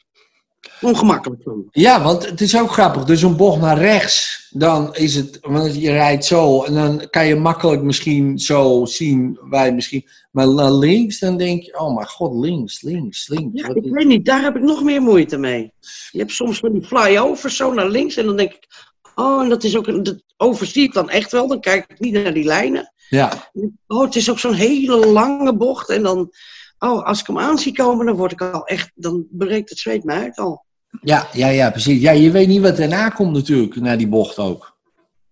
ongemakkelijk 0.81 1.41
van. 1.43 1.67
Ja, 1.71 2.03
want 2.03 2.25
het 2.29 2.41
is 2.41 2.59
ook 2.59 2.71
grappig. 2.71 3.03
Dus 3.03 3.21
een 3.21 3.35
bocht 3.37 3.61
naar 3.61 3.77
rechts, 3.77 4.47
dan 4.49 4.95
is 4.95 5.15
het, 5.15 5.37
want 5.41 5.75
je 5.81 5.91
rijdt 5.91 6.25
zo 6.25 6.63
en 6.63 6.73
dan 6.73 7.09
kan 7.09 7.27
je 7.27 7.35
makkelijk 7.35 7.81
misschien 7.81 8.39
zo 8.39 8.85
zien 8.85 9.39
je 9.51 9.71
misschien, 9.75 10.07
maar 10.31 10.47
naar 10.53 10.71
links, 10.71 11.19
dan 11.19 11.37
denk 11.37 11.63
je, 11.63 11.79
oh 11.79 11.95
mijn 11.95 12.07
god, 12.07 12.45
links, 12.45 12.81
links, 12.81 13.27
links. 13.27 13.61
Ja, 13.61 13.67
Wat 13.67 13.77
ik 13.77 13.83
is- 13.85 13.91
weet 13.91 14.07
niet, 14.07 14.25
daar 14.25 14.41
heb 14.41 14.55
ik 14.55 14.61
nog 14.63 14.83
meer 14.83 15.01
moeite 15.01 15.37
mee. 15.37 15.73
Je 16.11 16.19
hebt 16.19 16.31
soms 16.31 16.59
van 16.59 16.71
die 16.71 16.83
flyovers 16.83 17.55
zo 17.55 17.73
naar 17.73 17.89
links 17.89 18.15
en 18.17 18.25
dan 18.25 18.37
denk 18.37 18.53
ik, 18.53 18.67
oh, 19.15 19.41
en 19.41 19.49
dat 19.49 19.63
is 19.63 19.77
ook, 19.77 19.87
een- 19.87 20.03
dat 20.03 20.23
overzie 20.37 20.83
ik 20.83 20.93
dan 20.93 21.09
echt 21.09 21.31
wel, 21.31 21.47
dan 21.47 21.59
kijk 21.59 21.85
ik 21.87 21.99
niet 21.99 22.13
naar 22.13 22.33
die 22.33 22.43
lijnen. 22.45 22.93
Ja, 23.09 23.51
Oh, 23.87 24.03
het 24.03 24.15
is 24.15 24.29
ook 24.29 24.39
zo'n 24.39 24.53
hele 24.53 25.05
lange 25.05 25.55
bocht 25.55 25.89
en 25.89 26.03
dan, 26.03 26.31
Oh, 26.79 27.03
als 27.05 27.19
ik 27.19 27.27
hem 27.27 27.39
aan 27.39 27.57
zie 27.57 27.73
komen, 27.73 28.05
dan 28.05 28.15
word 28.15 28.31
ik 28.31 28.41
al 28.41 28.65
echt, 28.65 28.91
dan 28.95 29.27
breekt 29.31 29.69
het 29.69 29.79
zweet 29.79 30.03
me 30.03 30.13
uit 30.13 30.37
al. 30.37 30.65
Ja, 31.01 31.27
ja, 31.33 31.47
ja, 31.47 31.71
precies. 31.71 32.01
Ja, 32.01 32.11
je 32.11 32.31
weet 32.31 32.47
niet 32.47 32.61
wat 32.61 32.79
erna 32.79 33.09
komt 33.09 33.33
natuurlijk, 33.33 33.75
naar 33.75 33.97
die 33.97 34.07
bocht 34.07 34.37
ook. 34.39 34.77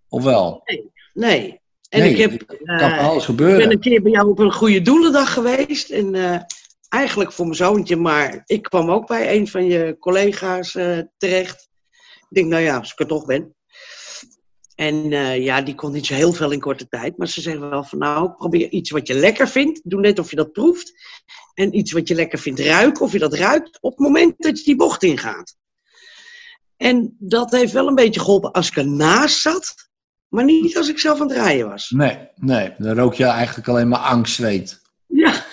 Of 0.10 0.24
wel? 0.24 0.64
Nee. 1.14 1.60
En 1.90 2.00
Nee, 2.00 2.12
ik 2.12 2.18
heb, 2.18 2.48
kan 2.66 2.78
eh, 2.80 3.08
alles 3.08 3.28
ik 3.28 3.36
ben 3.36 3.46
gebeuren. 3.46 3.72
een 3.72 3.80
keer 3.80 4.02
bij 4.02 4.12
jou 4.12 4.30
op 4.30 4.40
een 4.40 4.52
goede 4.54 4.82
doelendag 4.82 5.34
geweest. 5.34 5.90
En 5.90 6.16
eh, 6.16 6.40
eigenlijk 6.90 7.32
voor 7.32 7.46
mijn 7.46 7.58
zoontje, 7.58 7.96
maar 7.96 8.44
ik 8.46 8.62
kwam 8.64 8.92
ook 8.92 9.08
bij 9.08 9.36
een 9.36 9.48
van 9.48 9.66
je 9.66 9.96
collega's 10.00 10.76
eh, 10.76 11.00
terecht. 11.18 11.70
Ik 12.20 12.28
denk, 12.30 12.48
nou 12.48 12.64
ja, 12.64 12.78
als 12.78 12.92
ik 12.92 13.00
er 13.00 13.08
toch 13.08 13.26
ben. 13.26 13.56
En 14.76 15.14
eh, 15.14 15.44
ja, 15.44 15.62
die 15.62 15.76
kon 15.76 15.92
niet 15.92 16.06
zo 16.06 16.14
heel 16.14 16.34
veel 16.34 16.52
in 16.52 16.60
korte 16.60 16.88
tijd. 16.88 17.18
Maar 17.18 17.28
ze 17.28 17.42
zeggen 17.42 17.70
wel 17.70 17.84
van, 17.84 18.00
nou, 18.00 18.30
probeer 18.30 18.70
iets 18.70 18.90
wat 18.90 19.08
je 19.08 19.14
lekker 19.14 19.48
vindt. 19.48 19.82
Doe 19.84 20.00
net 20.00 20.20
of 20.20 20.30
je 20.30 20.36
dat 20.36 20.52
proeft. 20.52 20.94
En 21.54 21.78
iets 21.78 21.92
wat 21.92 22.08
je 22.08 22.16
lekker 22.16 22.40
vindt 22.40 22.60
ruiken, 22.60 23.02
of 23.02 23.12
je 23.12 23.20
dat 23.20 23.34
ruikt, 23.34 23.82
op 23.82 23.92
het 23.92 24.00
moment 24.00 24.34
dat 24.38 24.58
je 24.58 24.64
die 24.64 24.76
bocht 24.76 25.04
ingaat. 25.04 25.56
En 26.78 27.16
dat 27.20 27.52
heeft 27.52 27.72
wel 27.72 27.88
een 27.88 27.96
beetje 27.96 28.20
geholpen 28.20 28.52
als 28.52 28.68
ik 28.68 28.76
ernaast 28.76 29.42
zat. 29.42 29.74
Maar 30.28 30.44
niet 30.44 30.78
als 30.78 30.90
ik 30.90 31.00
zelf 31.00 31.22
aan 31.22 31.28
het 31.28 31.38
rijden 31.38 31.70
was. 31.70 31.90
Nee, 31.90 32.18
nee, 32.36 32.74
dan 32.78 32.96
rook 32.96 33.14
je 33.14 33.26
eigenlijk 33.26 33.68
alleen 33.68 33.88
maar 33.88 34.00
angstzweet. 34.00 34.82
Ja. 35.08 35.34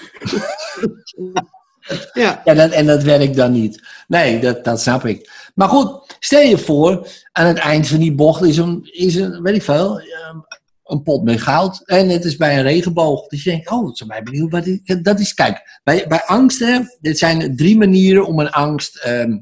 ja. 2.12 2.42
Ja, 2.44 2.54
dat, 2.54 2.70
en 2.70 2.86
dat 2.86 3.02
werkt 3.02 3.36
dan 3.36 3.52
niet. 3.52 3.82
Nee, 4.08 4.40
dat, 4.40 4.64
dat 4.64 4.80
snap 4.80 5.04
ik. 5.04 5.50
Maar 5.54 5.68
goed, 5.68 6.11
stel 6.24 6.40
je 6.40 6.58
voor, 6.58 7.08
aan 7.32 7.46
het 7.46 7.58
eind 7.58 7.88
van 7.88 7.98
die 7.98 8.14
bocht 8.14 8.42
is 8.42 8.56
een, 8.56 8.88
is 8.92 9.14
een 9.14 9.42
weet 9.42 9.54
ik 9.54 9.62
veel, 9.62 10.00
ehm, 10.00 10.36
een 10.84 11.02
pot 11.02 11.24
met 11.24 11.40
goud. 11.40 11.82
En 11.84 12.08
het 12.08 12.24
is 12.24 12.36
bij 12.36 12.56
een 12.56 12.62
regenboog. 12.62 13.26
Dus 13.26 13.44
je 13.44 13.50
denkt, 13.50 13.70
oh, 13.70 13.88
ik 13.88 14.06
ben 14.06 14.24
benieuwd 14.24 14.50
wat 14.50 14.64
die- 14.64 15.00
dat 15.02 15.20
is. 15.20 15.34
Kijk, 15.34 15.80
bij, 15.84 16.06
bij 16.06 16.22
angst, 16.22 16.58
hè, 16.58 16.80
dit 17.00 17.18
zijn 17.18 17.56
drie 17.56 17.78
manieren 17.78 18.26
om 18.26 18.38
een 18.38 18.50
angst 18.50 18.96
ehm, 18.96 19.38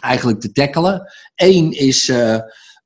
eigenlijk 0.00 0.40
te 0.40 0.52
tackelen. 0.52 1.12
Eén 1.34 1.72
is 1.72 2.08
eh, 2.08 2.38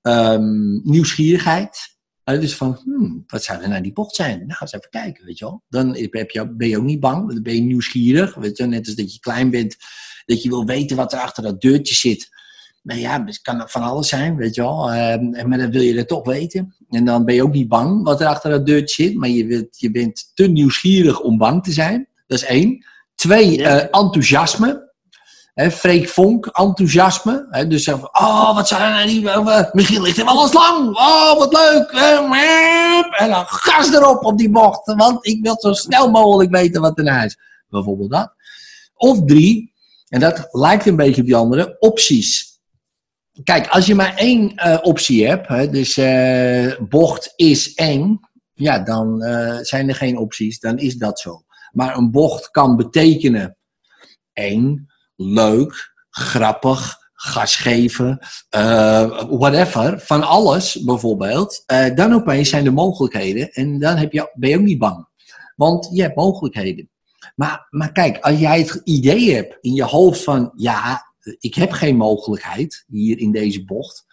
ehm, 0.02 0.90
nieuwsgierigheid. 0.90 1.92
Eh, 2.24 2.40
dus 2.40 2.56
van, 2.56 2.80
hmm, 2.84 3.24
wat 3.26 3.44
zou 3.44 3.62
er 3.62 3.68
nou 3.68 3.82
die 3.82 3.92
bocht 3.92 4.14
zijn? 4.14 4.38
Nou, 4.46 4.60
eens 4.60 4.72
even 4.72 4.90
kijken, 4.90 5.24
weet 5.24 5.38
je 5.38 5.44
wel. 5.44 5.62
Dan 5.68 5.96
heb 5.96 6.30
je, 6.30 6.54
ben 6.54 6.68
je 6.68 6.78
ook 6.78 6.84
niet 6.84 7.00
bang, 7.00 7.32
dan 7.32 7.42
ben 7.42 7.54
je 7.54 7.60
nieuwsgierig. 7.60 8.34
Weet 8.34 8.56
je, 8.56 8.66
net 8.66 8.86
als 8.86 8.94
dat 8.94 9.12
je 9.14 9.20
klein 9.20 9.50
bent, 9.50 9.76
dat 10.26 10.42
je 10.42 10.48
wil 10.48 10.64
weten 10.64 10.96
wat 10.96 11.12
er 11.12 11.18
achter 11.18 11.42
dat 11.42 11.60
deurtje 11.60 11.94
zit. 11.94 12.28
Maar 12.84 12.98
ja, 12.98 13.24
het 13.24 13.40
kan 13.40 13.62
van 13.66 13.82
alles 13.82 14.08
zijn, 14.08 14.36
weet 14.36 14.54
je 14.54 14.62
wel. 14.62 14.92
Ehm, 14.92 15.48
maar 15.48 15.58
dan 15.58 15.70
wil 15.70 15.82
je 15.82 15.96
het 15.96 16.08
toch 16.08 16.26
weten. 16.26 16.74
En 16.90 17.04
dan 17.04 17.24
ben 17.24 17.34
je 17.34 17.42
ook 17.42 17.52
niet 17.52 17.68
bang 17.68 18.04
wat 18.04 18.20
er 18.20 18.26
achter 18.26 18.50
dat 18.50 18.66
deurtje 18.66 19.02
zit. 19.02 19.14
Maar 19.14 19.28
je, 19.28 19.46
wilt, 19.46 19.80
je 19.80 19.90
bent 19.90 20.30
te 20.34 20.46
nieuwsgierig 20.46 21.20
om 21.20 21.38
bang 21.38 21.62
te 21.62 21.72
zijn. 21.72 22.08
Dat 22.26 22.38
is 22.38 22.44
één. 22.44 22.84
Twee, 23.14 23.62
eh, 23.62 24.00
enthousiasme. 24.00 24.92
Hè, 25.54 25.70
Freek 25.70 26.08
Vonk, 26.08 26.46
enthousiasme. 26.46 27.66
Dus 27.68 27.84
van, 27.84 28.08
oh, 28.12 28.54
wat 28.54 28.68
zou 28.68 28.82
er 28.82 28.90
nou 28.90 29.06
niet... 29.06 29.26
eh, 29.26 29.72
misschien 29.72 30.02
ligt 30.02 30.18
er 30.18 30.24
wel 30.24 30.42
een 30.42 30.48
slang. 30.48 30.96
Oh, 30.96 31.38
wat 31.38 31.52
leuk. 31.52 31.90
En 33.18 33.30
dan 33.30 33.44
gas 33.46 33.92
erop 33.92 34.24
op 34.24 34.38
die 34.38 34.50
bocht. 34.50 34.94
Want 34.94 35.26
ik 35.26 35.42
wil 35.42 35.56
zo 35.60 35.72
snel 35.72 36.10
mogelijk 36.10 36.50
weten 36.50 36.80
wat 36.80 36.98
erna 36.98 37.24
is. 37.24 37.38
Bijvoorbeeld 37.68 38.10
dat. 38.10 38.34
Of 38.94 39.24
drie, 39.24 39.72
en 40.08 40.20
dat 40.20 40.48
lijkt 40.50 40.86
een 40.86 40.96
beetje 40.96 41.20
op 41.20 41.26
die 41.26 41.36
andere, 41.36 41.76
opties. 41.78 42.53
Kijk, 43.42 43.68
als 43.68 43.86
je 43.86 43.94
maar 43.94 44.14
één 44.16 44.54
eh, 44.54 44.78
optie 44.82 45.26
hebt, 45.26 45.48
hè, 45.48 45.70
dus 45.70 45.96
eh, 45.96 46.72
bocht 46.88 47.32
is 47.36 47.74
eng, 47.74 48.20
ja, 48.52 48.78
dan 48.78 49.22
eh, 49.22 49.58
zijn 49.60 49.88
er 49.88 49.94
geen 49.94 50.18
opties, 50.18 50.60
dan 50.60 50.78
is 50.78 50.96
dat 50.96 51.20
zo. 51.20 51.44
Maar 51.72 51.96
een 51.96 52.10
bocht 52.10 52.50
kan 52.50 52.76
betekenen 52.76 53.56
eng, 54.32 54.86
leuk, 55.16 55.92
grappig, 56.10 56.96
gas 57.12 57.56
geven, 57.56 58.18
eh, 58.48 59.22
whatever, 59.30 60.00
van 60.00 60.22
alles 60.22 60.82
bijvoorbeeld. 60.84 61.62
Dan 61.94 62.14
opeens 62.14 62.48
zijn 62.48 62.66
er 62.66 62.72
mogelijkheden 62.72 63.50
en 63.52 63.78
dan 63.78 63.96
heb 63.96 64.12
je, 64.12 64.30
ben 64.34 64.50
je 64.50 64.56
ook 64.56 64.62
niet 64.62 64.78
bang. 64.78 65.08
Want 65.56 65.88
je 65.92 66.02
hebt 66.02 66.16
mogelijkheden. 66.16 66.90
Maar, 67.34 67.66
maar 67.70 67.92
kijk, 67.92 68.18
als 68.18 68.38
jij 68.38 68.58
het 68.58 68.80
idee 68.84 69.34
hebt 69.34 69.58
in 69.60 69.72
je 69.72 69.84
hoofd 69.84 70.24
van, 70.24 70.52
ja, 70.56 71.13
ik 71.38 71.54
heb 71.54 71.72
geen 71.72 71.96
mogelijkheid 71.96 72.84
hier 72.88 73.18
in 73.18 73.32
deze 73.32 73.64
bocht, 73.64 74.04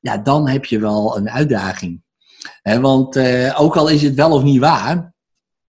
ja, 0.00 0.16
dan 0.16 0.48
heb 0.48 0.64
je 0.64 0.78
wel 0.78 1.16
een 1.16 1.30
uitdaging. 1.30 2.02
Want 2.62 3.16
eh, 3.16 3.60
ook 3.60 3.76
al 3.76 3.88
is 3.88 4.02
het 4.02 4.14
wel 4.14 4.32
of 4.32 4.42
niet 4.42 4.60
waar, 4.60 5.14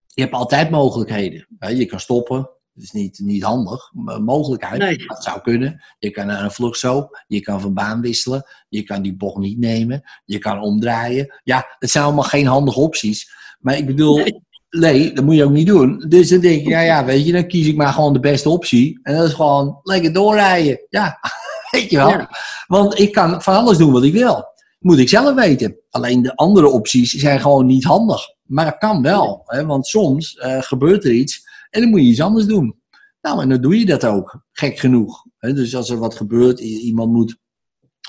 je 0.06 0.22
hebt 0.22 0.34
altijd 0.34 0.70
mogelijkheden. 0.70 1.48
Je 1.60 1.86
kan 1.86 2.00
stoppen, 2.00 2.50
dat 2.74 2.84
is 2.84 2.92
niet, 2.92 3.20
niet 3.20 3.44
handig, 3.44 3.92
maar 3.94 4.22
mogelijkheid. 4.22 4.82
Nee. 4.82 5.08
Dat 5.08 5.24
zou 5.24 5.42
kunnen. 5.42 5.84
Je 6.00 6.12
kan 6.12 6.28
naar 6.28 6.44
een 6.44 6.52
vlucht 6.52 6.80
zo, 6.80 7.10
je 7.28 7.42
kan 7.42 7.62
van 7.62 7.74
baan 7.74 8.02
wisselen, 8.02 8.46
je 8.70 8.84
kan 8.84 9.02
die 9.02 9.16
bocht 9.16 9.38
niet 9.38 9.58
nemen, 9.58 10.02
je 10.26 10.38
kan 10.38 10.62
omdraaien. 10.62 11.42
Ja, 11.44 11.76
het 11.80 11.90
zijn 11.90 12.04
allemaal 12.04 12.24
geen 12.24 12.46
handige 12.46 12.80
opties. 12.80 13.32
Maar 13.60 13.78
ik 13.78 13.86
bedoel, 13.86 14.18
Nee. 14.18 14.46
Nee, 14.70 15.14
dat 15.14 15.24
moet 15.24 15.36
je 15.36 15.44
ook 15.44 15.52
niet 15.52 15.68
doen. 15.68 16.06
Dus 16.08 16.30
dan 16.30 16.40
denk 16.40 16.62
ik, 16.62 16.68
ja, 16.68 16.80
ja, 16.80 17.06
weet 17.06 17.26
je, 17.26 17.32
dan 17.32 17.48
kies 17.48 17.68
ik 17.68 17.76
maar 17.76 17.94
gewoon 17.94 18.14
de 18.14 18.20
beste 18.20 18.50
optie. 18.50 19.00
En 19.04 19.16
dat 19.16 19.28
is 19.28 19.34
gewoon 19.34 19.80
lekker 19.84 20.14
doorrijden. 20.14 20.82
Ja, 20.90 21.20
weet 21.72 21.90
je 21.90 21.98
wel. 21.98 22.10
Ja. 22.10 22.30
Want 22.68 23.00
ik 23.00 23.12
kan 23.12 23.42
van 23.42 23.56
alles 23.56 23.78
doen 23.78 23.92
wat 23.92 24.04
ik 24.04 24.14
wil. 24.14 24.46
Moet 24.80 25.00
ik 25.00 25.10
zelf 25.10 25.36
weten. 25.36 25.78
Alleen 25.90 26.22
de 26.22 26.36
andere 26.36 26.70
opties 26.70 27.12
zijn 27.12 27.40
gewoon 27.40 27.66
niet 27.66 27.84
handig. 27.84 28.22
Maar 28.44 28.66
dat 28.66 28.78
kan 28.78 29.02
wel. 29.02 29.44
Hè? 29.46 29.66
Want 29.66 29.88
soms 29.88 30.36
eh, 30.36 30.62
gebeurt 30.62 31.04
er 31.04 31.12
iets 31.12 31.46
en 31.70 31.82
dan 31.82 31.90
moet 31.90 32.00
je 32.00 32.08
iets 32.08 32.22
anders 32.22 32.46
doen. 32.46 32.82
Nou, 33.22 33.42
en 33.42 33.50
dan 33.50 33.62
doe 33.62 33.80
je 33.80 33.86
dat 33.86 34.06
ook. 34.06 34.42
Gek 34.52 34.80
genoeg. 34.80 35.26
Hè? 35.38 35.54
Dus 35.54 35.76
als 35.76 35.90
er 35.90 35.98
wat 35.98 36.16
gebeurt, 36.16 36.60
iemand 36.60 37.12
moet 37.12 37.38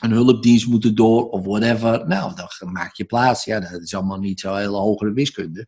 een 0.01 0.11
hulpdienst 0.11 0.67
moeten 0.67 0.95
door 0.95 1.29
of 1.29 1.45
whatever. 1.45 2.07
Nou, 2.07 2.35
dan 2.35 2.73
maak 2.73 2.97
je 2.97 3.05
plaats. 3.05 3.45
Ja, 3.45 3.61
dat 3.61 3.81
is 3.83 3.95
allemaal 3.95 4.19
niet 4.19 4.41
zo 4.41 4.55
hele 4.55 4.77
hogere 4.77 5.13
wiskunde. 5.13 5.67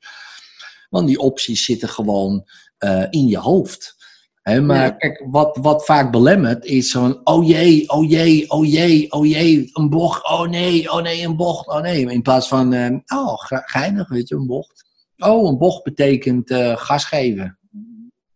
Want 0.91 1.07
die 1.07 1.19
opties 1.19 1.65
zitten 1.65 1.89
gewoon 1.89 2.45
eh, 2.79 3.05
in 3.11 3.27
je 3.27 3.39
hoofd. 3.39 3.99
Maar 4.43 4.77
Ja. 4.85 4.91
kijk, 4.91 5.27
wat, 5.31 5.59
wat 5.63 5.85
vaak 5.85 6.11
belemmert 6.13 6.65
is 6.65 6.91
zo'n, 6.91 7.21
oh 7.27 7.47
jee, 7.47 7.89
oh 7.89 8.09
jee, 8.11 8.51
oh 8.51 8.67
jee, 8.67 9.13
oh 9.13 9.27
jee, 9.27 9.71
een 9.73 9.89
bocht, 9.89 10.29
oh 10.29 10.49
nee, 10.49 10.93
oh 10.93 11.03
nee, 11.03 11.25
een 11.25 11.37
bocht, 11.37 11.67
oh 11.69 11.81
nee. 11.81 12.07
In 12.11 12.23
plaats 12.23 12.49
van, 12.49 12.73
eh, 12.73 12.97
oh, 13.19 13.35
ge- 13.39 13.63
geinig, 13.65 14.09
weet 14.09 14.29
je, 14.29 14.35
een 14.35 14.47
bocht. 14.47 14.85
Oh, 15.19 15.49
een 15.49 15.59
bocht 15.59 15.83
betekent 15.83 16.51
eh, 16.51 16.77
gas 16.77 17.05
geven. 17.05 17.59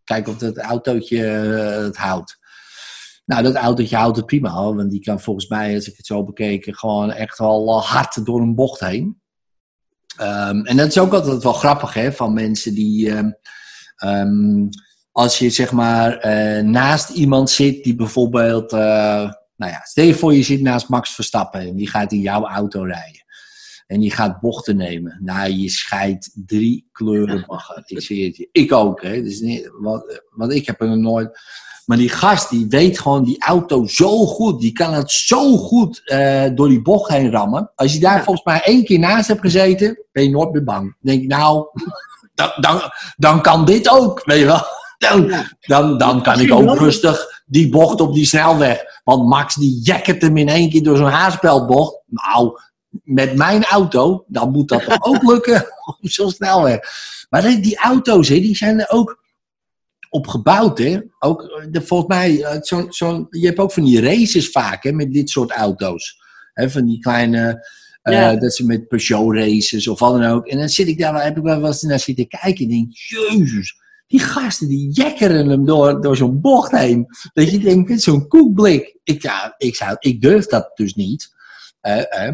Kijken 0.05 0.33
of 0.33 0.39
dat 0.39 0.59
autootje 0.59 1.27
eh, 1.27 1.83
het 1.85 1.97
houdt. 1.97 2.39
Nou, 3.25 3.43
dat 3.43 3.55
autootje 3.55 3.97
houdt 3.97 4.17
het 4.17 4.27
prima, 4.27 4.51
hoor, 4.51 4.77
want 4.77 4.91
die 4.91 5.01
kan 5.01 5.21
volgens 5.21 5.49
mij, 5.49 5.75
als 5.75 5.89
ik 5.89 5.97
het 5.97 6.07
zo 6.07 6.25
bekeken, 6.25 6.75
gewoon 6.75 7.11
echt 7.13 7.39
wel 7.39 7.83
hard 7.83 8.25
door 8.27 8.41
een 8.41 8.55
bocht 8.55 8.81
heen. 8.81 9.23
Ehm, 10.17 10.61
en 10.61 10.77
dat 10.77 10.89
is 10.89 10.99
ook 10.99 11.13
altijd 11.13 11.43
wel 11.43 11.53
grappig, 11.53 11.95
hè, 11.95 12.13
van 12.13 12.33
mensen 12.33 12.75
die, 12.75 13.11
ehm, 13.11 13.31
ehm, 13.97 14.67
als 15.13 15.39
je 15.39 15.51
zeg 15.51 15.73
maar 15.73 16.19
eh, 16.19 16.63
naast 16.65 17.11
iemand 17.11 17.51
zit 17.51 17.85
die 17.85 17.95
bijvoorbeeld, 17.95 18.73
eh, 18.73 19.33
nou 19.57 19.73
ja, 19.73 19.81
stel 19.85 20.05
je 20.05 20.15
voor 20.15 20.35
je 20.35 20.43
zit 20.43 20.61
naast 20.61 20.89
Max 20.89 21.15
Verstappen 21.15 21.61
en 21.61 21.77
die 21.77 21.89
gaat 21.89 22.13
in 22.13 22.21
jouw 22.21 22.47
auto 22.47 22.83
rijden. 22.83 23.23
En 23.87 24.01
die 24.01 24.11
gaat 24.11 24.41
bochten 24.41 24.77
nemen. 24.77 25.21
Nou, 25.23 25.51
je 25.51 25.69
scheidt 25.69 26.31
drie 26.47 26.89
kleuren 26.93 27.45
bagger. 27.47 27.83
Ik 27.87 28.01
zie 28.01 28.25
het 28.27 28.37
je. 28.37 28.49
Ik 28.53 28.73
ook, 28.73 29.03
hè. 29.03 29.23
Dus 29.23 29.41
niet, 29.41 29.71
want, 29.81 30.21
want 30.31 30.53
ik 30.53 30.67
heb 30.67 30.81
er 30.81 30.99
nooit... 30.99 31.39
Maar 31.87 31.97
die 31.97 32.09
gast, 32.09 32.51
die 32.51 32.67
weet 32.69 32.99
gewoon 33.01 33.25
die 33.25 33.41
auto 33.43 33.87
zo 33.87 34.27
goed. 34.27 34.61
Die 34.61 34.73
kan 34.73 34.93
het 34.95 35.11
zo 35.11 35.57
goed 35.57 36.03
eh, 36.05 36.45
door 36.55 36.69
die 36.69 36.83
bocht 36.83 37.11
heen 37.11 37.31
rammen. 37.31 37.71
Als 37.75 37.93
je 37.93 38.01
daar 38.01 38.17
Ja. 38.17 38.23
volgens 38.23 38.45
mij 38.45 38.61
één 38.63 38.85
keer 38.85 38.99
naast 38.99 39.29
hebt 39.29 39.41
gezeten, 39.41 40.05
ben 40.13 40.25
je 40.25 40.31
nooit 40.31 40.53
meer 40.53 40.65
bang. 40.65 40.83
Dan 40.83 40.95
denk 41.01 41.21
je, 41.23 41.27
nou, 41.29 41.67
dan, 42.35 42.51
dan, 42.61 42.81
dan 43.17 43.43
kan 43.43 43.65
dit 43.65 43.89
ook, 43.91 44.23
weet 44.25 44.39
je 44.39 44.45
wel. 44.47 44.63
Dan, 44.99 45.33
dan, 45.61 45.99
dan 45.99 46.23
kan 46.23 46.41
ik 46.41 46.53
ook 46.53 46.79
rustig 46.79 47.43
die 47.47 47.69
bocht 47.69 48.01
op 48.01 48.15
die 48.15 48.27
snelweg. 48.27 49.01
Want 49.05 49.29
Max 49.29 49.55
die 49.55 49.81
jakkert 49.83 50.23
hem 50.23 50.37
in 50.37 50.49
één 50.49 50.71
keer 50.71 50.83
door 50.83 50.97
zo'n 50.97 51.07
haarspeldbocht. 51.07 51.99
Nou, 52.07 52.59
met 53.03 53.37
mijn 53.37 53.65
auto, 53.65 54.25
dan 54.29 54.51
moet 54.51 54.69
dat 54.69 54.85
toch 54.85 54.97
ook 55.05 55.23
lukken 55.33 55.67
op 55.87 55.97
zo'n 56.01 56.31
snelweg. 56.31 56.79
Maar 57.31 57.43
die- 57.43 57.61
die 57.61 57.77
auto's, 57.79 58.29
hè, 58.29 58.35
die 58.41 58.57
zijn 58.57 58.81
er 58.81 58.91
ook 58.91 59.24
op 60.15 60.27
gebouwd. 60.27 60.79
Hè? 60.79 60.99
Ook, 61.19 61.43
eh, 61.43 61.67
de, 61.71 61.83
volgens 61.83 62.09
mij, 62.09 62.43
eh, 62.43 62.61
zo'n 62.61 62.87
zo'n 62.89 63.27
je 63.31 63.47
hebt 63.47 63.59
ook 63.59 63.73
van 63.73 63.85
die 63.85 64.01
races 64.01 64.51
vaak 64.51 64.83
hè, 64.83 64.93
met 64.93 65.13
dit 65.13 65.31
soort 65.31 65.51
auto's. 65.51 66.23
Hè, 66.53 66.71
van 66.71 66.85
die 66.85 66.99
kleine, 66.99 67.69
eh, 68.03 68.15
Ja. 68.15 68.37
dat 68.37 68.55
ze 68.55 68.67
met 68.67 68.89
Peugeot 68.89 69.35
races 69.35 69.89
of 69.89 69.99
wat 69.99 70.13
dan 70.13 70.31
ook. 70.31 70.47
En 70.47 70.59
dan 70.59 70.69
zit 70.69 70.87
ik 70.87 70.99
daar, 70.99 71.25
heb 71.25 71.37
ik 71.37 71.43
wel 71.43 71.67
eens 71.67 71.83
naar 71.83 71.99
zitten 71.99 72.29
kijken 72.29 72.65
en 72.65 72.71
denk, 72.71 72.93
jezus. 72.93 73.83
Die 74.07 74.21
gasten 74.21 74.69
die 74.69 74.91
jekkeren 74.91 75.49
hem 75.49 75.65
door, 75.65 76.01
door 76.01 76.17
zo'n 76.17 76.41
bocht 76.41 76.71
heen. 76.71 77.07
Dat 77.33 77.51
je 77.51 77.59
denkt, 77.59 77.89
dit 77.89 77.97
is 77.97 78.05
zo'n 78.05 78.29
koekblik. 78.29 78.99
Ik, 79.05 79.23
ja, 79.23 79.55
ik, 79.59 79.75
zou, 79.75 79.97
ik 79.99 80.21
durf 80.21 80.47
dat 80.47 80.71
dus 80.75 80.95
niet. 80.95 81.33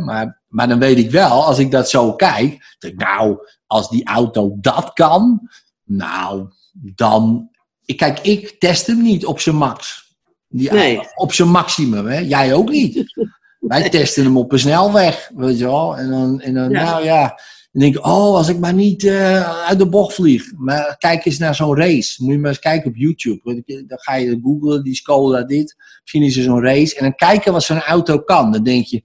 Maar, 0.04 0.42
maar 0.48 0.68
dan 0.68 0.78
weet 0.78 0.98
ik 0.98 1.10
wel, 1.10 1.44
als 1.44 1.58
ik 1.58 1.70
dat 1.70 1.90
zo 1.90 2.14
kijk, 2.14 2.76
denk 2.78 2.94
nou, 2.94 3.38
als 3.66 3.90
die 3.90 4.04
auto 4.04 4.56
dat 4.60 4.92
kan, 4.92 5.48
nou, 5.84 6.48
dan 6.72 7.50
ik, 7.90 7.96
kijk, 7.96 8.20
ik 8.20 8.56
test 8.58 8.86
hem 8.86 9.02
niet 9.02 9.26
op 9.26 9.40
zijn 9.40 9.56
max. 9.56 10.08
Die, 10.48 10.72
Nee. 10.72 11.00
Op 11.14 11.32
zijn 11.32 11.48
maximum, 11.48 12.06
hè? 12.06 12.18
Jij 12.18 12.54
ook 12.54 12.70
niet. 12.70 13.14
Wij 13.60 13.88
testen 13.88 14.24
hem 14.24 14.36
op 14.36 14.52
een 14.52 14.58
snelweg, 14.58 15.30
weet 15.34 15.58
je 15.58 15.64
wel. 15.64 15.96
En 15.96 16.10
dan, 16.10 16.40
en 16.40 16.54
dan 16.54 16.70
Ja. 16.70 16.84
nou 16.84 17.04
ja, 17.04 17.26
dan 17.72 17.82
denk 17.82 17.96
ik, 17.96 18.06
oh, 18.06 18.36
als 18.36 18.48
ik 18.48 18.58
maar 18.58 18.74
niet 18.74 19.04
eh, 19.04 19.66
uit 19.66 19.78
de 19.78 19.88
bocht 19.88 20.14
vlieg. 20.14 20.52
Maar 20.56 20.96
kijk 20.98 21.24
eens 21.24 21.38
naar 21.38 21.54
zo'n 21.54 21.76
race. 21.76 22.24
Moet 22.24 22.32
je 22.32 22.38
maar 22.38 22.50
eens 22.50 22.58
kijken 22.58 22.90
op 22.90 22.96
YouTube. 22.96 23.62
Dan 23.86 23.98
ga 23.98 24.14
je 24.14 24.40
googlen, 24.42 24.82
die 24.82 24.94
Skoda 24.94 25.42
dit. 25.42 25.76
Misschien 26.00 26.22
is 26.22 26.36
er 26.36 26.42
zo'n 26.42 26.62
race. 26.62 26.96
En 26.96 27.02
dan 27.02 27.14
kijken 27.14 27.52
wat 27.52 27.62
zo'n 27.62 27.80
auto 27.80 28.18
kan. 28.18 28.52
Dan 28.52 28.62
denk 28.62 28.84
je, 28.86 29.02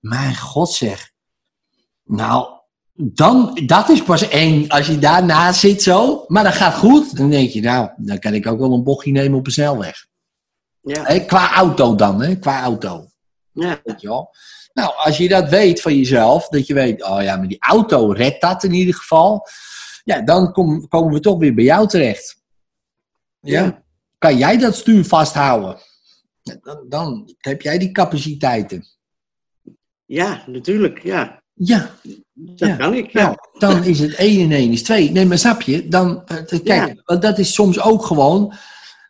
mijn 0.00 0.36
god 0.36 0.72
zeg. 0.72 1.10
Nou, 2.04 2.59
dan, 3.02 3.60
dat 3.66 3.88
is 3.88 4.02
pas 4.02 4.28
eng 4.28 4.68
als 4.68 4.86
je 4.86 4.98
daarnaast 4.98 5.60
zit 5.60 5.82
zo. 5.82 6.24
Maar 6.26 6.44
dat 6.44 6.52
gaat 6.54 6.74
goed. 6.74 7.16
Dan 7.16 7.30
denk 7.30 7.50
je, 7.50 7.60
nou, 7.60 7.90
dan 7.96 8.18
kan 8.18 8.34
ik 8.34 8.46
ook 8.46 8.58
wel 8.58 8.72
een 8.72 8.82
bochtje 8.84 9.12
nemen 9.12 9.38
op 9.38 9.46
een 9.46 9.52
snelweg. 9.52 10.06
Ja, 10.80 11.18
qua 11.18 11.54
auto 11.54 11.94
dan, 11.94 12.22
hè? 12.22 12.36
Qua 12.36 12.62
auto. 12.62 13.06
ja, 13.52 13.80
Weet 13.84 14.00
je 14.00 14.08
wel? 14.08 14.34
Nou, 14.72 14.92
als 14.96 15.16
je 15.16 15.28
dat 15.28 15.48
weet 15.48 15.80
van 15.80 15.96
jezelf, 15.96 16.48
dat 16.48 16.66
je 16.66 16.74
weet, 16.74 17.02
oh 17.04 17.22
ja, 17.22 17.36
maar 17.36 17.48
die 17.48 17.60
auto 17.60 18.10
redt 18.10 18.40
dat 18.40 18.64
in 18.64 18.72
ieder 18.72 18.94
geval. 18.94 19.46
Ja, 20.04 20.20
dan 20.20 20.52
kom- 20.52 20.88
komen 20.88 21.12
we 21.12 21.20
toch 21.20 21.38
weer 21.38 21.54
bij 21.54 21.64
jou 21.64 21.88
terecht. 21.88 22.42
Ja? 23.40 23.62
Ja. 23.62 23.82
Kan 24.18 24.36
jij 24.36 24.56
dat 24.58 24.74
stuur 24.76 25.04
vasthouden? 25.04 25.76
Dan, 26.42 26.84
dan 26.88 27.34
heb 27.38 27.62
jij 27.62 27.78
die 27.78 27.92
capaciteiten. 27.92 28.86
ja, 30.04 30.42
natuurlijk. 30.46 31.02
Ja, 31.02 31.42
Ja, 31.54 31.90
dat 32.46 32.68
Ja. 32.68 32.76
kan 32.76 32.94
ik. 32.94 33.10
Ja. 33.12 33.22
nou, 33.22 33.36
dan 33.58 33.84
is 33.84 33.98
het 33.98 34.14
1 34.14 34.40
en 34.40 34.52
1 34.52 34.72
is 34.72 34.82
2. 34.82 35.10
Nee, 35.10 35.26
maar 35.26 35.38
snap 35.38 35.62
je? 35.62 35.88
Dan, 35.88 36.22
eh, 36.26 36.36
kijk, 36.48 36.64
Ja. 36.64 36.94
want 37.04 37.22
dat 37.22 37.38
is 37.38 37.54
soms 37.54 37.80
ook 37.80 38.04
gewoon. 38.04 38.52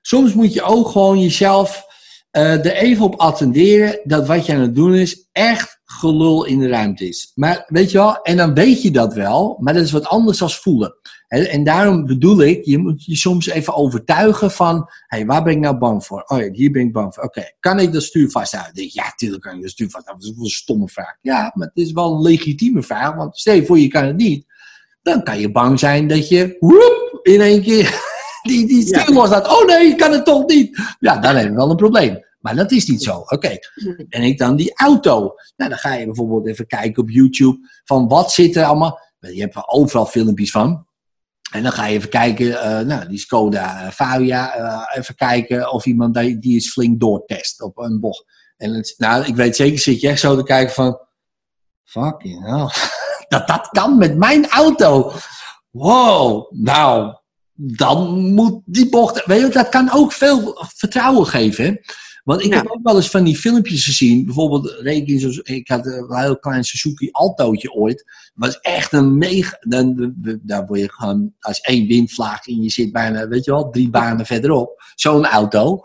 Soms 0.03 0.35
moet 0.35 0.53
je 0.55 0.62
ook 0.62 0.89
gewoon 0.89 1.20
jezelf 1.20 1.89
eh, 2.31 2.53
er 2.53 2.72
even 2.72 3.05
op 3.05 3.14
attenderen 3.14 4.01
dat 4.05 4.26
wat 4.26 4.47
je 4.47 4.53
aan 4.55 4.61
het 4.61 4.74
doen 4.74 4.95
is 4.95 5.28
echt 5.33 5.81
gelul 5.85 6.45
in 6.45 6.59
de 6.59 6.68
ruimte 6.68 7.09
is. 7.09 7.33
Maar 7.35 7.64
weet 7.66 7.91
je 7.91 7.99
wel, 7.99 8.16
en 8.22 8.37
dan 8.37 8.55
weet 8.55 8.83
je 8.83 8.91
dat 8.91 9.14
wel, 9.14 9.57
maar 9.61 9.74
dat 9.74 9.83
is 9.85 9.91
wat 9.91 10.07
anders 10.07 10.39
dan 10.39 10.51
voelen. 10.51 10.95
En 11.31 11.64
daarom 11.64 12.07
bedoel 12.07 12.43
ik, 12.43 12.64
je 12.64 12.78
moet 12.78 13.05
je 13.05 13.16
soms 13.16 13.47
even 13.49 13.74
overtuigen 13.74 14.51
van, 14.51 14.76
hé, 14.76 15.16
hey, 15.16 15.26
waar 15.26 15.43
ben 15.43 15.53
ik 15.53 15.59
nou 15.59 15.76
bang 15.76 16.05
voor? 16.05 16.22
Oh 16.26 16.39
ja, 16.39 16.51
hier 16.53 16.70
ben 16.70 16.83
ik 16.83 16.93
bang 16.93 17.14
voor. 17.14 17.24
Oké, 17.24 17.45
kan 17.61 17.78
ik 17.78 17.93
dat 17.93 18.03
stuur 18.03 18.31
vasthouden? 18.31 18.89
Ja, 18.93 19.12
tuurlijk 19.16 19.43
kan 19.43 19.57
ik 19.57 19.62
dat 19.62 19.70
stuur 19.70 19.91
vasthouden. 19.91 20.24
Dat 20.24 20.33
is 20.33 20.37
wel 20.39 20.47
een 20.47 20.55
stomme 20.55 20.89
vraag. 20.89 21.16
Ja, 21.20 21.53
maar 21.55 21.66
het 21.66 21.76
is 21.85 21.93
wel 21.93 22.14
een 22.14 22.20
legitieme 22.22 22.83
vraag, 22.83 23.14
want 23.14 23.39
stel 23.39 23.55
je 23.55 23.66
voor 23.66 23.78
je 23.78 23.89
kan 23.89 24.05
het 24.05 24.16
niet. 24.16 24.47
Dan 25.03 25.22
kan 25.22 25.39
je 25.41 25.51
bang 25.53 25.78
zijn 25.78 26.09
dat 26.09 26.28
je, 26.28 26.57
woep, 26.59 27.20
in 27.22 27.41
één 27.41 27.62
keer 27.62 28.01
die, 28.49 28.66
die 28.66 28.89
Ja. 28.89 29.01
stuur 29.01 29.14
loslaat. 29.14 29.49
Oh 29.49 29.66
nee, 29.66 29.87
ik 29.89 29.97
kan 29.97 30.12
het 30.12 30.24
toch 30.24 30.47
niet. 30.47 30.95
Ja, 31.01 31.18
dan 31.18 31.35
hebben 31.35 31.53
we 31.53 31.59
wel 31.59 31.70
een 31.70 31.76
probleem. 31.76 32.24
Maar 32.41 32.57
dat 32.57 32.70
is 32.72 32.87
niet 32.87 33.03
zo. 33.03 33.16
Oké. 33.18 33.59
En 34.09 34.22
ik 34.22 34.39
dan 34.39 34.57
die 34.57 34.72
auto. 34.74 35.35
Nou, 35.57 35.70
dan 35.70 35.78
ga 35.78 35.95
je 35.95 36.05
bijvoorbeeld 36.05 36.47
even 36.49 36.66
kijken 36.66 37.03
op 37.03 37.11
YouTube 37.11 37.59
van 37.85 38.09
wat 38.09 38.33
zit 38.33 38.57
er 38.57 38.64
allemaal. 38.64 38.99
Je 39.18 39.41
hebt 39.41 39.55
er 39.55 39.66
overal 39.66 40.07
filmpjes 40.07 40.51
van. 40.51 40.87
En 41.51 41.62
dan 41.62 41.72
ga 41.72 41.86
je 41.86 41.96
even 41.96 42.09
kijken, 42.09 42.62
eh, 42.62 42.78
nou, 42.86 43.09
die 43.09 43.18
Skoda 43.18 43.80
eh, 43.80 43.90
Fabia, 43.90 44.55
eh, 44.55 44.98
even 44.98 45.14
kijken 45.14 45.72
of 45.72 45.86
iemand 45.86 46.14
die, 46.14 46.38
die 46.38 46.57
is 46.57 46.72
flink 46.72 47.01
doortest 47.01 47.62
op 47.62 47.78
een 47.78 48.01
bocht. 48.01 48.24
En 48.57 48.84
nou, 48.96 49.24
ik 49.24 49.36
weet 49.36 49.57
zeker, 49.57 49.78
zit 49.78 50.01
je 50.01 50.09
echt 50.09 50.20
zo 50.20 50.36
te 50.36 50.42
kijken 50.42 50.74
van, 50.74 50.98
fucking 51.84 52.44
hell, 52.46 52.68
dat 53.38 53.48
dat 53.48 53.68
kan 53.68 53.98
met 53.98 54.16
mijn 54.16 54.48
auto. 54.48 55.12
Wow, 55.70 56.53
nou, 56.53 57.14
dan 57.55 58.18
moet 58.18 58.62
die 58.64 58.88
bocht, 58.88 59.26
weet 59.26 59.40
je, 59.40 59.48
dat 59.48 59.68
kan 59.68 59.92
ook 59.92 60.12
veel 60.12 60.66
vertrouwen 60.76 61.26
geven. 61.26 61.80
Want 62.25 62.43
ik 62.45 62.51
Ja. 62.53 62.57
heb 62.57 62.71
ook 62.71 62.83
wel 62.83 62.97
eens 62.97 63.11
van 63.11 63.25
die 63.25 63.37
filmpjes 63.37 63.85
gezien. 63.85 64.25
Bijvoorbeeld, 64.25 64.77
reed 64.81 65.03
ik, 65.03 65.09
in 65.09 65.21
zo'n- 65.21 65.41
ik 65.43 65.68
had 65.68 65.87
een 65.87 66.16
heel 66.16 66.39
klein 66.39 66.64
Suzuki 66.64 67.09
Altootje 67.11 67.73
ooit. 67.73 68.05
was 68.35 68.61
echt 68.61 68.93
een 68.93 69.18
mega. 69.18 69.57
Dan, 69.61 70.14
daar 70.43 70.66
word 70.66 70.81
je 70.81 70.93
gewoon 70.93 71.33
als 71.41 71.61
één 71.61 71.87
windvlaag 71.87 72.47
in 72.47 72.62
je 72.62 72.71
zit 72.71 72.93
bijna, 72.93 73.29
weet 73.29 73.45
je 73.45 73.51
wel, 73.51 73.71
drie 73.71 73.91
banen 73.91 74.27
verderop. 74.27 74.83
Zo'n 74.95 75.27
auto. 75.27 75.81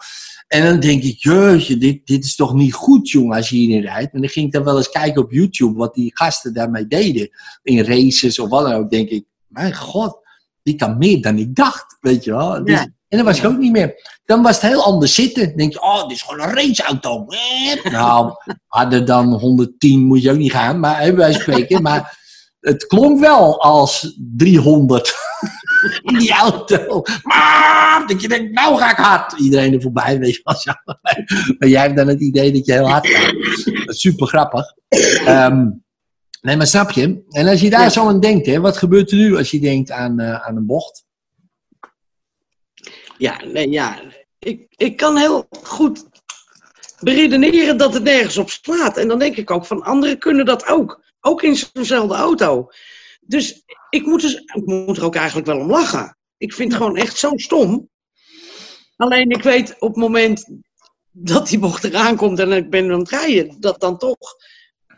En 0.48 0.64
dan 0.64 0.80
denk 0.80 1.04
ik, 1.04 1.18
jeetje, 1.24 1.78
dit, 1.78 2.06
dit 2.08 2.24
is 2.26 2.36
toch 2.36 2.54
niet 2.54 2.74
goed, 2.74 3.10
jongen, 3.10 3.36
als 3.36 3.50
je 3.50 3.56
hierin 3.56 3.82
rijdt. 3.82 4.14
En 4.14 4.22
dan 4.22 4.30
ging 4.30 4.46
ik 4.46 4.52
dan 4.52 4.64
wel 4.64 4.78
eens 4.78 4.90
kijken 4.90 5.22
op 5.24 5.32
YouTube 5.32 5.78
wat 5.78 5.94
die 5.94 6.12
gasten 6.14 6.54
daarmee 6.54 6.88
deden. 6.88 7.30
In 7.64 7.84
races 7.84 8.40
of 8.40 8.50
wat 8.50 8.64
dan 8.66 8.74
ook. 8.74 8.90
Denk 8.90 9.10
ik, 9.10 9.26
mijn 9.48 9.76
god, 9.76 10.20
die 10.64 10.76
kan 10.76 10.98
meer 10.98 11.22
dan 11.22 11.38
ik 11.38 11.56
dacht, 11.56 11.98
weet 12.02 12.24
je 12.24 12.32
wel. 12.32 12.64
Dus- 12.64 12.74
Ja. 12.80 12.94
En 13.16 13.24
dan 13.24 13.34
was 13.34 13.44
ik 13.44 13.46
ook 13.50 13.58
niet 13.58 13.72
meer. 13.72 14.20
Dan 14.26 14.42
was 14.42 14.62
het 14.62 14.72
heel 14.72 14.84
anders 14.84 15.14
zitten. 15.16 15.48
Dan 15.48 15.56
denk 15.58 15.74
je, 15.74 15.82
oh, 15.82 16.02
dit 16.02 16.12
is 16.12 16.22
gewoon 16.22 16.42
een 16.50 16.54
raceauto. 16.56 17.26
Eh, 17.28 17.92
Nou, 17.92 18.32
harder 18.68 19.06
dan 19.06 19.34
110 19.34 20.00
moet 20.04 20.22
je 20.22 20.32
ook 20.32 20.38
niet 20.38 20.52
gaan, 20.52 20.80
maar 20.80 21.00
hebben 21.00 21.18
wij 21.18 21.34
spreken. 21.34 21.82
Maar 21.82 22.18
het 22.60 22.86
klonk 22.88 23.20
wel 23.20 23.62
als 23.62 24.16
300 24.38 25.16
in 26.04 26.18
die 26.18 26.32
auto. 26.34 27.02
Maar 27.24 28.04
dat 28.08 28.22
je 28.22 28.28
denkt, 28.28 28.54
nou 28.54 28.78
ga 28.78 28.92
ik 28.92 28.98
hard. 28.98 29.40
Iedereen 29.40 29.74
er 29.74 29.82
voorbij, 29.82 30.20
weet 30.20 30.36
je 30.36 30.42
wel. 30.44 30.96
Maar 31.60 31.70
jij 31.70 31.82
hebt 31.82 31.96
dan 31.98 32.08
het 32.08 32.22
idee 32.22 32.52
dat 32.52 32.66
je 32.66 32.72
heel 32.74 32.90
hard 32.90 33.08
gaat. 33.08 33.34
Dat 33.86 33.96
is 33.96 34.02
super 34.02 34.28
grappig. 34.28 34.66
Ehm, 35.26 35.66
nee, 36.42 36.58
maar 36.58 36.68
snap 36.68 36.92
je? 36.92 37.24
En 37.30 37.48
als 37.48 37.62
je 37.62 37.70
daar 37.70 37.82
Ja. 37.82 37.90
zo 37.90 38.08
aan 38.08 38.20
denkt, 38.20 38.46
hè, 38.46 38.60
wat 38.60 38.78
gebeurt 38.78 39.12
er 39.12 39.18
nu 39.18 39.38
als 39.38 39.52
je 39.52 39.60
denkt 39.60 39.92
aan, 39.92 40.20
eh, 40.20 40.48
aan 40.48 40.56
een 40.56 40.66
bocht? 40.66 41.05
Ja, 43.18 43.44
nee, 43.46 43.70
ja. 43.70 44.02
Ik, 44.40 44.66
ik 44.76 44.98
kan 44.98 45.18
heel 45.18 45.48
goed 45.64 46.06
beredeneren 47.00 47.78
dat 47.78 47.94
het 47.94 48.04
nergens 48.04 48.38
op 48.38 48.50
slaat. 48.50 48.98
En 48.98 49.08
dan 49.08 49.20
denk 49.20 49.36
ik 49.36 49.52
ook 49.52 49.66
van 49.66 49.84
anderen 49.84 50.18
kunnen 50.18 50.46
dat 50.46 50.68
ook. 50.68 51.04
Ook 51.22 51.44
in 51.44 51.56
zo'nzelfde 51.56 52.16
auto. 52.16 52.70
Dus 53.22 53.64
ik 53.90 54.06
moet, 54.06 54.22
dus, 54.22 54.36
ik 54.36 54.66
moet 54.66 54.98
er 54.98 55.06
ook 55.06 55.16
eigenlijk 55.16 55.48
wel 55.48 55.60
om 55.60 55.70
lachen. 55.70 56.18
Ik 56.38 56.54
vind 56.54 56.72
het 56.72 56.82
gewoon 56.82 56.98
echt 56.98 57.18
zo 57.18 57.32
stom. 57.36 57.90
Alleen 58.96 59.30
ik 59.30 59.44
weet 59.44 59.76
op 59.80 59.88
het 59.88 60.04
moment 60.04 60.50
dat 61.12 61.48
die 61.48 61.60
bocht 61.60 61.84
eraan 61.84 62.16
komt 62.16 62.40
en 62.40 62.52
ik 62.52 62.70
ben 62.70 62.92
aan 62.92 63.00
het 63.00 63.10
rijden, 63.10 63.60
dat 63.60 63.80
dan 63.80 63.98
toch. 63.98 64.36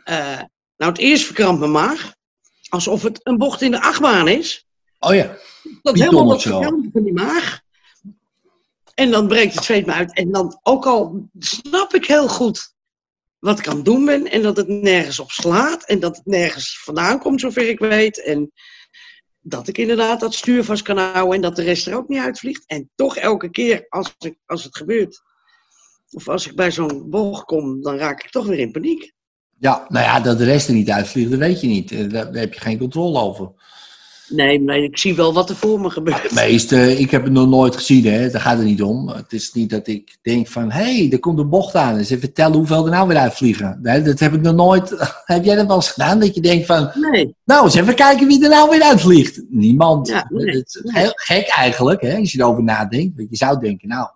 eh, 0.04 0.40
nou, 0.76 0.92
het 0.92 0.98
eerst 0.98 1.24
verkrampt 1.24 1.60
mijn 1.60 1.72
maag. 1.72 2.14
Alsof 2.68 3.02
het 3.02 3.20
een 3.22 3.38
bocht 3.38 3.62
in 3.62 3.70
de 3.70 3.80
achtbaan 3.80 4.28
is. 4.28 4.66
Oh 4.98 5.14
ja. 5.14 5.36
Dat 5.82 5.98
helemaal 5.98 6.26
wat 6.26 6.40
zo. 6.40 6.50
verkrampen 6.50 6.90
van 6.92 7.02
die 7.02 7.12
maag. 7.12 7.60
En 8.98 9.10
dan 9.10 9.28
breekt 9.28 9.54
het 9.54 9.64
zweet 9.64 9.86
me 9.86 9.92
uit. 9.92 10.14
En 10.14 10.30
dan 10.30 10.58
ook 10.62 10.86
al 10.86 11.28
snap 11.38 11.94
ik 11.94 12.06
heel 12.06 12.28
goed 12.28 12.74
wat 13.38 13.58
ik 13.58 13.68
aan 13.68 13.76
het 13.76 13.84
doen 13.84 14.04
ben. 14.04 14.30
En 14.30 14.42
dat 14.42 14.56
het 14.56 14.68
nergens 14.68 15.20
op 15.20 15.30
slaat. 15.30 15.84
En 15.84 16.00
dat 16.00 16.16
het 16.16 16.26
nergens 16.26 16.80
vandaan 16.82 17.18
komt, 17.18 17.40
zover 17.40 17.68
ik 17.68 17.78
weet. 17.78 18.22
En 18.22 18.52
dat 19.40 19.68
ik 19.68 19.78
inderdaad 19.78 20.20
dat 20.20 20.34
stuur 20.34 20.64
vast 20.64 20.82
kan 20.82 20.98
houden. 20.98 21.34
En 21.34 21.40
dat 21.40 21.56
de 21.56 21.62
rest 21.62 21.86
er 21.86 21.96
ook 21.96 22.08
niet 22.08 22.18
uitvliegt. 22.18 22.64
En 22.66 22.90
toch 22.94 23.16
elke 23.16 23.50
keer 23.50 23.86
als, 23.88 24.14
ik, 24.18 24.38
als 24.46 24.64
het 24.64 24.76
gebeurt. 24.76 25.22
Of 26.10 26.28
als 26.28 26.46
ik 26.46 26.54
bij 26.54 26.70
zo'n 26.70 27.10
bocht 27.10 27.44
kom, 27.44 27.82
dan 27.82 27.96
raak 27.96 28.24
ik 28.24 28.30
toch 28.30 28.46
weer 28.46 28.58
in 28.58 28.72
paniek. 28.72 29.12
Ja, 29.58 29.86
nou 29.88 30.04
ja, 30.04 30.20
dat 30.20 30.38
de 30.38 30.44
rest 30.44 30.68
er 30.68 30.74
niet 30.74 30.90
uitvliegt, 30.90 31.30
dat 31.30 31.38
weet 31.38 31.60
je 31.60 31.66
niet. 31.66 31.92
Eh, 31.92 31.98
Daar, 31.98 32.32
daar 32.32 32.40
heb 32.40 32.54
je 32.54 32.60
geen 32.60 32.78
controle 32.78 33.20
over. 33.20 33.52
Nee, 34.28 34.60
nee, 34.60 34.82
ik 34.82 34.98
zie 34.98 35.14
wel 35.14 35.32
wat 35.32 35.50
er 35.50 35.56
voor 35.56 35.80
me 35.80 35.90
gebeurt. 35.90 36.34
Meeste, 36.34 36.98
ik 36.98 37.10
heb 37.10 37.24
het 37.24 37.32
nog 37.32 37.48
nooit 37.48 37.76
gezien, 37.76 38.04
hè. 38.04 38.30
daar 38.30 38.40
gaat 38.40 38.56
het 38.56 38.66
niet 38.66 38.82
om. 38.82 39.08
Het 39.08 39.32
is 39.32 39.52
niet 39.52 39.70
dat 39.70 39.86
ik 39.86 40.18
denk 40.22 40.48
van, 40.48 40.70
hé, 40.70 40.96
hey, 40.98 41.08
er 41.12 41.18
komt 41.18 41.38
een 41.38 41.48
bocht 41.48 41.74
aan. 41.74 41.94
Dus 41.94 42.04
even 42.04 42.20
vertellen 42.20 42.56
hoeveel 42.56 42.84
er 42.84 42.90
nou 42.90 43.08
weer 43.08 43.16
uitvliegen. 43.16 43.78
Nee, 43.82 44.02
dat 44.02 44.18
heb 44.18 44.34
ik 44.34 44.40
nog 44.40 44.54
nooit. 44.54 44.90
Heb 45.24 45.44
jij 45.44 45.54
dat 45.56 45.66
wel 45.66 45.76
eens 45.76 45.90
gedaan? 45.90 46.20
Dat 46.20 46.34
je 46.34 46.40
denkt 46.40 46.66
van, 46.66 46.90
Nee, 47.10 47.34
nou, 47.44 47.64
eens 47.64 47.74
even 47.74 47.94
kijken 47.94 48.26
wie 48.26 48.42
er 48.42 48.50
nou 48.50 48.70
weer 48.70 48.82
uitvliegt. 48.82 49.42
Niemand. 49.48 50.08
Ja, 50.08 50.26
nee, 50.28 50.56
Het 50.56 50.80
is 50.84 50.92
heel 50.92 51.12
gek 51.14 51.48
eigenlijk, 51.48 52.00
hè, 52.00 52.16
als 52.16 52.32
je 52.32 52.38
erover 52.38 52.62
nadenkt. 52.62 53.16
Want 53.16 53.30
je 53.30 53.36
zou 53.36 53.60
denken, 53.60 53.88
nou, 53.88 54.08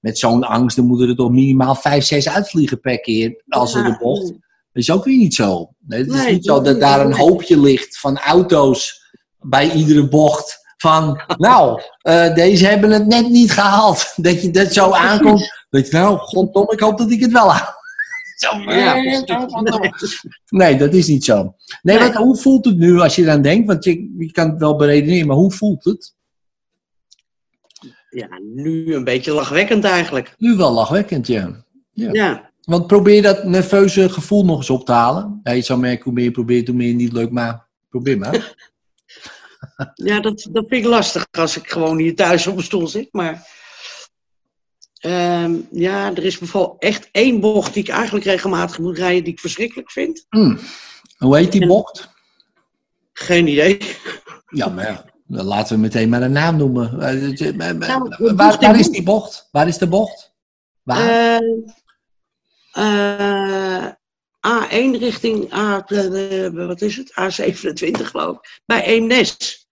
met 0.00 0.18
zo'n 0.18 0.44
angst, 0.44 0.76
dan 0.76 0.86
moeten 0.86 1.08
er 1.08 1.16
toch 1.16 1.30
minimaal 1.30 1.74
vijf, 1.74 2.04
zes 2.04 2.28
uitvliegen 2.28 2.80
per 2.80 3.00
keer 3.00 3.42
als 3.48 3.74
er 3.74 3.84
de 3.84 3.96
bocht. 4.00 4.26
Dat 4.72 4.82
is 4.82 4.90
ook 4.90 5.04
weer 5.04 5.16
niet 5.16 5.34
zo. 5.34 5.70
Nee, 5.86 5.98
het 6.00 6.08
is 6.08 6.14
Nee, 6.14 6.32
niet 6.32 6.44
zo 6.44 6.60
dat 6.60 6.80
daar 6.80 7.06
een 7.06 7.14
hoopje 7.14 7.60
ligt 7.60 7.98
van 7.98 8.18
auto's 8.18 8.97
bij 9.48 9.70
iedere 9.70 10.08
bocht. 10.08 10.66
Van, 10.76 11.20
nou, 11.36 11.80
eh, 12.00 12.34
deze 12.34 12.66
hebben 12.66 12.90
het 12.90 13.06
net 13.06 13.28
niet 13.28 13.52
gehaald. 13.52 14.12
Dat 14.16 14.42
je 14.42 14.50
dat 14.50 14.72
zo 14.72 14.90
aankomt. 14.90 15.66
Dat 15.70 15.86
je, 15.86 15.96
nou, 15.96 16.18
godom, 16.18 16.70
ik 16.70 16.80
hoop 16.80 16.98
dat 16.98 17.10
ik 17.10 17.20
het 17.20 17.32
wel 17.32 17.52
haal. 17.52 17.76
Zo, 18.36 18.58
Ja, 18.58 18.96
eh. 18.96 19.22
Nee, 20.48 20.76
dat 20.76 20.94
is 20.94 21.06
niet 21.06 21.24
zo. 21.24 21.54
Nee, 21.82 21.98
Nee. 21.98 22.08
Wat, 22.08 22.16
hoe 22.16 22.36
voelt 22.36 22.64
het 22.64 22.78
nu 22.78 23.00
als 23.00 23.16
je 23.16 23.22
eraan 23.22 23.42
denkt? 23.42 23.66
Want 23.66 23.84
je, 23.84 24.14
je 24.18 24.32
kan 24.32 24.50
het 24.50 24.58
wel 24.58 24.76
beredeneren, 24.76 25.26
maar 25.26 25.36
hoe 25.36 25.52
voelt 25.52 25.84
het? 25.84 26.14
Ja, 28.10 28.28
nu 28.54 28.94
een 28.94 29.04
beetje 29.04 29.32
lachwekkend 29.32 29.84
eigenlijk. 29.84 30.34
Nu 30.38 30.56
wel 30.56 30.72
lachwekkend, 30.72 31.26
ja. 31.26 31.64
ja. 31.92 32.12
Ja, 32.12 32.50
Want 32.62 32.86
probeer 32.86 33.22
dat 33.22 33.44
nerveuze 33.44 34.08
gevoel 34.08 34.44
nog 34.44 34.56
eens 34.56 34.70
op 34.70 34.86
te 34.86 34.92
halen. 34.92 35.40
Ja, 35.42 35.52
je 35.52 35.62
zou 35.62 35.80
merken, 35.80 36.04
hoe 36.04 36.12
meer 36.12 36.24
je 36.24 36.30
probeert, 36.30 36.66
hoe 36.66 36.76
meer 36.76 36.94
niet 36.94 37.12
leuk, 37.12 37.30
maar 37.30 37.68
probeer 37.88 38.18
maar. 38.18 38.54
Ja 39.94 40.20
dat, 40.20 40.48
dat 40.52 40.64
vind 40.68 40.84
ik 40.84 40.90
lastig 40.90 41.26
als 41.30 41.56
ik 41.56 41.70
gewoon 41.70 41.98
hier 41.98 42.14
thuis 42.14 42.46
op 42.46 42.56
een 42.56 42.62
stoel 42.62 42.86
zit. 42.88 43.08
Maar 43.12 43.46
Ehm, 44.98 45.54
ja, 45.70 46.14
er 46.14 46.24
is 46.24 46.38
bijvoorbeeld 46.38 46.82
echt 46.82 47.08
één 47.12 47.40
bocht 47.40 47.74
die 47.74 47.82
ik 47.82 47.88
eigenlijk 47.88 48.24
regelmatig 48.24 48.78
moet 48.78 48.98
rijden, 48.98 49.24
die 49.24 49.32
ik 49.32 49.40
verschrikkelijk 49.40 49.90
vind. 49.90 50.26
Hmm. 50.28 50.58
Hoe 51.18 51.36
heet 51.36 51.52
die 51.52 51.60
En- 51.60 51.68
bocht? 51.68 52.08
Geen 53.12 53.46
idee. 53.46 53.78
Ja, 54.48 54.68
maar 54.68 54.84
ja, 54.84 55.04
dan 55.26 55.44
laten 55.46 55.74
we 55.74 55.80
meteen 55.80 56.08
maar 56.08 56.22
een 56.22 56.32
naam 56.32 56.56
noemen. 56.56 57.00
Eh, 57.00 57.40
eh, 57.40 57.68
eh, 57.70 57.76
Nou, 57.76 58.34
Waar, 58.34 58.78
is 58.78 58.88
die 58.88 59.02
bocht? 59.02 59.48
Waar 59.52 59.68
is 59.68 59.78
de 59.78 59.88
bocht? 59.88 60.32
Waar? 60.82 61.40
Eh, 62.72 63.86
A1 64.46 64.98
richting 64.98 65.52
A, 65.52 65.84
eh, 65.86 66.66
wat 66.66 66.82
is 66.82 66.96
het? 66.96 67.10
A27 67.10 68.06
geloof 68.06 68.36
ik. 68.36 68.60
Bij 68.66 68.84
Eemnes. 68.84 69.66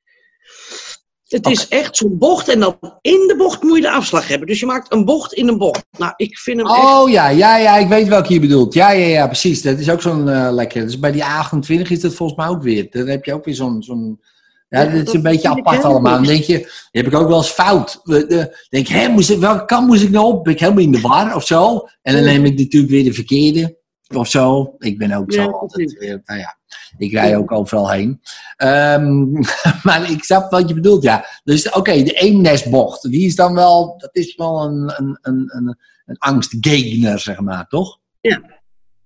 Het 1.27 1.47
is 1.47 1.69
echt 1.69 1.97
zo'n 1.97 2.19
bocht 2.19 2.49
en 2.49 2.61
dan 2.61 2.79
in 3.01 3.25
de 3.27 3.35
bocht 3.37 3.63
moet 3.63 3.77
je 3.77 3.83
de 3.83 3.91
afslag 3.91 4.29
hebben. 4.29 4.47
Dus 4.47 4.61
je 4.61 4.67
maakt 4.67 4.93
een 4.93 5.05
bocht 5.05 5.33
in 5.33 5.49
een 5.49 5.59
bocht. 5.59 5.85
Nou, 5.99 6.13
ik 6.17 6.39
vind 6.39 6.57
hem 6.57 6.67
echt... 6.67 6.85
Oh 6.85 7.11
ja, 7.11 7.29
ja, 7.29 7.57
ja, 7.57 7.77
ik 7.77 7.89
weet 7.89 8.09
welke 8.09 8.33
je 8.33 8.41
bedoelt. 8.41 8.75
Ja, 8.75 8.91
ja, 8.91 9.07
ja, 9.07 9.27
precies. 9.27 9.63
Dat 9.63 9.79
is 9.79 9.91
ook 9.91 10.03
zo'n 10.03 10.29
eh 10.29 10.53
lekker. 10.53 10.83
Dus 10.83 10.99
bij 10.99 11.13
die 11.13 11.23
A28 11.23 11.89
is 11.89 12.01
dat 12.01 12.15
volgens 12.15 12.39
mij 12.39 12.49
ook 12.49 12.63
weer. 12.63 12.87
Dan 12.91 13.07
heb 13.07 13.25
je 13.25 13.35
ook 13.35 13.45
weer 13.45 13.55
zo'n. 13.55 13.83
zo'n 13.83 14.21
ja, 14.69 14.83
Ja, 14.83 14.91
dit 14.91 15.09
is 15.09 15.15
een 15.15 15.23
beetje 15.23 15.49
apart 15.49 15.85
allemaal. 15.85 16.15
Dan 16.15 16.27
denk 16.27 16.45
je, 16.45 16.59
die 16.59 17.03
heb 17.03 17.07
ik 17.07 17.15
ook 17.15 17.29
wel 17.29 17.37
eens 17.37 17.51
fout. 17.51 18.01
De- 18.03 18.67
denk, 18.69 18.87
hè, 18.89 19.09
moest 19.09 19.31
ik, 19.31 19.39
welke 19.39 19.65
kant 19.65 19.87
moest 19.87 20.03
ik 20.03 20.11
nou 20.11 20.27
op? 20.27 20.45
Ben 20.45 20.53
ik 20.53 20.61
helemaal 20.61 20.83
in 20.83 20.93
de 20.93 21.01
war 21.01 21.35
of 21.35 21.47
zo? 21.47 21.89
En 22.03 22.15
dan 22.15 22.25
neem 22.25 22.45
ik 22.45 22.59
natuurlijk 22.59 22.93
weer 22.93 23.05
de 23.05 23.13
verkeerde 23.13 23.77
of 24.15 24.29
zo. 24.29 24.75
Ik 24.79 24.99
ben 24.99 25.13
ook 25.13 25.33
Ja, 25.33 25.43
zo 25.43 25.51
altijd 25.51 25.99
weer, 25.99 26.23
nou 26.25 26.41
ja, 26.41 26.57
ik 26.99 27.13
rij 27.13 27.37
ook 27.37 27.53
overal 27.53 27.91
heen. 27.91 28.21
Ehm, 28.57 29.31
maar 29.87 30.11
ik 30.11 30.25
snap 30.25 30.51
wat 30.51 30.69
je 30.69 30.75
bedoelt, 30.75 31.03
ja. 31.03 31.27
Dus 31.45 31.71
oké, 31.71 32.03
de 32.03 32.13
eennesbocht, 32.13 33.11
die 33.11 33.27
is 33.27 33.35
dan 33.35 33.55
wel, 33.55 33.95
dat 33.99 34.11
is 34.13 34.35
wel 34.35 34.63
een, 34.63 34.93
een, 34.97 35.19
een, 35.23 35.45
een, 35.47 35.79
een 36.05 36.19
angstgegner, 36.19 37.19
zeg 37.19 37.41
maar, 37.41 37.67
toch? 37.69 37.99
Ja. 38.21 38.55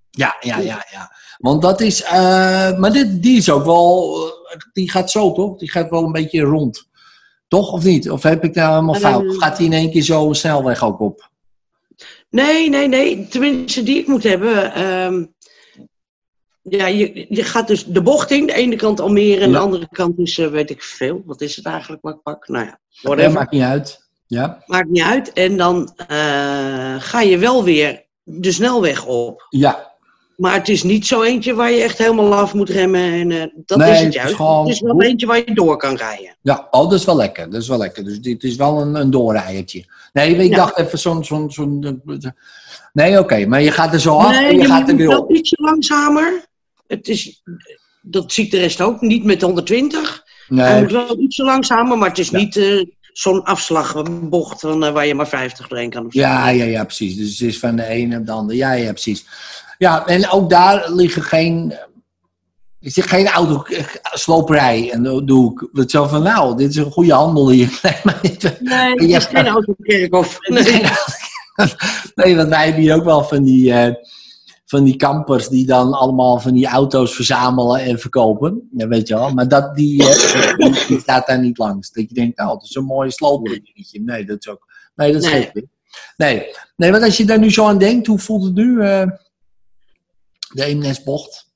Ja, 0.09 0.35
ja, 0.39 0.57
ja, 0.57 0.85
ja. 0.91 1.11
Want 1.37 1.61
dat 1.61 1.81
is, 1.81 2.03
eh, 2.03 2.77
maar 2.77 2.91
dit, 2.91 3.23
die 3.23 3.37
is 3.37 3.49
ook 3.49 3.65
wel, 3.65 4.17
die 4.73 4.91
gaat 4.91 5.11
zo 5.11 5.33
toch? 5.33 5.57
Die 5.57 5.71
gaat 5.71 5.89
wel 5.89 6.03
een 6.03 6.11
beetje 6.11 6.41
rond. 6.41 6.89
Toch 7.47 7.71
of 7.71 7.83
niet? 7.83 8.09
Of 8.09 8.23
heb 8.23 8.43
ik 8.43 8.55
nou 8.55 8.69
helemaal 8.69 8.95
fout? 8.95 9.23
Eh. 9.23 9.29
Of 9.29 9.37
gaat 9.37 9.57
die 9.57 9.65
in 9.65 9.73
één 9.73 9.91
keer 9.91 10.01
zo 10.01 10.33
snelweg 10.33 10.83
ook 10.83 10.99
op? 10.99 11.30
Nee, 12.31 12.69
nee, 12.69 12.87
nee. 12.87 13.27
Tenminste, 13.27 13.83
die 13.83 13.97
ik 13.97 14.07
moet 14.07 14.23
hebben. 14.23 14.73
ehm, 14.73 15.25
ja, 16.61 16.87
je, 16.87 17.25
je 17.29 17.43
gaat 17.43 17.67
dus 17.67 17.85
de 17.85 18.01
bocht 18.01 18.31
in. 18.31 18.45
De 18.45 18.53
ene 18.53 18.75
kant 18.75 18.99
Almere 18.99 19.39
en 19.41 19.47
Ja. 19.49 19.53
de 19.57 19.63
andere 19.63 19.87
kant 19.91 20.19
is, 20.19 20.37
eh, 20.37 20.47
weet 20.47 20.69
ik 20.69 20.83
veel. 20.83 21.21
Wat 21.25 21.41
is 21.41 21.55
het 21.55 21.65
eigenlijk 21.65 22.01
wat 22.01 22.13
ik 22.15 22.21
pak? 22.21 22.47
Nou 22.47 22.65
ja, 22.65 22.79
Ja, 22.89 23.01
whatever. 23.09 23.31
maakt 23.31 23.51
niet 23.51 23.61
uit. 23.61 24.09
Ja, 24.27 24.63
Maakt 24.65 24.89
niet 24.89 25.01
uit. 25.03 25.33
En 25.33 25.57
dan 25.57 25.93
eh, 26.07 26.95
ga 26.99 27.21
je 27.21 27.37
wel 27.37 27.63
weer 27.63 28.05
de 28.23 28.51
snelweg 28.51 29.05
op. 29.05 29.45
ja. 29.49 29.89
Maar 30.41 30.53
het 30.53 30.69
is 30.69 30.83
niet 30.83 31.07
zo 31.07 31.21
eentje 31.21 31.53
waar 31.53 31.71
je 31.71 31.81
echt 31.81 31.97
helemaal 31.97 32.33
af 32.35 32.53
moet 32.53 32.69
remmen. 32.69 33.01
En, 33.13 33.31
eh, 33.31 33.43
dat 33.65 33.77
Nee, 33.77 33.91
is 33.91 33.95
het 33.95 34.05
het 34.05 34.15
is 34.15 34.21
juist. 34.21 34.35
gewoon- 34.35 34.65
Het 34.65 34.73
is 34.73 34.81
wel 34.81 35.01
eentje 35.01 35.25
waar 35.25 35.37
je 35.37 35.53
door 35.53 35.77
kan 35.77 35.95
rijden. 35.95 36.35
Ja, 36.41 36.67
oh, 36.71 36.89
dat 36.89 36.99
is 36.99 37.05
wel 37.05 37.15
lekker. 37.15 37.49
Dat 37.49 37.61
is 37.61 37.67
wel 37.67 37.77
lekker. 37.77 38.03
Dus 38.03 38.19
dit 38.21 38.43
is 38.43 38.55
wel 38.55 38.81
een, 38.81 38.95
een 38.95 39.11
doorrijertje. 39.11 39.85
Nee, 40.13 40.35
ik 40.35 40.49
Ja. 40.49 40.55
dacht 40.55 40.77
even 40.77 40.99
zo'n... 40.99 41.23
zo'n 41.25 41.51
zo'n 41.51 42.01
nee, 42.93 43.19
oké. 43.19 43.45
maar 43.45 43.61
je 43.61 43.71
gaat 43.71 43.93
er 43.93 43.99
zo 43.99 44.15
af 44.17 44.35
en 44.35 44.55
je 44.55 44.61
je 44.61 44.65
gaat 44.65 44.89
er 44.89 44.95
weer 44.95 45.07
wel 45.07 45.19
op. 45.21 45.31
ietsje 45.35 45.55
langzamer. 45.61 46.45
Het 46.87 47.07
is, 47.07 47.41
dat 48.01 48.31
ziet 48.33 48.51
de 48.51 48.57
rest 48.57 48.81
ook. 48.81 49.01
Niet 49.01 49.23
met 49.23 49.41
120. 49.41 50.23
Hij 50.47 50.57
Nee, 50.71 50.81
moet 50.81 50.91
wel 50.91 51.19
ietsje 51.19 51.43
langzamer, 51.43 51.97
maar 51.97 52.09
het 52.09 52.17
is 52.19 52.29
Ja. 52.29 52.37
niet 52.37 52.57
eh, 52.57 52.85
zo'n 53.13 53.43
afslagbocht 53.43 54.59
van, 54.59 54.83
eh, 54.85 54.91
waar 54.91 55.05
je 55.07 55.15
maar 55.15 55.27
50 55.27 55.67
doorheen 55.67 55.89
kan. 55.89 56.05
Ja, 56.09 56.49
ja, 56.49 56.63
ja, 56.63 56.83
precies. 56.83 57.15
Dus 57.15 57.39
het 57.39 57.47
is 57.49 57.59
van 57.59 57.75
de 57.75 57.85
ene 57.85 58.17
op 58.17 58.25
de 58.25 58.31
andere. 58.31 58.57
Ja, 58.57 58.71
ja, 58.73 58.91
precies. 58.91 59.25
Ja, 59.81 60.05
en 60.05 60.29
ook 60.29 60.49
daar 60.49 60.91
liggen 60.91 61.21
geen... 61.23 61.71
Er 62.79 62.91
zit 62.91 63.07
geen 63.07 63.27
autosloperij. 63.27 64.91
En 64.91 65.03
dan 65.03 65.25
doe 65.25 65.51
ik 65.51 65.69
het 65.73 65.91
zo 65.91 66.07
van, 66.07 66.23
nou, 66.23 66.57
dit 66.57 66.69
is 66.69 66.75
een 66.75 66.91
goede 66.91 67.13
handel 67.13 67.49
hier. 67.49 67.79
Nee, 67.81 67.95
maar 68.03 68.19
dit, 68.21 68.61
Nee, 68.61 68.91
het 68.91 69.09
is 69.09 69.25
geen 69.25 69.47
autokerkhof. 69.47 70.37
Nee. 70.49 70.83
nee, 72.15 72.35
want 72.35 72.49
wij 72.49 72.65
hebben 72.65 72.81
hier 72.81 72.95
ook 72.95 73.03
wel 73.03 73.23
van 73.23 73.43
die, 73.43 73.73
eh, 73.73 73.93
van 74.65 74.83
die 74.83 74.95
kampers 74.95 75.47
die 75.47 75.65
dan 75.65 75.93
allemaal 75.93 76.39
van 76.39 76.53
die 76.53 76.67
auto's 76.67 77.15
verzamelen 77.15 77.81
en 77.81 77.99
verkopen. 77.99 78.69
Ja, 78.77 78.87
weet 78.87 79.07
je 79.07 79.13
wel. 79.15 79.33
Maar 79.33 79.47
dat, 79.47 79.75
die, 79.75 80.01
eh, 80.03 80.87
die, 80.87 80.99
staat 80.99 81.27
daar 81.27 81.39
niet 81.39 81.57
langs. 81.57 81.91
Dat 81.91 82.09
je 82.09 82.15
denkt, 82.15 82.37
nou, 82.37 82.49
dat 82.49 82.63
is 82.63 82.75
een 82.75 82.85
mooie 82.85 83.11
sloopdingetje. 83.11 84.01
Nee, 84.01 84.25
dat 84.25 84.37
is 84.39 84.47
ook... 84.47 84.67
Nee, 84.95 85.13
dat 85.13 85.23
is 85.23 85.31
Nee. 85.31 85.49
geen. 85.53 85.69
Nee. 86.17 86.45
nee, 86.75 86.91
want 86.91 87.03
als 87.03 87.17
je 87.17 87.25
daar 87.25 87.39
nu 87.39 87.51
zo 87.51 87.65
aan 87.67 87.77
denkt, 87.77 88.07
hoe 88.07 88.19
voelt 88.19 88.43
het 88.43 88.53
nu? 88.53 88.81
eh, 88.81 89.07
de 90.53 90.63
Eemnesbocht. 90.65 91.49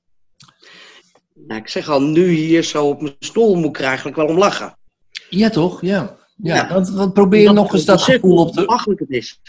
Nou, 1.33 1.61
ik 1.61 1.67
zeg 1.67 1.89
al, 1.89 2.01
nu 2.01 2.27
hier 2.29 2.63
zo 2.63 2.87
op 2.87 3.01
mijn 3.01 3.15
stoel 3.19 3.55
moet 3.55 3.65
ik 3.69 3.79
er 3.79 3.85
eigenlijk 3.85 4.17
wel 4.17 4.27
om 4.27 4.37
lachen. 4.37 4.77
Ja, 5.29 5.49
toch? 5.49 5.81
Ja. 5.81 6.17
Ja, 6.35 6.55
Ja. 6.55 6.73
Want, 6.73 6.89
want 6.89 7.13
probeer 7.13 7.53
nog 7.53 7.73
eens 7.73 7.85
dat 7.85 8.01
gevoel 8.01 8.37
op 8.37 8.53
te... 8.53 8.65
belachelijk 8.65 8.99
het 8.99 9.09
is. 9.09 9.41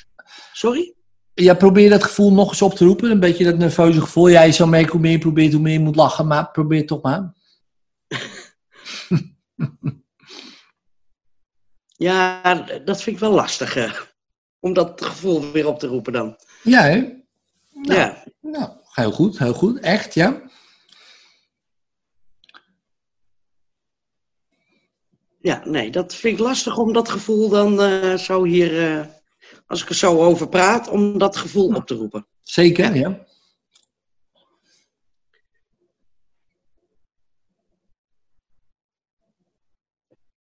Sorry? 0.52 0.94
Ja, 1.34 1.54
probeer 1.54 1.90
dat 1.90 2.02
gevoel 2.04 2.32
nog 2.32 2.48
eens 2.48 2.62
op 2.62 2.74
te 2.74 2.84
roepen. 2.84 3.10
Een 3.10 3.20
beetje 3.20 3.44
dat 3.44 3.58
nerveuze 3.58 4.00
gevoel. 4.00 4.30
Jij 4.30 4.52
zo 4.52 4.66
mee, 4.66 4.86
hoe 4.86 5.00
meer 5.00 5.10
je 5.12 5.18
probeert, 5.18 5.52
hoe 5.52 5.62
meer 5.62 5.72
je 5.72 5.80
moet 5.80 5.96
lachen. 5.96 6.26
Maar 6.26 6.50
probeer 6.50 6.86
toch 6.86 7.02
maar. 7.02 7.34
Ja, 11.98 12.54
dat 12.84 13.02
vind 13.02 13.16
ik 13.16 13.22
wel 13.22 13.32
lastig. 13.32 13.76
eh, 13.76 13.92
om 14.60 14.72
dat 14.72 15.04
gevoel 15.04 15.50
weer 15.52 15.66
op 15.66 15.78
te 15.78 15.86
roepen 15.86 16.12
dan. 16.12 16.36
Ja, 16.62 16.82
hè? 16.82 16.96
Nou, 17.72 17.98
Ja. 18.00 18.24
nou, 18.40 18.70
heel 18.96 19.12
goed, 19.12 19.38
heel 19.38 19.54
goed. 19.54 19.80
Echt, 19.80 20.14
ja. 20.14 20.42
ja, 25.46 25.62
nee, 25.64 25.90
dat 25.90 26.14
vind 26.14 26.38
ik 26.38 26.44
lastig 26.44 26.76
om 26.76 26.92
dat 26.92 27.08
gevoel 27.08 27.48
dan 27.48 27.82
eh, 27.82 28.14
zo 28.14 28.44
hier, 28.44 28.98
eh, 28.98 29.06
als 29.66 29.82
ik 29.82 29.88
er 29.88 29.94
zo 29.94 30.18
over 30.22 30.48
praat, 30.48 30.88
om 30.88 31.18
dat 31.18 31.36
gevoel 31.36 31.74
op 31.74 31.86
te 31.86 31.94
roepen. 31.94 32.26
Zeker, 32.42 32.96
ja. 32.96 33.26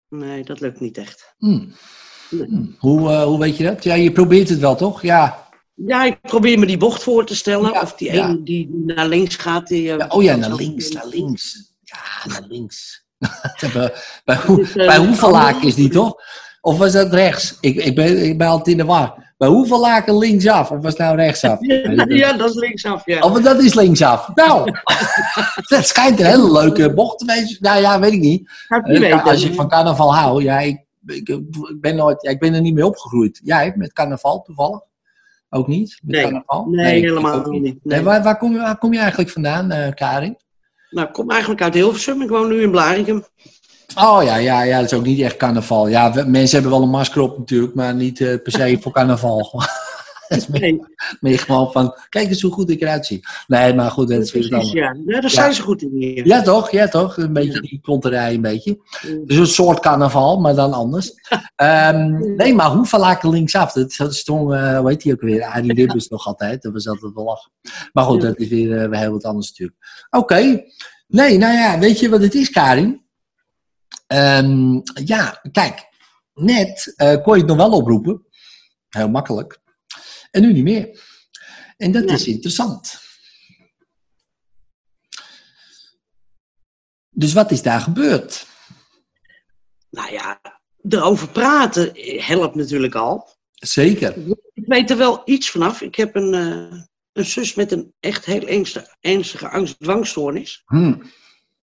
Nee, 0.09 0.45
dat 0.45 0.61
lukt 0.61 0.81
niet 0.81 0.99
echt. 0.99 1.35
Hm. 1.39 1.69
Nee. 2.31 2.47
Hm. 2.47 2.67
Hoe, 2.79 3.11
eh, 3.11 3.25
hoe 3.25 3.39
weet 3.39 3.57
je 3.57 3.65
dat? 3.65 3.85
Ja, 3.85 3.95
je 3.95 4.13
probeert 4.13 4.49
het 4.49 4.59
wel, 4.59 4.77
toch? 4.77 5.03
Ja. 5.03 5.48
Ja, 5.87 6.05
ik 6.05 6.21
probeer 6.21 6.59
me 6.59 6.67
die 6.67 6.77
bocht 6.77 7.03
voor 7.03 7.27
te 7.27 7.37
stellen. 7.37 7.73
Ja, 7.73 7.81
of 7.81 7.93
die 7.93 8.13
ja. 8.13 8.29
ene 8.29 8.43
die 8.43 8.83
naar 8.87 9.09
links 9.09 9.37
gaat. 9.37 9.67
Die, 9.67 9.91
eh, 9.93 9.99
ja 9.99 10.07
oh 10.09 10.23
ja, 10.23 10.37
naar 10.37 10.55
links, 10.55 10.91
naar 10.91 11.07
links. 11.07 11.73
Ja, 11.83 11.99
naar 12.33 12.45
links. 12.49 13.07
bij, 13.73 13.93
bij, 14.25 14.37
hoe- 14.37 14.67
eh, 14.75 14.87
bij 14.87 14.99
hoeveel 14.99 15.31
laken 15.31 15.63
is 15.63 15.75
die, 15.75 15.89
toch? 15.89 16.15
Of 16.61 16.79
was 16.79 16.93
dat 16.93 17.13
rechts? 17.13 17.57
Ik, 17.61 17.77
ik, 17.77 17.95
ben, 17.95 18.25
ik 18.25 18.39
ben 18.39 18.47
altijd 18.47 18.69
in 18.69 18.77
de 18.77 18.85
war. 18.85 19.27
Bij 19.37 19.49
hoeveel 19.49 19.81
laken 19.81 20.19
linksaf? 20.19 20.71
Of 20.71 20.83
was 20.83 20.93
het 20.93 20.99
nou 20.99 21.17
rechtsaf? 21.17 21.59
Ja, 21.67 22.05
ja, 22.09 22.33
dat 22.33 22.51
is 22.51 22.57
linksaf, 22.57 23.07
ja. 23.07 23.21
Oh, 23.21 23.33
maar 23.33 23.43
dat 23.43 23.63
is 23.63 23.75
linksaf. 23.75 24.29
Nou, 24.35 24.73
dat 25.69 25.87
schijnt 25.87 26.21
een 26.21 26.27
hele 26.27 26.53
leuke 26.53 26.95
bocht 26.95 27.19
te 27.19 27.25
wezen. 27.25 27.57
Nou 27.61 27.81
ja, 27.81 28.01
weet 28.01 28.13
ik 28.13 28.21
niet. 28.21 28.51
Eh. 28.69 29.27
Als 29.27 29.43
je 29.43 29.55
van 29.55 29.69
carnaval 29.69 30.15
houdt, 30.15 30.43
ja, 30.43 30.59
ik, 30.59 30.85
ik, 31.07 31.29
ik 31.29 31.81
ben 31.81 31.97
nooit, 31.97 32.23
ja, 32.23 32.31
ik 32.31 32.39
ben 32.39 32.55
er 32.55 32.61
niet 32.61 32.75
mee 32.75 32.87
opgegroeid. 32.87 33.41
Jij 33.45 33.73
met 33.77 33.93
carnaval 33.93 34.43
toevallig? 34.43 34.81
Ook 35.51 35.67
niet? 35.67 35.99
Nee. 36.03 36.23
carnaval? 36.23 36.67
Nee, 36.71 37.01
helemaal 37.01 37.47
niet. 37.51 37.63
Nee, 37.63 37.79
Nee. 37.83 38.03
waar, 38.03 38.23
waar, 38.23 38.39
kom 38.39 38.53
je, 38.53 38.59
waar 38.59 38.79
kom 38.79 38.93
je 38.93 38.99
eigenlijk 38.99 39.31
vandaan, 39.31 39.71
eh, 39.71 39.95
Karin? 39.95 40.37
Nou, 40.91 41.07
ik 41.07 41.13
kom 41.13 41.31
eigenlijk 41.31 41.63
uit 41.63 41.75
Hilversum. 41.75 42.23
Ik 42.23 42.29
woon 42.29 42.49
nu 42.49 42.63
in 42.63 42.71
Blarikum. 42.71 43.25
Oh 43.97 44.23
ja, 44.23 44.37
ja, 44.37 44.63
ja, 44.63 44.77
dat 44.81 44.93
is 44.93 44.99
ook 44.99 45.05
niet 45.05 45.21
echt 45.21 45.37
carnaval. 45.37 45.89
Ja, 45.89 46.13
we- 46.13 46.25
mensen 46.25 46.61
hebben 46.61 46.79
wel 46.79 46.83
een 46.87 46.91
masker 46.95 47.21
op 47.23 47.39
natuurlijk, 47.39 47.75
maar 47.75 47.95
niet 47.95 48.21
eh, 48.21 48.35
per 48.43 48.53
se 48.53 48.79
voor 48.83 48.93
carnaval. 48.93 49.63
Is 50.29 50.49
Nee, 50.61 50.81
meer 51.21 51.39
gewoon 51.39 51.73
van, 51.73 51.95
kijk 52.09 52.29
eens 52.29 52.43
hoe 52.43 52.53
goed 52.53 52.71
ik 52.71 52.81
eruit 52.81 53.07
zie. 53.07 53.21
Nee, 53.47 53.75
maar 53.75 53.91
goed, 53.91 54.09
dat 54.09 54.21
is 54.23 54.33
weer 54.33 54.49
precies, 54.49 54.67
anders. 54.67 54.73
ja. 55.07 55.13
ja. 55.15 55.21
Daar 55.21 55.31
zijn 55.31 55.55
ze 55.55 55.63
goed 55.63 55.83
in 55.83 55.91
hier. 55.93 56.27
Ja 56.27 56.43
toch, 56.43 56.71
ja 56.71 56.89
toch. 56.89 57.17
Een 57.17 57.33
beetje 57.33 57.61
die 57.61 57.81
klonterij 57.83 58.35
een 58.35 58.41
beetje. 58.41 58.79
Dus 59.25 59.37
een 59.37 59.47
soort 59.47 59.81
carnaval, 59.81 60.41
maar 60.41 60.55
dan 60.55 60.73
anders. 60.73 61.13
Ehm, 61.57 62.35
nee, 62.37 62.55
maar 62.55 62.71
hoe 62.71 62.99
laken 62.99 63.31
linksaf? 63.31 63.73
Dat 63.73 63.95
dat 63.97 64.15
stond, 64.15 64.53
eh 64.53 64.79
hoe 64.79 64.89
heet 64.89 65.03
die 65.03 65.13
ook 65.13 65.21
weer? 65.21 65.45
Arie 65.45 65.75
Ribbers 65.75 66.09
nog 66.09 66.27
altijd. 66.27 66.63
Dat 66.63 66.73
was 66.73 66.89
altijd 66.89 67.15
wel 67.15 67.25
lachen. 67.25 67.51
Maar 67.93 68.05
goed, 68.05 68.23
Ja. 68.23 68.29
dat 68.29 68.39
is 68.39 68.49
weer, 68.49 68.91
weer 68.91 68.99
heel 69.01 69.13
wat 69.13 69.25
anders 69.25 69.49
natuurlijk. 69.49 69.79
Oké. 70.11 70.63
Nee, 71.07 71.39
nou 71.39 71.55
ja, 71.55 71.79
weet 71.79 72.01
je 72.01 72.09
wat 72.09 72.23
het 72.23 72.35
is, 72.35 72.51
Karin? 72.51 73.07
Ehm, 74.07 74.81
ja, 75.05 75.41
kijk. 75.53 75.87
Net 76.35 76.93
eh, 76.97 77.23
kon 77.23 77.35
je 77.35 77.39
het 77.41 77.49
nog 77.49 77.57
wel 77.57 77.71
oproepen. 77.71 78.27
Heel 78.89 79.09
makkelijk. 79.09 79.59
En 80.31 80.43
nu 80.43 80.53
niet 80.53 80.65
meer. 80.65 81.01
En 81.77 81.93
dat 81.93 82.11
is 82.11 82.27
interessant. 82.27 83.01
Dus 87.11 87.33
wat 87.33 87.51
is 87.51 87.63
daar 87.63 87.81
gebeurd? 87.81 88.47
Nou 89.91 90.13
ja, 90.13 90.41
erover 90.89 91.29
praten 91.29 91.91
helpt 92.21 92.55
natuurlijk 92.55 92.95
al. 92.95 93.37
Zeker. 93.53 94.17
Ik 94.55 94.65
weet 94.67 94.91
er 94.91 94.97
wel 94.97 95.23
iets 95.25 95.51
vanaf. 95.51 95.81
Ik 95.81 95.95
heb 95.95 96.15
een, 96.17 96.35
eh, 96.35 96.79
een 97.13 97.25
zus 97.25 97.55
met 97.55 97.73
een 97.73 97.93
echt 98.01 98.25
heel 98.25 98.47
ernstige, 98.47 98.97
ernstige 99.01 99.49
angst-dwangstoornis. 99.49 100.63
Hm. 100.67 100.95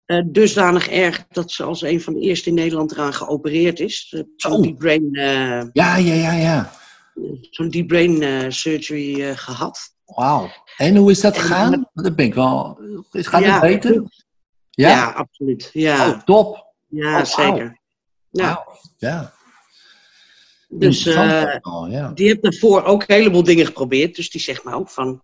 Eh, 0.04 0.22
dusdanig 0.26 0.88
erg 0.88 1.26
dat 1.28 1.50
ze 1.52 1.62
als 1.62 1.82
een 1.82 2.00
van 2.00 2.14
de 2.14 2.20
eerste 2.20 2.48
in 2.48 2.54
Nederland 2.54 2.92
eraan 2.92 3.14
geopereerd 3.14 3.80
is. 3.80 4.08
Zo'n 4.36 4.52
Oh. 4.52 4.62
deep 4.62 4.78
brain, 4.78 5.14
eh, 5.14 5.62
Ja, 5.72 5.96
ja, 5.96 6.14
ja, 6.14 6.32
ja. 6.32 6.72
Zo'n 7.50 7.68
deep 7.68 7.86
brain 7.86 8.22
eh, 8.22 8.50
surgery 8.50 9.22
eh, 9.22 9.36
gehad. 9.36 9.94
Wauw. 10.04 10.50
En 10.76 10.96
hoe 10.96 11.10
is 11.10 11.20
dat 11.20 11.38
gegaan? 11.38 11.90
Dat 11.92 12.16
ben 12.16 12.26
ik 12.26 12.34
wel... 12.34 12.78
Gaat 13.10 13.42
Ja, 13.42 13.52
het 13.52 13.60
beter? 13.60 14.02
Ja? 14.70 14.88
Ja, 14.88 15.10
absoluut. 15.10 15.70
Ja, 15.72 16.08
Oh, 16.08 16.20
top. 16.20 16.66
ja 16.88 17.18
oh, 17.18 17.24
zeker. 17.24 17.78
Ja, 18.30 18.64
dus 20.68 21.06
eh, 21.06 21.56
ja. 21.88 22.10
die 22.14 22.26
heeft 22.26 22.42
daarvoor 22.42 22.82
ook 22.84 23.04
een 23.06 23.14
heleboel 23.14 23.42
dingen 23.42 23.66
geprobeerd. 23.66 24.16
Dus 24.16 24.30
die 24.30 24.40
zegt 24.40 24.64
me 24.64 24.74
ook 24.74 24.90
van... 24.90 25.22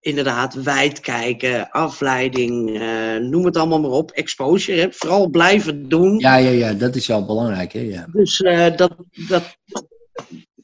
Inderdaad, 0.00 0.54
wijd 0.54 1.00
kijken, 1.00 1.70
afleiding, 1.70 2.78
noem 3.20 3.44
het 3.44 3.56
allemaal 3.56 3.80
maar 3.80 3.90
op. 3.90 4.10
Exposure, 4.10 4.80
hè. 4.80 4.92
vooral 4.92 5.28
blijven 5.28 5.88
doen. 5.88 6.18
Ja, 6.18 6.36
ja, 6.36 6.50
ja, 6.50 6.72
dat 6.72 6.94
is 6.94 7.06
wel 7.06 7.24
belangrijk, 7.24 7.72
hè? 7.72 7.80
Ja. 7.80 8.06
Dus 8.12 8.40
eh, 8.40 8.76
dat, 8.76 8.96
dat, 9.28 9.58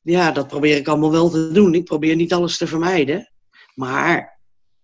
ja, 0.03 0.33
dat 0.33 0.47
probeer 0.49 0.77
ik 0.77 0.89
allemaal 0.89 1.11
wel 1.11 1.31
te 1.31 1.53
doen. 1.53 1.75
Ik 1.75 1.85
probeer 1.85 2.17
niet 2.17 2.33
alles 2.33 2.57
te 2.57 2.67
vermijden. 2.67 3.31
Maar 3.75 4.19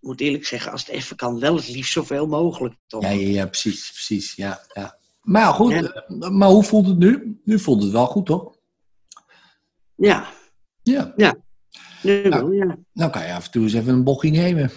ik 0.00 0.06
moet 0.08 0.20
eerlijk 0.20 0.46
zeggen, 0.46 0.72
als 0.72 0.80
het 0.86 0.94
even 0.94 1.16
kan, 1.16 1.40
wel 1.40 1.56
het 1.56 1.68
liefst 1.68 1.92
zoveel 1.92 2.26
mogelijk. 2.26 2.74
Toch? 2.86 3.02
Ja, 3.02 3.08
ja, 3.10 3.28
ja, 3.28 3.46
precies, 3.46 3.90
precies, 3.92 4.34
ja, 4.34 4.60
ja. 4.74 4.98
Maar 5.22 5.42
ja, 5.42 5.52
goed, 5.52 5.72
Ja. 5.72 5.82
eh, 5.82 6.28
maar 6.28 6.48
hoe 6.48 6.64
voelt 6.64 6.86
het 6.86 6.98
nu? 6.98 7.40
Nu 7.44 7.58
voelt 7.58 7.82
het 7.82 7.92
wel 7.92 8.06
goed, 8.06 8.26
toch? 8.26 8.54
Ja, 9.96 10.26
Ja, 10.82 11.14
nu 12.02 12.22
wel, 12.22 12.50
ja. 12.52 12.76
nou 12.92 13.10
kan 13.10 13.26
je 13.26 13.32
af 13.32 13.44
en 13.44 13.50
toe 13.50 13.62
eens 13.62 13.72
even 13.74 13.92
een 13.92 14.04
bochtje 14.04 14.30
nemen. 14.30 14.70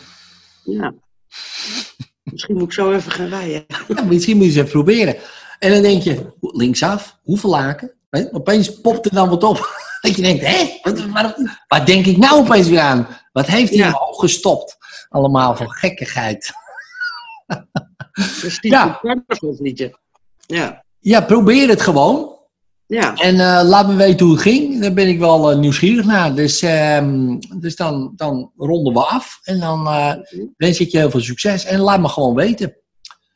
ja. 0.64 0.94
Misschien 2.24 2.56
moet 2.56 2.64
ik 2.68 2.74
zo 2.74 2.92
even 2.92 3.12
gaan 3.12 3.28
rijden. 3.28 3.66
Ja, 3.88 4.04
misschien 4.04 4.36
moet 4.38 4.46
je 4.46 4.52
eens 4.52 4.60
even 4.60 4.72
proberen. 4.72 5.16
En 5.60 5.72
dan 5.72 5.82
denk 5.82 6.02
je, 6.04 6.34
linksaf, 6.40 7.20
hoeveel 7.24 7.50
laken? 7.50 7.94
Opeens 8.32 8.82
popt 8.82 9.06
er 9.06 9.14
dan 9.14 9.30
wat 9.30 9.44
op. 9.44 9.58
Dat 10.02 10.16
je 10.16 10.22
denkt, 10.22 10.46
hé, 10.46 10.80
waar 11.68 11.86
denk 11.86 12.06
ik 12.06 12.18
nou 12.18 12.40
opeens 12.40 12.68
weer 12.68 12.80
aan? 12.80 13.08
Wat 13.32 13.48
heeft 13.48 13.70
hij 13.70 13.78
Ja. 13.78 13.92
gestopt? 14.12 14.78
Allemaal 15.10 15.56
van 15.56 15.70
gekkigheid. 15.72 16.52
Die 18.62 18.72
Ja. 18.72 19.00
carnavalsliedje. 19.02 19.98
Ja, 20.48 20.84
Ja, 21.00 21.22
probeer 21.22 21.70
het 21.70 21.82
gewoon. 21.82 22.38
ja. 22.86 23.16
En 23.16 23.40
eh, 23.40 23.62
laat 23.68 23.88
me 23.88 23.96
weten 23.96 24.26
hoe 24.26 24.36
het 24.36 24.44
ging. 24.44 24.82
Daar 24.82 24.94
ben 24.94 25.08
ik 25.08 25.20
wel 25.20 25.52
eh, 25.52 25.58
nieuwsgierig 25.58 26.06
naar. 26.06 26.36
Dus, 26.36 26.62
ehm, 26.62 27.38
dus 27.60 27.76
dan, 27.76 28.14
dan 28.16 28.52
ronden 28.58 28.94
we 28.94 29.00
af. 29.06 29.40
En 29.44 29.60
dan 29.60 29.88
eh, 29.88 30.14
wens 30.58 30.80
ik 30.80 30.90
je 30.90 30.98
heel 30.98 31.10
veel 31.10 31.20
succes. 31.22 31.66
En 31.66 31.80
laat 31.80 32.00
me 32.00 32.08
gewoon 32.08 32.36
weten. 32.36 32.76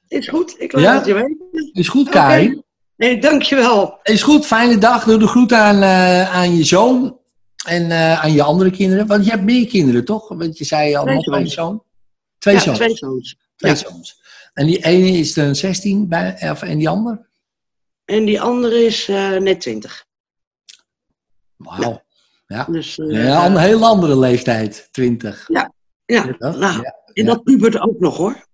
Is 0.07 0.28
goed, 0.28 0.55
ik 0.61 0.72
laat 0.72 0.84
Ja? 0.84 0.93
het 0.95 1.05
je 1.05 1.14
weten. 1.14 1.70
Is 1.74 1.88
goed. 1.88 2.09
Karin? 2.09 2.64
Nee, 2.95 3.21
dankjewel. 3.21 3.99
Is 4.03 4.23
goed, 4.23 4.45
fijne 4.45 4.77
dag. 4.77 5.03
Doe 5.03 5.19
de 5.19 5.27
groet 5.27 5.53
aan, 5.53 5.81
eh, 5.81 6.35
aan 6.35 6.55
je 6.55 6.63
zoon. 6.63 7.17
En 7.65 7.91
eh, 7.91 8.23
aan 8.23 8.31
je 8.33 8.43
andere 8.43 8.71
kinderen. 8.71 9.07
Want 9.07 9.25
je 9.25 9.31
hebt 9.31 9.43
meer 9.43 9.67
kinderen, 9.67 10.05
toch? 10.05 10.27
Want 10.27 10.57
je 10.57 10.63
zei 10.63 10.95
al 10.95 11.05
nog 11.05 11.23
zoons. 11.23 11.53
zoon. 11.53 11.83
Twee 12.37 12.55
ja, 12.55 12.61
zoons. 12.61 12.77
twee 12.77 12.95
zoons. 12.95 13.37
Twee 13.55 13.71
ja. 13.71 13.77
zoons. 13.77 14.21
En 14.53 14.65
die 14.65 14.85
ene 14.85 15.17
is 15.17 15.35
een 15.35 15.55
16 15.55 16.07
bij, 16.07 16.49
of, 16.51 16.61
en 16.61 16.77
die 16.77 16.89
ander? 16.89 17.29
En 18.05 18.25
die 18.25 18.41
andere 18.41 18.85
is 18.85 19.07
eh, 19.07 19.37
net 19.37 19.61
twintig. 19.61 20.05
Wauw. 21.55 22.01
Ja. 22.47 22.65
Dus, 22.69 22.95
Ja, 22.95 23.45
een 23.45 23.57
heel 23.57 23.85
andere 23.85 24.17
leeftijd, 24.17 24.87
20. 24.91 25.47
ja, 25.47 25.71
toch? 26.05 26.57
nou, 26.57 26.81
Ja. 26.81 26.95
en 27.13 27.25
dat 27.25 27.43
pubert 27.43 27.79
ook 27.79 27.99
nog 27.99 28.17
hoor. 28.17 28.45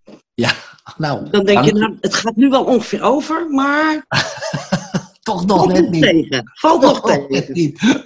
Nou, 0.97 1.29
Dan 1.29 1.45
denk 1.45 1.63
je, 1.65 1.73
nou, 1.73 1.97
het 2.01 2.13
gaat 2.13 2.35
nu 2.35 2.49
wel 2.49 2.63
ongeveer 2.63 3.01
over, 3.01 3.49
maar 3.49 4.05
toch 5.21 5.45
nog 5.45 5.57
valt 5.57 5.71
net 5.73 5.81
nog 5.81 5.91
niet. 5.91 6.03
tegen. 6.03 6.51
Valt 6.53 6.81
nog 6.81 7.05
net 7.05 7.27
tegen. 7.29 7.53
niet. 7.53 7.79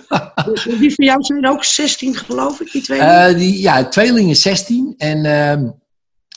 Dus 0.45 0.63
die 0.63 0.95
van 0.95 1.05
jou 1.05 1.21
zijn 1.23 1.47
ook 1.47 1.63
16 1.63 2.15
geloof 2.15 2.59
ik, 2.61 2.71
die 2.71 2.81
twee? 2.81 2.99
Eh, 2.99 3.38
die, 3.38 3.61
ja, 3.61 3.86
tweeling 3.88 4.29
is 4.29 4.41
16 4.41 4.93
en 4.97 5.25
ehm, 5.25 5.69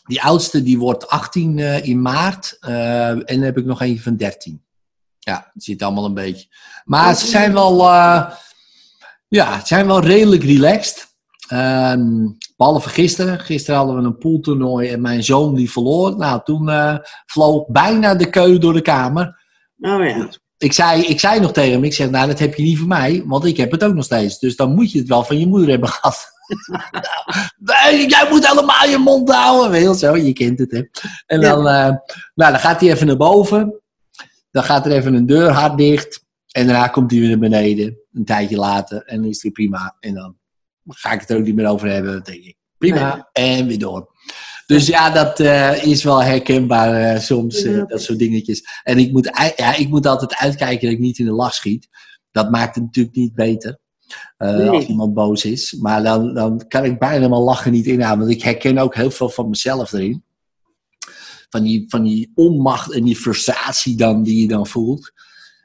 die 0.06 0.22
oudste 0.22 0.62
die 0.62 0.78
wordt 0.78 1.08
18 1.08 1.58
eh, 1.58 1.84
in 1.88 2.02
maart. 2.02 2.56
eh, 2.60 3.08
en 3.08 3.24
dan 3.26 3.40
heb 3.40 3.58
ik 3.58 3.64
nog 3.64 3.80
eentje 3.82 4.02
van 4.02 4.16
13. 4.16 4.62
Ja, 5.18 5.50
het 5.54 5.64
zit 5.64 5.82
allemaal 5.82 6.04
een 6.04 6.14
beetje. 6.14 6.46
Maar 6.84 7.14
ze 7.16 7.26
zijn 7.26 7.52
wel, 7.52 7.80
eh, 7.80 8.30
ja, 9.28 9.60
ze 9.60 9.66
zijn 9.66 9.86
wel 9.86 10.00
redelijk 10.00 10.44
relaxed. 10.44 11.06
Ehm, 11.48 12.26
behalve 12.56 12.88
gisteren. 12.88 13.40
Gisteren 13.40 13.78
hadden 13.78 13.96
we 13.96 14.02
een 14.02 14.18
pooltoernooi 14.18 14.88
en 14.88 15.00
mijn 15.00 15.24
zoon 15.24 15.54
die 15.54 15.70
verloor. 15.70 16.16
Nou, 16.16 16.40
toen 16.44 16.68
eh, 16.68 16.96
vloog 17.26 17.66
bijna 17.66 18.14
de 18.14 18.30
keu 18.30 18.58
door 18.58 18.72
de 18.72 18.82
kamer. 18.82 19.40
oh 19.80 20.06
ja. 20.06 20.28
Ik 20.58 20.72
zei, 20.72 21.02
ik 21.02 21.20
zei 21.20 21.40
nog 21.40 21.52
tegen 21.52 21.72
hem, 21.72 21.84
ik 21.84 21.94
zeg, 21.94 22.10
nou 22.10 22.26
dat 22.26 22.38
heb 22.38 22.54
je 22.54 22.62
niet 22.62 22.78
van 22.78 22.88
mij, 22.88 23.22
want 23.26 23.44
ik 23.44 23.56
heb 23.56 23.70
het 23.70 23.84
ook 23.84 23.94
nog 23.94 24.04
steeds. 24.04 24.38
Dus 24.38 24.56
dan 24.56 24.74
moet 24.74 24.92
je 24.92 24.98
het 24.98 25.08
wel 25.08 25.24
van 25.24 25.38
je 25.38 25.46
moeder 25.46 25.68
hebben 25.68 25.88
gehad. 25.88 26.34
nee, 27.58 28.08
jij 28.08 28.26
moet 28.30 28.48
helemaal 28.48 28.88
je 28.88 28.98
mond 28.98 29.32
houden. 29.32 29.78
Heel 29.78 29.94
zo, 29.94 30.16
je 30.16 30.32
kent 30.32 30.58
het 30.58 30.70
hè. 30.70 30.82
En 31.26 31.40
dan, 31.40 31.58
eh, 31.58 31.94
nou, 32.34 32.52
dan 32.52 32.58
gaat 32.58 32.80
hij 32.80 32.90
even 32.90 33.06
naar 33.06 33.16
boven. 33.16 33.80
Dan 34.50 34.62
gaat 34.62 34.86
er 34.86 34.92
even 34.92 35.14
een 35.14 35.26
deur 35.26 35.50
hard 35.50 35.78
dicht. 35.78 36.24
En 36.50 36.66
daarna 36.66 36.88
komt 36.88 37.10
hij 37.10 37.20
weer 37.20 37.28
naar 37.28 37.38
beneden, 37.38 37.98
een 38.12 38.24
tijdje 38.24 38.56
later. 38.56 39.02
En 39.02 39.20
dan 39.20 39.30
is 39.30 39.42
hij 39.42 39.50
prima. 39.50 39.96
En 40.00 40.14
dan 40.14 40.36
ga 40.86 41.12
ik 41.12 41.20
het 41.20 41.30
er 41.30 41.36
ook 41.36 41.44
niet 41.44 41.54
meer 41.54 41.68
over 41.68 41.88
hebben, 41.88 42.24
denk 42.24 42.44
ik. 42.44 42.56
Prima, 42.78 43.28
en 43.32 43.66
weer 43.66 43.78
door. 43.78 44.14
Dus 44.66 44.86
ja, 44.86 45.10
dat 45.10 45.40
eh, 45.40 45.84
is 45.84 46.04
wel 46.04 46.22
herkenbaar 46.22 46.94
eh, 46.94 47.20
soms, 47.20 47.62
eh, 47.62 47.86
dat 47.86 48.02
soort 48.02 48.18
dingetjes. 48.18 48.62
En 48.82 48.98
ik 48.98 49.12
moet, 49.12 49.52
ja, 49.56 49.74
ik 49.74 49.88
moet 49.88 50.06
altijd 50.06 50.34
uitkijken 50.34 50.80
dat 50.80 50.96
ik 50.96 50.98
niet 50.98 51.18
in 51.18 51.24
de 51.24 51.32
lach 51.32 51.54
schiet. 51.54 51.88
Dat 52.30 52.50
maakt 52.50 52.74
het 52.74 52.84
natuurlijk 52.84 53.16
niet 53.16 53.34
beter. 53.34 53.78
Nee. 54.38 54.68
Als 54.68 54.86
iemand 54.86 55.14
boos 55.14 55.44
is. 55.44 55.72
Maar 55.72 56.02
dan, 56.02 56.34
dan 56.34 56.66
kan 56.68 56.84
ik 56.84 56.98
bijna 56.98 57.28
mijn 57.28 57.40
lachen 57.40 57.72
niet 57.72 57.86
inhouden. 57.86 58.26
Want 58.26 58.36
ik 58.36 58.42
herken 58.42 58.78
ook 58.78 58.94
heel 58.94 59.10
veel 59.10 59.28
van 59.28 59.48
mezelf 59.48 59.92
erin. 59.92 60.24
Van 61.48 61.62
die, 61.62 61.84
van 61.88 62.02
die 62.02 62.32
onmacht 62.34 62.92
en 62.92 63.04
die 63.04 63.16
frustratie 63.16 63.96
dan, 63.96 64.22
die 64.22 64.40
je 64.40 64.48
dan 64.48 64.66
voelt. 64.66 65.12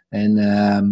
En 0.10 0.38
ehm, 0.38 0.90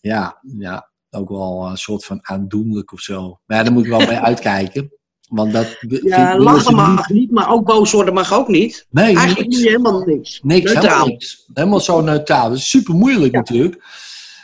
ja, 0.00 0.38
ja, 0.58 0.91
ook 1.14 1.28
wel 1.28 1.66
een 1.70 1.76
soort 1.76 2.04
van 2.04 2.18
aandoenlijk 2.22 2.92
of 2.92 3.00
zo. 3.00 3.38
Maar 3.46 3.56
ja, 3.58 3.62
daar 3.62 3.72
moet 3.72 3.84
ik 3.84 3.90
wel 3.90 4.06
bij 4.06 4.20
uitkijken. 4.30 4.92
Want 5.28 5.52
dat 5.52 5.76
Ja, 6.02 6.38
lachen 6.38 6.74
mag 6.74 7.08
niet, 7.08 7.30
maar 7.30 7.50
ook 7.52 7.64
boos 7.64 7.92
worden 7.92 8.14
mag 8.14 8.32
ook 8.32 8.48
niet. 8.48 8.86
Nee, 8.90 9.16
Eigenlijk 9.16 9.48
niks. 9.48 9.62
helemaal 9.62 10.00
niks. 10.00 10.40
Niks, 10.42 10.60
helemaal 10.62 10.82
Neutraal. 10.82 11.06
niks. 11.06 11.44
Helemaal 11.54 11.80
zo 11.80 12.00
neutraal. 12.00 12.48
Dat 12.48 12.58
is 12.58 12.70
super 12.70 12.94
moeilijk 12.94 13.32
Ja. 13.32 13.38
natuurlijk. 13.38 13.84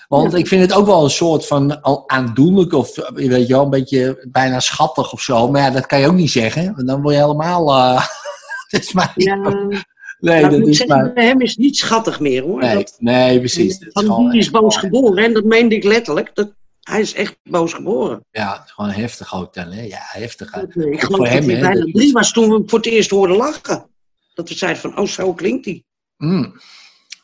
Want 0.09 0.33
Ja. 0.33 0.39
ik 0.39 0.47
vind 0.47 0.63
het 0.63 0.73
ook 0.73 0.87
wel 0.87 1.05
een 1.05 1.11
soort 1.11 1.47
van 1.47 1.83
al 1.83 2.09
aandoenlijk 2.09 2.73
of 2.73 2.95
weet 3.15 3.47
je 3.47 3.55
wel, 3.55 3.65
een 3.65 3.71
beetje 3.71 4.27
bijna 4.31 4.61
schattig 4.61 5.13
of 5.13 5.21
zo. 5.21 5.51
Maar 5.51 5.61
ja, 5.63 5.71
dat 5.71 5.87
kan 5.87 6.01
je 6.01 6.07
ook 6.07 6.13
niet 6.15 6.31
zeggen. 6.31 6.75
Want 6.75 6.87
dan 6.89 7.03
word 7.03 7.15
je 7.15 7.21
helemaal. 7.21 7.69
eh 7.75 8.07
dat 8.71 8.81
is 8.81 8.93
maar. 8.93 9.13
Ja, 9.15 9.35
nee, 9.35 10.41
nou, 10.43 10.59
dat 10.59 10.69
is 10.69 10.77
zeggen, 10.77 10.97
maar. 10.97 11.13
bij 11.13 11.27
hem 11.27 11.41
is 11.41 11.57
niet 11.57 11.77
schattig 11.77 12.21
meer 12.21 12.43
hoor. 12.43 12.61
Nee, 12.61 12.75
Dat, 12.75 12.97
nee, 12.99 13.39
precies. 13.39 13.79
Dat 13.79 13.89
is 14.03 14.09
gewoon 14.09 14.31
die 14.31 14.41
is 14.41 14.51
boos 14.51 14.77
geboren 14.77 15.25
en 15.25 15.33
dat 15.33 15.45
meende 15.45 15.75
ik 15.75 15.85
letterlijk. 15.85 16.31
Dat, 16.35 16.53
hij 16.89 17.01
is 17.01 17.15
echt 17.15 17.37
boos 17.43 17.73
geboren. 17.73 18.25
Ja, 18.31 18.63
gewoon 18.67 18.91
heftig 18.91 19.35
ook 19.35 19.55
dan. 19.55 19.71
Hè? 19.73 19.83
Ja, 19.83 19.99
heftig. 20.01 20.53
hè. 20.53 20.63
Ik 20.63 21.01
voor 21.05 21.17
dat 21.19 21.29
hem, 21.29 21.49
hij 21.49 21.61
bijna 21.61 21.85
drie 21.93 22.13
was 22.13 22.33
toen 22.33 22.49
we 22.49 22.55
hem 22.55 22.69
voor 22.69 22.79
het 22.79 22.89
eerst 22.89 23.11
hoorden 23.11 23.37
lachen. 23.37 23.87
Dat 24.35 24.49
we 24.49 24.55
zeiden 24.55 24.81
van, 24.83 24.99
oh 24.99 25.07
zo 25.07 25.35
klinkt 25.35 25.65
hij. 25.65 25.85
Mm. 26.17 26.53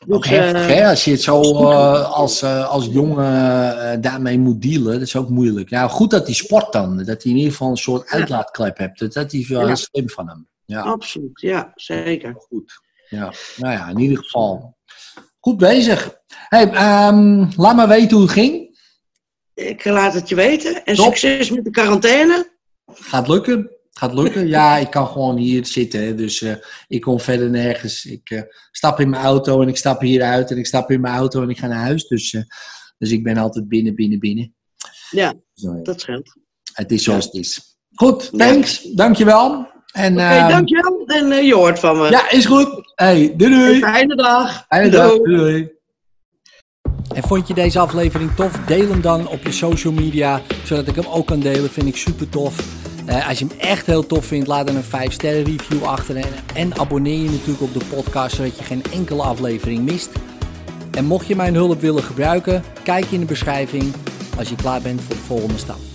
Dus, 0.05 0.15
Ook 0.15 0.25
heftig, 0.25 0.67
hè? 0.67 0.89
Als 0.89 1.05
je 1.05 1.11
het 1.11 1.21
zo 1.21 1.41
eh, 1.41 2.11
als, 2.11 2.41
eh, 2.41 2.69
als 2.69 2.85
jongen 2.85 4.01
daarmee 4.01 4.39
moet 4.39 4.61
dealen, 4.61 4.93
dat 4.93 5.01
is 5.01 5.15
ook 5.15 5.29
moeilijk. 5.29 5.69
Ja, 5.69 5.87
goed 5.87 6.09
dat 6.11 6.25
hij 6.25 6.35
sport 6.35 6.71
dan. 6.73 6.97
Dat 6.97 7.23
hij 7.23 7.31
in 7.31 7.37
ieder 7.37 7.51
geval 7.51 7.69
een 7.69 7.77
soort 7.77 8.09
Ja. 8.09 8.15
uitlaatklep 8.17 8.77
hebt. 8.77 9.13
Dat, 9.13 9.33
is 9.33 9.47
wel 9.47 9.59
Ja. 9.61 9.65
heel 9.67 9.75
slim 9.75 10.09
van 10.09 10.27
hem. 10.29 10.47
Ja, 10.65 10.81
Absoluut, 10.81 11.41
ja, 11.41 11.71
zeker. 11.75 12.33
goed. 12.37 12.81
Ja, 13.09 13.33
nou 13.57 13.73
ja, 13.73 13.87
in 13.89 13.99
ieder 13.99 14.17
geval. 14.17 14.77
Goed 15.39 15.57
bezig. 15.57 16.15
Hey, 16.27 16.71
ehm, 16.71 17.45
laat 17.55 17.75
maar 17.75 17.87
weten 17.87 18.11
hoe 18.17 18.25
het 18.25 18.31
ging. 18.35 18.64
Ik 19.55 19.85
laat 19.85 20.13
het 20.13 20.29
je 20.29 20.35
weten. 20.35 20.85
En 20.85 20.95
Top. 20.95 21.05
succes 21.05 21.49
met 21.49 21.63
de 21.63 21.69
quarantaine. 21.69 22.51
Gaat 22.85 23.27
lukken. 23.27 23.71
Gaat 23.91 24.13
lukken. 24.13 24.47
Ja, 24.47 24.77
ik 24.77 24.89
kan 24.89 25.07
gewoon 25.07 25.37
hier 25.37 25.65
zitten. 25.65 26.17
Dus 26.17 26.41
eh, 26.41 26.55
ik 26.87 27.01
kom 27.01 27.19
verder 27.19 27.49
nergens. 27.49 28.05
Ik 28.05 28.29
eh, 28.29 28.41
stap 28.71 28.99
in 28.99 29.09
mijn 29.09 29.23
auto 29.23 29.61
en 29.61 29.67
ik 29.67 29.77
stap 29.77 30.01
hier 30.01 30.21
uit. 30.21 30.51
En 30.51 30.57
ik 30.57 30.65
stap 30.65 30.91
in 30.91 31.01
mijn 31.01 31.15
auto 31.15 31.41
en 31.41 31.49
ik 31.49 31.57
ga 31.57 31.67
naar 31.67 31.83
huis. 31.83 32.07
Dus, 32.07 32.33
eh, 32.33 32.41
dus 32.97 33.11
ik 33.11 33.23
ben 33.23 33.37
altijd 33.37 33.67
binnen, 33.67 33.95
binnen, 33.95 34.19
binnen. 34.19 34.55
Ja, 35.09 35.33
Zo, 35.53 35.75
ja. 35.75 35.81
dat 35.81 36.01
scheelt. 36.01 36.37
Het 36.73 36.91
is 36.91 37.03
zoals 37.03 37.25
het 37.25 37.33
is. 37.33 37.77
Goed, 37.93 38.37
thanks. 38.37 38.81
Dankjewel. 38.81 39.67
En, 39.91 40.13
Oké, 40.13 40.23
ehm, 40.23 40.49
dankjewel. 40.49 41.03
En 41.05 41.45
je 41.45 41.55
hoort 41.55 41.79
van 41.79 41.97
me. 41.97 42.09
Ja, 42.09 42.31
is 42.31 42.45
goed. 42.45 42.93
Hey, 42.95 43.33
doei 43.37 43.51
doei. 43.51 43.79
fijne 43.79 44.15
dag. 44.15 44.65
Fijne 44.67 44.89
dag. 44.89 45.17
Doei. 45.17 45.35
Doei. 45.37 45.74
En 47.15 47.23
vond 47.23 47.47
je 47.47 47.53
deze 47.53 47.79
aflevering 47.79 48.35
tof? 48.35 48.51
Deel 48.65 48.89
hem 48.89 49.01
dan 49.01 49.27
op 49.27 49.43
je 49.43 49.51
social 49.51 49.93
media, 49.93 50.41
zodat 50.63 50.87
ik 50.87 50.95
hem 50.95 51.05
ook 51.07 51.27
kan 51.27 51.39
delen. 51.39 51.69
Vind 51.69 51.87
ik 51.87 51.95
super 51.95 52.29
tof. 52.29 52.83
Eh, 53.05 53.27
als 53.27 53.39
je 53.39 53.45
hem 53.47 53.59
echt 53.59 53.85
heel 53.85 54.05
tof 54.05 54.25
vindt, 54.25 54.47
laat 54.47 54.67
dan 54.67 54.75
een 54.75 54.83
5 54.83 55.13
sterren 55.13 55.43
review 55.43 55.83
achter. 55.83 56.25
En 56.53 56.77
abonneer 56.79 57.19
je 57.19 57.29
natuurlijk 57.29 57.61
op 57.61 57.73
de 57.73 57.85
podcast, 57.89 58.35
zodat 58.35 58.57
je 58.57 58.63
geen 58.63 58.83
enkele 58.93 59.21
aflevering 59.21 59.83
mist. 59.83 60.09
En 60.91 61.05
mocht 61.05 61.27
je 61.27 61.35
mijn 61.35 61.53
hulp 61.53 61.81
willen 61.81 62.03
gebruiken, 62.03 62.63
kijk 62.83 63.05
in 63.05 63.19
de 63.19 63.25
beschrijving 63.25 63.93
als 64.37 64.49
je 64.49 64.55
klaar 64.55 64.81
bent 64.81 65.01
voor 65.01 65.15
de 65.15 65.21
volgende 65.21 65.57
stap. 65.57 65.94